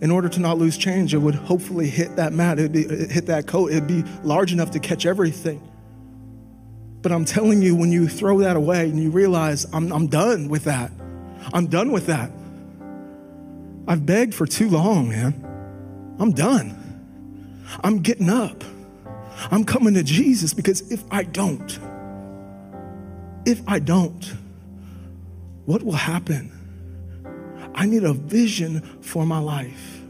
In 0.00 0.12
order 0.12 0.28
to 0.28 0.38
not 0.38 0.58
lose 0.58 0.78
change, 0.78 1.12
it 1.12 1.18
would 1.18 1.34
hopefully 1.34 1.88
hit 1.88 2.14
that 2.14 2.32
mat, 2.32 2.60
it'd 2.60 2.70
be, 2.70 2.84
hit 2.84 3.26
that 3.26 3.48
coat, 3.48 3.72
it'd 3.72 3.88
be 3.88 4.04
large 4.22 4.52
enough 4.52 4.70
to 4.70 4.78
catch 4.78 5.06
everything. 5.06 5.69
But 7.02 7.12
I'm 7.12 7.24
telling 7.24 7.62
you, 7.62 7.74
when 7.74 7.92
you 7.92 8.08
throw 8.08 8.40
that 8.40 8.56
away 8.56 8.88
and 8.88 9.02
you 9.02 9.10
realize, 9.10 9.66
I'm, 9.72 9.92
I'm 9.92 10.06
done 10.06 10.48
with 10.48 10.64
that, 10.64 10.90
I'm 11.52 11.66
done 11.66 11.92
with 11.92 12.06
that. 12.06 12.30
I've 13.88 14.04
begged 14.04 14.34
for 14.34 14.46
too 14.46 14.68
long, 14.68 15.08
man. 15.08 16.14
I'm 16.18 16.32
done. 16.32 16.76
I'm 17.82 18.00
getting 18.00 18.28
up. 18.28 18.62
I'm 19.50 19.64
coming 19.64 19.94
to 19.94 20.02
Jesus 20.02 20.52
because 20.52 20.90
if 20.92 21.02
I 21.10 21.22
don't, 21.24 21.78
if 23.46 23.62
I 23.66 23.78
don't, 23.78 24.34
what 25.64 25.82
will 25.82 25.92
happen? 25.92 26.52
I 27.74 27.86
need 27.86 28.04
a 28.04 28.12
vision 28.12 28.80
for 29.00 29.24
my 29.24 29.38
life. 29.38 30.00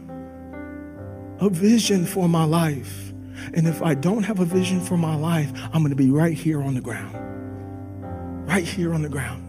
A 1.39 1.49
vision 1.49 2.05
for 2.05 2.27
my 2.27 2.43
life. 2.43 3.10
And 3.53 3.67
if 3.67 3.81
I 3.81 3.93
don't 3.93 4.23
have 4.23 4.39
a 4.39 4.45
vision 4.45 4.79
for 4.79 4.97
my 4.97 5.15
life, 5.15 5.51
I'm 5.73 5.81
going 5.81 5.89
to 5.89 5.95
be 5.95 6.11
right 6.11 6.33
here 6.33 6.61
on 6.61 6.73
the 6.73 6.81
ground. 6.81 7.15
Right 8.47 8.65
here 8.65 8.93
on 8.93 9.01
the 9.01 9.09
ground. 9.09 9.47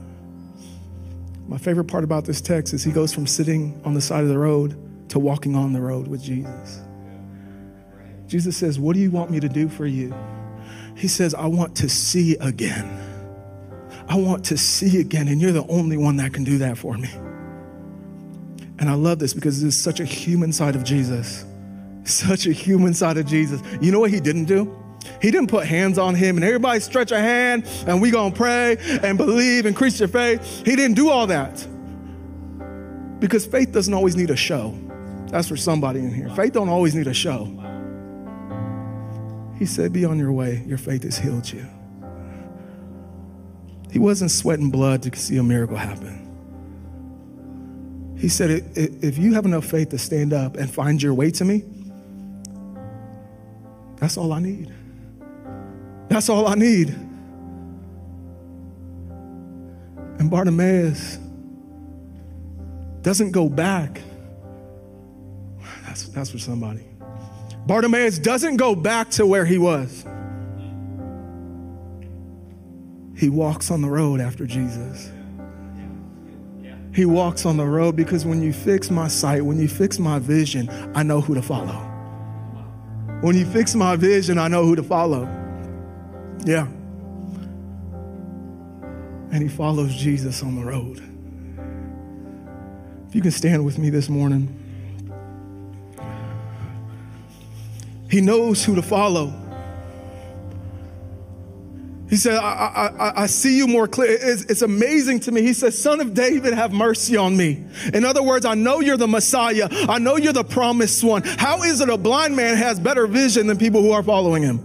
My 1.48 1.58
favorite 1.58 1.84
part 1.84 2.04
about 2.04 2.24
this 2.24 2.40
text 2.40 2.72
is 2.72 2.82
he 2.82 2.92
goes 2.92 3.12
from 3.12 3.26
sitting 3.26 3.80
on 3.84 3.94
the 3.94 4.00
side 4.00 4.22
of 4.22 4.28
the 4.28 4.38
road 4.38 4.76
to 5.10 5.18
walking 5.18 5.54
on 5.54 5.72
the 5.72 5.80
road 5.80 6.08
with 6.08 6.22
Jesus. 6.22 6.80
Jesus 8.26 8.56
says, 8.56 8.78
What 8.78 8.94
do 8.94 9.00
you 9.00 9.10
want 9.10 9.30
me 9.30 9.40
to 9.40 9.48
do 9.48 9.68
for 9.68 9.86
you? 9.86 10.14
He 10.96 11.08
says, 11.08 11.34
I 11.34 11.46
want 11.46 11.76
to 11.76 11.88
see 11.88 12.36
again. 12.36 12.98
I 14.08 14.16
want 14.16 14.44
to 14.46 14.56
see 14.56 15.00
again, 15.00 15.28
and 15.28 15.40
you're 15.40 15.52
the 15.52 15.66
only 15.66 15.96
one 15.96 16.16
that 16.16 16.32
can 16.32 16.44
do 16.44 16.58
that 16.58 16.78
for 16.78 16.96
me. 16.96 17.10
And 18.78 18.88
I 18.88 18.94
love 18.94 19.18
this 19.18 19.34
because 19.34 19.62
this 19.62 19.76
is 19.76 19.82
such 19.82 20.00
a 20.00 20.04
human 20.04 20.52
side 20.52 20.74
of 20.74 20.82
Jesus. 20.82 21.44
Such 22.04 22.46
a 22.46 22.52
human 22.52 22.94
side 22.94 23.16
of 23.16 23.26
Jesus. 23.26 23.62
You 23.80 23.92
know 23.92 24.00
what 24.00 24.10
he 24.10 24.20
didn't 24.20 24.46
do? 24.46 24.78
He 25.20 25.30
didn't 25.30 25.48
put 25.48 25.66
hands 25.66 25.98
on 25.98 26.14
him 26.14 26.36
and 26.36 26.44
everybody 26.44 26.80
stretch 26.80 27.12
a 27.12 27.18
hand 27.18 27.66
and 27.86 28.00
we 28.00 28.10
gonna 28.10 28.34
pray 28.34 28.76
and 29.02 29.18
believe, 29.18 29.66
increase 29.66 29.98
your 29.98 30.08
faith. 30.08 30.64
He 30.64 30.76
didn't 30.76 30.94
do 30.94 31.10
all 31.10 31.26
that. 31.28 31.66
Because 33.18 33.46
faith 33.46 33.72
doesn't 33.72 33.94
always 33.94 34.16
need 34.16 34.30
a 34.30 34.36
show. 34.36 34.76
That's 35.28 35.48
for 35.48 35.56
somebody 35.56 36.00
in 36.00 36.12
here. 36.12 36.28
Faith 36.30 36.52
don't 36.52 36.68
always 36.68 36.94
need 36.94 37.06
a 37.06 37.14
show. 37.14 37.44
He 39.58 39.66
said, 39.66 39.92
Be 39.92 40.04
on 40.04 40.18
your 40.18 40.32
way. 40.32 40.64
Your 40.66 40.78
faith 40.78 41.04
has 41.04 41.18
healed 41.18 41.50
you. 41.50 41.64
He 43.92 43.98
wasn't 43.98 44.30
sweating 44.30 44.70
blood 44.70 45.02
to 45.04 45.16
see 45.16 45.36
a 45.36 45.42
miracle 45.42 45.76
happen. 45.76 46.18
He 48.18 48.28
said, 48.28 48.64
If 48.74 49.18
you 49.18 49.34
have 49.34 49.44
enough 49.44 49.64
faith 49.64 49.90
to 49.90 49.98
stand 49.98 50.32
up 50.32 50.56
and 50.56 50.68
find 50.68 51.00
your 51.00 51.14
way 51.14 51.30
to 51.30 51.44
me, 51.44 51.62
that's 54.02 54.16
all 54.16 54.32
I 54.32 54.40
need. 54.40 54.74
That's 56.08 56.28
all 56.28 56.48
I 56.48 56.56
need. 56.56 56.88
And 60.18 60.28
Bartimaeus 60.28 61.20
doesn't 63.02 63.30
go 63.30 63.48
back. 63.48 64.00
That's, 65.86 66.08
that's 66.08 66.30
for 66.30 66.38
somebody. 66.40 66.84
Bartimaeus 67.64 68.18
doesn't 68.18 68.56
go 68.56 68.74
back 68.74 69.08
to 69.10 69.24
where 69.24 69.44
he 69.44 69.56
was. 69.58 70.04
He 73.16 73.28
walks 73.28 73.70
on 73.70 73.82
the 73.82 73.88
road 73.88 74.20
after 74.20 74.46
Jesus. 74.46 75.12
He 76.92 77.04
walks 77.04 77.46
on 77.46 77.56
the 77.56 77.66
road 77.66 77.94
because 77.94 78.26
when 78.26 78.42
you 78.42 78.52
fix 78.52 78.90
my 78.90 79.06
sight, 79.06 79.44
when 79.44 79.60
you 79.60 79.68
fix 79.68 80.00
my 80.00 80.18
vision, 80.18 80.68
I 80.92 81.04
know 81.04 81.20
who 81.20 81.36
to 81.36 81.42
follow. 81.42 81.91
When 83.22 83.36
you 83.36 83.46
fix 83.46 83.74
my 83.76 83.94
vision, 83.94 84.36
I 84.36 84.48
know 84.48 84.66
who 84.66 84.74
to 84.74 84.82
follow. 84.82 85.22
Yeah. 86.44 86.66
And 89.30 89.42
he 89.42 89.48
follows 89.48 89.94
Jesus 89.94 90.42
on 90.42 90.56
the 90.56 90.64
road. 90.64 91.00
If 93.08 93.14
you 93.14 93.22
can 93.22 93.30
stand 93.30 93.64
with 93.64 93.78
me 93.78 93.90
this 93.90 94.08
morning. 94.08 94.58
He 98.10 98.20
knows 98.20 98.64
who 98.64 98.74
to 98.74 98.82
follow. 98.82 99.41
He 102.12 102.18
said, 102.18 102.34
I, 102.34 102.92
I, 102.98 103.22
I 103.22 103.26
see 103.26 103.56
you 103.56 103.66
more 103.66 103.88
clear. 103.88 104.10
It's, 104.10 104.42
it's, 104.42 104.60
amazing 104.60 105.20
to 105.20 105.32
me. 105.32 105.40
He 105.40 105.54
says, 105.54 105.82
Son 105.82 105.98
of 105.98 106.12
David, 106.12 106.52
have 106.52 106.70
mercy 106.70 107.16
on 107.16 107.34
me. 107.34 107.64
In 107.94 108.04
other 108.04 108.22
words, 108.22 108.44
I 108.44 108.52
know 108.52 108.80
you're 108.80 108.98
the 108.98 109.08
Messiah. 109.08 109.66
I 109.70 109.98
know 109.98 110.18
you're 110.18 110.34
the 110.34 110.44
promised 110.44 111.02
one. 111.02 111.22
How 111.22 111.62
is 111.62 111.80
it 111.80 111.88
a 111.88 111.96
blind 111.96 112.36
man 112.36 112.58
has 112.58 112.78
better 112.78 113.06
vision 113.06 113.46
than 113.46 113.56
people 113.56 113.80
who 113.80 113.92
are 113.92 114.02
following 114.02 114.42
him? 114.42 114.60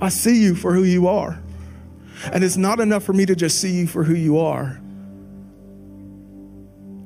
I 0.00 0.08
see 0.08 0.42
you 0.42 0.56
for 0.56 0.74
who 0.74 0.82
you 0.82 1.06
are. 1.06 1.40
And 2.32 2.42
it's 2.42 2.56
not 2.56 2.80
enough 2.80 3.04
for 3.04 3.12
me 3.12 3.24
to 3.26 3.36
just 3.36 3.60
see 3.60 3.70
you 3.70 3.86
for 3.86 4.02
who 4.02 4.16
you 4.16 4.38
are. 4.38 4.80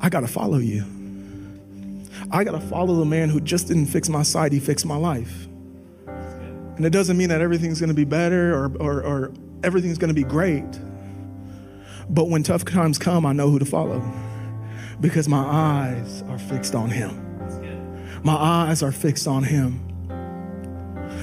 I 0.00 0.08
got 0.08 0.20
to 0.20 0.28
follow 0.28 0.56
you. 0.56 0.82
I 2.30 2.42
got 2.42 2.52
to 2.52 2.66
follow 2.68 2.94
the 2.94 3.04
man 3.04 3.28
who 3.28 3.38
just 3.38 3.68
didn't 3.68 3.88
fix 3.88 4.08
my 4.08 4.22
sight, 4.22 4.52
he 4.52 4.60
fixed 4.60 4.86
my 4.86 4.96
life. 4.96 5.46
And 6.76 6.84
it 6.84 6.90
doesn't 6.90 7.16
mean 7.16 7.30
that 7.30 7.40
everything's 7.40 7.80
going 7.80 7.88
to 7.88 7.94
be 7.94 8.04
better 8.04 8.54
or, 8.54 8.72
or, 8.78 9.02
or 9.02 9.32
everything's 9.64 9.98
going 9.98 10.08
to 10.08 10.14
be 10.14 10.24
great. 10.24 10.64
But 12.08 12.28
when 12.28 12.42
tough 12.42 12.64
times 12.64 12.98
come, 12.98 13.26
I 13.26 13.32
know 13.32 13.50
who 13.50 13.58
to 13.58 13.64
follow 13.64 14.02
because 15.00 15.28
my 15.28 15.38
eyes 15.38 16.22
are 16.28 16.38
fixed 16.38 16.74
on 16.74 16.90
him. 16.90 17.22
My 18.22 18.34
eyes 18.34 18.82
are 18.82 18.92
fixed 18.92 19.26
on 19.26 19.42
him. 19.44 19.82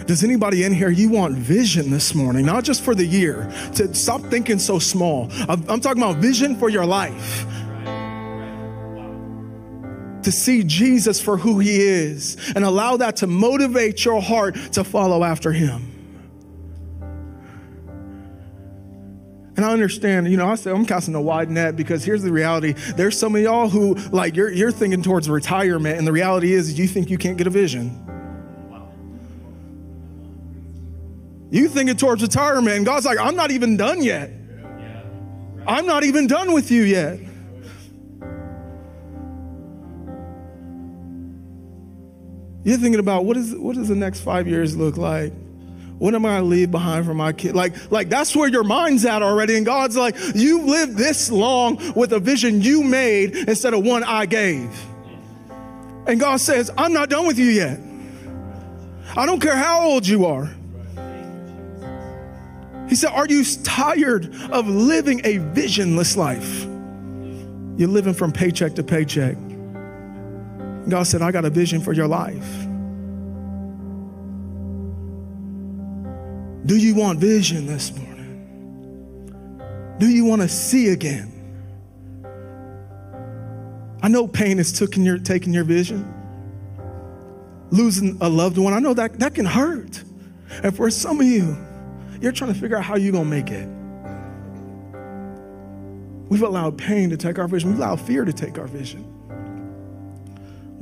Does 0.05 0.23
anybody 0.23 0.63
in 0.63 0.73
here, 0.73 0.89
you 0.89 1.09
want 1.09 1.37
vision 1.37 1.89
this 1.89 2.13
morning, 2.13 2.45
not 2.45 2.63
just 2.63 2.81
for 2.81 2.93
the 2.93 3.05
year, 3.05 3.49
to 3.75 3.93
stop 3.93 4.21
thinking 4.23 4.59
so 4.59 4.79
small. 4.79 5.29
I'm, 5.47 5.69
I'm 5.69 5.79
talking 5.79 6.01
about 6.01 6.17
vision 6.17 6.57
for 6.57 6.69
your 6.69 6.85
life. 6.85 7.45
To 10.23 10.31
see 10.31 10.63
Jesus 10.63 11.21
for 11.21 11.37
who 11.37 11.59
he 11.59 11.81
is 11.81 12.37
and 12.55 12.63
allow 12.63 12.97
that 12.97 13.17
to 13.17 13.27
motivate 13.27 14.05
your 14.05 14.21
heart 14.21 14.55
to 14.73 14.83
follow 14.83 15.23
after 15.23 15.51
him. 15.51 15.93
And 19.55 19.63
I 19.63 19.71
understand, 19.71 20.27
you 20.29 20.37
know, 20.37 20.47
I 20.47 20.55
say 20.55 20.71
I'm 20.71 20.85
casting 20.85 21.13
a 21.13 21.21
wide 21.21 21.51
net 21.51 21.75
because 21.75 22.03
here's 22.03 22.23
the 22.23 22.31
reality. 22.31 22.73
There's 22.95 23.17
some 23.17 23.35
of 23.35 23.41
y'all 23.41 23.69
who 23.69 23.93
like 24.11 24.35
you're 24.35 24.51
you're 24.51 24.71
thinking 24.71 25.03
towards 25.03 25.29
retirement, 25.29 25.97
and 25.97 26.07
the 26.07 26.11
reality 26.11 26.53
is 26.53 26.77
you 26.79 26.87
think 26.87 27.09
you 27.09 27.19
can't 27.19 27.37
get 27.37 27.45
a 27.45 27.51
vision. 27.51 27.99
You 31.51 31.67
thinking 31.67 31.97
towards 31.97 32.23
retirement, 32.23 32.77
and 32.77 32.85
God's 32.85 33.05
like, 33.05 33.19
I'm 33.19 33.35
not 33.35 33.51
even 33.51 33.77
done 33.77 34.01
yet. 34.01 34.31
I'm 35.67 35.85
not 35.85 36.03
even 36.03 36.25
done 36.25 36.51
with 36.51 36.71
you 36.71 36.81
yet. 36.81 37.19
You're 42.63 42.77
thinking 42.77 42.99
about 42.99 43.25
what 43.25 43.37
is 43.37 43.53
what 43.55 43.75
does 43.75 43.89
the 43.89 43.95
next 43.95 44.21
five 44.21 44.47
years 44.47 44.75
look 44.75 44.97
like? 44.97 45.33
What 45.99 46.15
am 46.15 46.25
I 46.25 46.37
gonna 46.37 46.45
leave 46.45 46.71
behind 46.71 47.05
for 47.05 47.13
my 47.13 47.33
kid? 47.33 47.55
Like, 47.55 47.91
like 47.91 48.09
that's 48.09 48.35
where 48.35 48.49
your 48.49 48.63
mind's 48.63 49.05
at 49.05 49.21
already. 49.21 49.55
And 49.55 49.65
God's 49.65 49.95
like, 49.95 50.15
you 50.35 50.63
lived 50.63 50.97
this 50.97 51.31
long 51.31 51.93
with 51.93 52.13
a 52.13 52.19
vision 52.19 52.61
you 52.61 52.83
made 52.83 53.35
instead 53.35 53.73
of 53.73 53.85
one 53.85 54.03
I 54.03 54.25
gave. 54.25 54.69
And 56.05 56.19
God 56.19 56.41
says, 56.41 56.71
I'm 56.77 56.93
not 56.93 57.09
done 57.09 57.25
with 57.25 57.39
you 57.39 57.45
yet. 57.45 57.79
I 59.15 59.25
don't 59.25 59.39
care 59.39 59.55
how 59.55 59.87
old 59.87 60.07
you 60.07 60.25
are. 60.25 60.49
He 62.89 62.95
said, 62.95 63.11
Are 63.11 63.27
you 63.27 63.43
tired 63.63 64.33
of 64.51 64.67
living 64.67 65.21
a 65.23 65.37
visionless 65.37 66.17
life? 66.17 66.63
You're 67.77 67.89
living 67.89 68.13
from 68.13 68.31
paycheck 68.31 68.75
to 68.75 68.83
paycheck. 68.83 69.37
God 70.89 71.03
said, 71.03 71.21
I 71.21 71.31
got 71.31 71.45
a 71.45 71.49
vision 71.49 71.81
for 71.81 71.93
your 71.93 72.07
life. 72.07 72.67
Do 76.65 76.77
you 76.77 76.95
want 76.95 77.19
vision 77.19 77.65
this 77.67 77.95
morning? 77.97 78.13
Do 79.99 80.07
you 80.07 80.25
want 80.25 80.41
to 80.41 80.47
see 80.47 80.89
again? 80.89 81.29
I 84.01 84.07
know 84.09 84.27
pain 84.27 84.59
is 84.59 84.77
taking 84.77 85.03
your, 85.03 85.17
taking 85.17 85.53
your 85.53 85.63
vision. 85.63 86.09
Losing 87.71 88.17
a 88.21 88.29
loved 88.29 88.57
one, 88.57 88.73
I 88.73 88.79
know 88.79 88.93
that 88.93 89.19
that 89.19 89.33
can 89.33 89.45
hurt. 89.45 90.03
And 90.61 90.75
for 90.75 90.89
some 90.89 91.19
of 91.19 91.25
you, 91.25 91.57
you're 92.21 92.31
trying 92.31 92.53
to 92.53 92.59
figure 92.59 92.77
out 92.77 92.83
how 92.83 92.95
you're 92.95 93.11
going 93.11 93.23
to 93.23 93.29
make 93.29 93.49
it. 93.49 93.67
We've 96.29 96.41
allowed 96.41 96.77
pain 96.77 97.09
to 97.09 97.17
take 97.17 97.39
our 97.39 97.47
vision. 97.47 97.69
We've 97.69 97.79
allowed 97.79 98.01
fear 98.01 98.25
to 98.25 98.33
take 98.33 98.57
our 98.57 98.67
vision. 98.67 99.12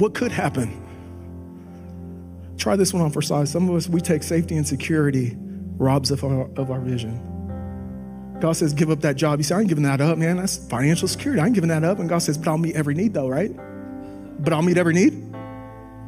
What 0.01 0.15
could 0.15 0.31
happen? 0.31 0.83
Try 2.57 2.75
this 2.75 2.91
one 2.91 3.03
on 3.03 3.11
for 3.11 3.21
size. 3.21 3.51
Some 3.51 3.69
of 3.69 3.75
us, 3.75 3.87
we 3.87 4.01
take 4.01 4.23
safety 4.23 4.57
and 4.57 4.67
security, 4.67 5.37
robs 5.77 6.09
of 6.09 6.23
our, 6.23 6.49
of 6.55 6.71
our 6.71 6.79
vision. 6.79 7.21
God 8.39 8.53
says, 8.53 8.73
give 8.73 8.89
up 8.89 9.01
that 9.01 9.15
job. 9.15 9.37
You 9.37 9.43
say, 9.43 9.53
I 9.53 9.59
ain't 9.59 9.69
giving 9.69 9.83
that 9.83 10.01
up, 10.01 10.17
man. 10.17 10.37
That's 10.37 10.57
financial 10.57 11.07
security. 11.07 11.39
I 11.39 11.45
ain't 11.45 11.53
giving 11.53 11.67
that 11.67 11.83
up. 11.83 11.99
And 11.99 12.09
God 12.09 12.17
says, 12.17 12.35
but 12.35 12.47
I'll 12.47 12.57
meet 12.57 12.75
every 12.75 12.95
need, 12.95 13.13
though, 13.13 13.27
right? 13.27 13.51
But 14.43 14.53
I'll 14.53 14.63
meet 14.63 14.79
every 14.79 14.95
need. 14.95 15.23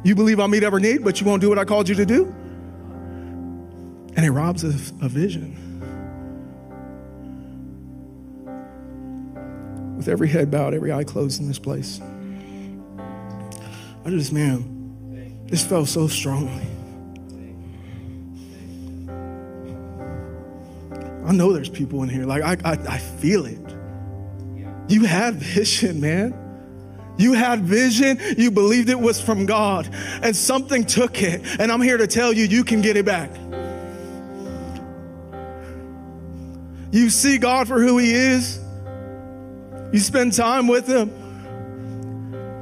You 0.02 0.16
believe 0.16 0.40
I'll 0.40 0.48
meet 0.48 0.64
every 0.64 0.82
need, 0.82 1.04
but 1.04 1.20
you 1.20 1.26
won't 1.28 1.40
do 1.40 1.48
what 1.48 1.60
I 1.60 1.64
called 1.64 1.88
you 1.88 1.94
to 1.94 2.04
do? 2.04 2.24
And 4.16 4.26
it 4.26 4.32
robs 4.32 4.64
us 4.64 4.90
of 4.90 5.12
vision. 5.12 5.54
With 9.96 10.08
every 10.08 10.26
head 10.28 10.50
bowed, 10.50 10.74
every 10.74 10.92
eye 10.92 11.04
closed 11.04 11.40
in 11.40 11.46
this 11.46 11.60
place. 11.60 12.00
I 14.04 14.10
just, 14.10 14.32
man, 14.32 15.46
this 15.46 15.64
felt 15.64 15.88
so 15.88 16.08
strongly. 16.08 16.66
I 21.26 21.32
know 21.32 21.54
there's 21.54 21.70
people 21.70 22.02
in 22.02 22.10
here, 22.10 22.26
like, 22.26 22.42
I, 22.42 22.56
I, 22.70 22.72
I 22.72 22.98
feel 22.98 23.46
it. 23.46 23.58
You 24.88 25.04
had 25.04 25.36
vision, 25.36 26.00
man. 26.00 26.40
You 27.16 27.32
had 27.32 27.60
vision, 27.60 28.18
you 28.36 28.50
believed 28.50 28.90
it 28.90 28.98
was 28.98 29.20
from 29.20 29.46
God, 29.46 29.88
and 30.22 30.34
something 30.34 30.84
took 30.84 31.22
it. 31.22 31.42
And 31.60 31.72
I'm 31.72 31.80
here 31.80 31.96
to 31.96 32.06
tell 32.06 32.32
you, 32.32 32.44
you 32.44 32.64
can 32.64 32.82
get 32.82 32.96
it 32.96 33.06
back. 33.06 33.30
You 36.90 37.08
see 37.10 37.38
God 37.38 37.68
for 37.68 37.80
who 37.80 37.98
He 37.98 38.12
is. 38.12 38.60
You 39.92 40.00
spend 40.00 40.32
time 40.32 40.66
with 40.66 40.86
Him. 40.86 41.23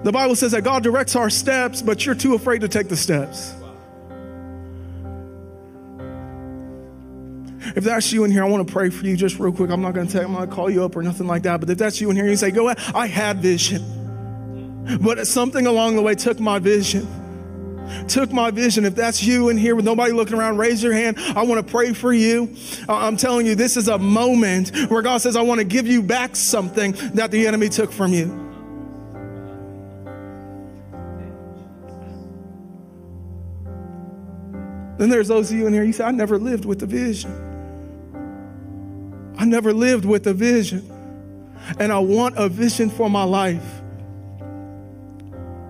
The 0.04 0.10
Bible 0.10 0.34
says 0.34 0.52
that 0.52 0.62
God 0.62 0.82
directs 0.82 1.14
our 1.14 1.30
steps, 1.30 1.80
but 1.80 2.04
you're 2.04 2.14
too 2.14 2.34
afraid 2.34 2.62
to 2.62 2.68
take 2.68 2.88
the 2.88 2.96
steps. 2.96 3.54
If 7.76 7.84
that's 7.84 8.12
you 8.12 8.24
in 8.24 8.30
here, 8.30 8.44
I 8.44 8.48
want 8.48 8.66
to 8.66 8.72
pray 8.72 8.90
for 8.90 9.06
you 9.06 9.16
just 9.16 9.38
real 9.38 9.52
quick. 9.52 9.70
I'm 9.70 9.80
not 9.80 9.94
going 9.94 10.08
to 10.08 10.12
tell, 10.12 10.24
I'm 10.24 10.32
not 10.32 10.38
going 10.38 10.50
to 10.50 10.54
call 10.54 10.70
you 10.70 10.84
up 10.84 10.96
or 10.96 11.02
nothing 11.02 11.26
like 11.26 11.44
that. 11.44 11.60
But 11.60 11.70
if 11.70 11.78
that's 11.78 12.00
you 12.00 12.10
in 12.10 12.16
here, 12.16 12.26
you 12.26 12.36
say, 12.36 12.50
"Go 12.50 12.68
ahead, 12.68 12.94
I 12.94 13.06
had 13.06 13.38
vision, 13.38 13.82
but 15.00 15.24
something 15.26 15.66
along 15.66 15.96
the 15.96 16.02
way 16.02 16.14
took 16.14 16.40
my 16.40 16.58
vision." 16.58 17.06
took 18.08 18.32
my 18.32 18.50
vision. 18.50 18.86
If 18.86 18.94
that's 18.94 19.22
you 19.22 19.50
in 19.50 19.58
here 19.58 19.74
with 19.76 19.84
nobody 19.84 20.12
looking 20.12 20.38
around, 20.38 20.56
raise 20.56 20.82
your 20.82 20.94
hand. 20.94 21.18
I 21.18 21.42
want 21.42 21.66
to 21.66 21.70
pray 21.70 21.92
for 21.92 22.12
you. 22.12 22.54
I'm 22.88 23.18
telling 23.18 23.44
you, 23.44 23.54
this 23.54 23.76
is 23.76 23.88
a 23.88 23.98
moment 23.98 24.70
where 24.88 25.02
God 25.02 25.18
says, 25.18 25.36
I 25.36 25.42
want 25.42 25.58
to 25.58 25.64
give 25.64 25.86
you 25.86 26.02
back 26.02 26.34
something 26.34 26.92
that 27.14 27.30
the 27.30 27.46
enemy 27.46 27.68
took 27.68 27.92
from 27.92 28.12
you. 28.14 28.51
Then 35.02 35.10
there's 35.10 35.26
those 35.26 35.50
of 35.50 35.58
you 35.58 35.66
in 35.66 35.72
here, 35.72 35.82
you 35.82 35.92
say, 35.92 36.04
I 36.04 36.12
never 36.12 36.38
lived 36.38 36.64
with 36.64 36.78
the 36.78 36.86
vision. 36.86 37.32
I 39.36 39.44
never 39.44 39.72
lived 39.72 40.04
with 40.04 40.24
a 40.28 40.32
vision. 40.32 40.88
And 41.80 41.92
I 41.92 41.98
want 41.98 42.38
a 42.38 42.48
vision 42.48 42.88
for 42.88 43.10
my 43.10 43.24
life. 43.24 43.82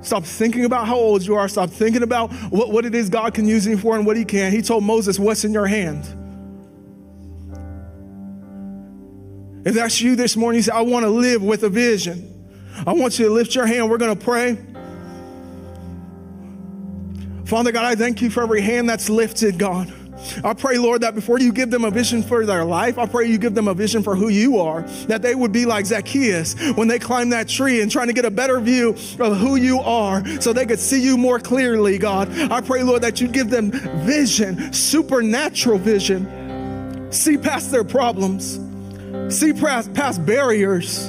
Stop 0.02 0.24
thinking 0.24 0.66
about 0.66 0.86
how 0.86 0.96
old 0.96 1.24
you 1.24 1.34
are. 1.34 1.48
Stop 1.48 1.70
thinking 1.70 2.02
about 2.02 2.30
what, 2.50 2.72
what 2.72 2.84
it 2.84 2.94
is 2.94 3.08
God 3.08 3.32
can 3.32 3.46
use 3.46 3.66
you 3.66 3.78
for 3.78 3.96
and 3.96 4.04
what 4.04 4.18
He 4.18 4.26
can. 4.26 4.52
He 4.52 4.60
told 4.60 4.84
Moses, 4.84 5.18
What's 5.18 5.44
in 5.44 5.54
your 5.54 5.66
hand? 5.66 6.04
If 9.64 9.76
that's 9.76 9.98
you 9.98 10.14
this 10.14 10.36
morning, 10.36 10.58
you 10.58 10.62
say, 10.64 10.72
I 10.72 10.82
want 10.82 11.04
to 11.04 11.10
live 11.10 11.42
with 11.42 11.62
a 11.62 11.70
vision. 11.70 12.28
I 12.86 12.92
want 12.92 13.18
you 13.18 13.28
to 13.28 13.32
lift 13.32 13.54
your 13.54 13.64
hand. 13.64 13.88
We're 13.88 13.96
going 13.96 14.14
to 14.14 14.22
pray. 14.22 14.58
Father 17.52 17.70
God, 17.70 17.84
I 17.84 17.94
thank 17.96 18.22
you 18.22 18.30
for 18.30 18.42
every 18.42 18.62
hand 18.62 18.88
that's 18.88 19.10
lifted, 19.10 19.58
God. 19.58 19.92
I 20.42 20.54
pray, 20.54 20.78
Lord, 20.78 21.02
that 21.02 21.14
before 21.14 21.38
you 21.38 21.52
give 21.52 21.70
them 21.70 21.84
a 21.84 21.90
vision 21.90 22.22
for 22.22 22.46
their 22.46 22.64
life, 22.64 22.96
I 22.96 23.04
pray 23.04 23.26
you 23.26 23.36
give 23.36 23.54
them 23.54 23.68
a 23.68 23.74
vision 23.74 24.02
for 24.02 24.16
who 24.16 24.30
you 24.30 24.58
are, 24.58 24.80
that 25.08 25.20
they 25.20 25.34
would 25.34 25.52
be 25.52 25.66
like 25.66 25.84
Zacchaeus 25.84 26.54
when 26.76 26.88
they 26.88 26.98
climb 26.98 27.28
that 27.28 27.48
tree 27.48 27.82
and 27.82 27.90
trying 27.90 28.06
to 28.06 28.14
get 28.14 28.24
a 28.24 28.30
better 28.30 28.58
view 28.58 28.96
of 29.20 29.36
who 29.36 29.56
you 29.56 29.80
are 29.80 30.26
so 30.40 30.54
they 30.54 30.64
could 30.64 30.78
see 30.78 31.02
you 31.02 31.18
more 31.18 31.38
clearly, 31.38 31.98
God. 31.98 32.30
I 32.50 32.62
pray, 32.62 32.82
Lord, 32.84 33.02
that 33.02 33.20
you 33.20 33.28
give 33.28 33.50
them 33.50 33.70
vision, 34.06 34.72
supernatural 34.72 35.76
vision, 35.76 37.12
see 37.12 37.36
past 37.36 37.70
their 37.70 37.84
problems, 37.84 38.58
see 39.28 39.52
past, 39.52 39.92
past 39.92 40.24
barriers 40.24 41.06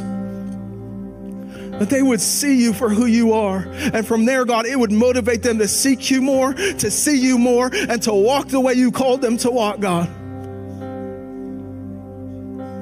that 1.80 1.90
they 1.90 2.02
would 2.02 2.22
see 2.22 2.62
you 2.62 2.74
for 2.74 2.90
who 2.90 3.06
you 3.06 3.34
are. 3.34 3.68
And 3.94 4.06
from 4.06 4.26
there, 4.26 4.46
God, 4.46 4.66
it 4.66 4.78
would 4.78 4.92
motivate 4.92 5.44
them 5.44 5.58
to 5.60 5.68
seek 5.68 6.12
you 6.12 6.22
more, 6.22 6.54
to 6.54 6.92
see 6.92 7.18
you 7.18 7.38
more, 7.38 7.70
and 7.74 8.02
to 8.04 8.14
walk 8.14 8.48
the 8.48 8.60
way 8.60 8.74
you 8.74 8.92
called 8.92 9.22
them 9.22 9.38
to 9.38 9.52
walk, 9.52 9.80
God. 9.80 10.10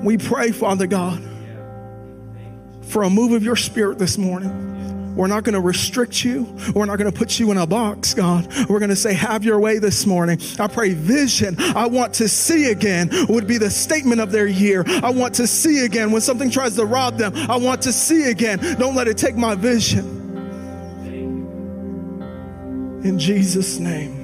We 0.04 0.18
pray, 0.18 0.52
Father 0.52 0.88
God, 0.88 1.22
for 2.82 3.04
a 3.04 3.10
move 3.10 3.34
of 3.34 3.44
your 3.44 3.56
spirit 3.56 4.00
this 4.00 4.18
morning. 4.18 4.70
We're 5.16 5.28
not 5.28 5.43
going 5.43 5.53
to 5.53 5.62
restrict 5.62 6.24
you. 6.24 6.43
We're 6.74 6.86
not 6.86 6.97
going 6.97 7.12
to 7.12 7.18
put 7.18 7.39
you 7.39 7.51
in 7.51 7.57
a 7.57 7.68
box, 7.68 8.14
God. 8.14 8.47
We're 8.70 8.80
going 8.80 8.89
to 8.89 8.95
say, 8.95 9.14
Have 9.14 9.43
your 9.43 9.59
way 9.59 9.80
this 9.80 10.05
morning. 10.05 10.39
I 10.59 10.68
pray 10.68 10.93
vision, 10.93 11.55
I 11.59 11.86
want 11.88 12.14
to 12.16 12.30
see 12.30 12.72
again, 12.72 13.09
would 13.30 13.47
be 13.47 13.57
the 13.57 13.70
statement 13.70 14.22
of 14.22 14.32
their 14.32 14.47
year. 14.47 14.84
I 14.88 15.12
want 15.12 15.36
to 15.36 15.47
see 15.47 15.86
again. 15.86 16.12
When 16.12 16.22
something 16.22 16.49
tries 16.49 16.76
to 16.76 16.86
rob 16.86 17.18
them, 17.18 17.34
I 17.36 17.57
want 17.57 17.82
to 17.84 17.93
see 17.93 18.30
again. 18.30 18.59
Don't 18.80 18.95
let 18.95 19.07
it 19.07 19.18
take 19.18 19.36
my 19.36 19.55
vision. 19.55 20.20
In 23.03 23.18
Jesus' 23.18 23.80
name. 23.80 24.20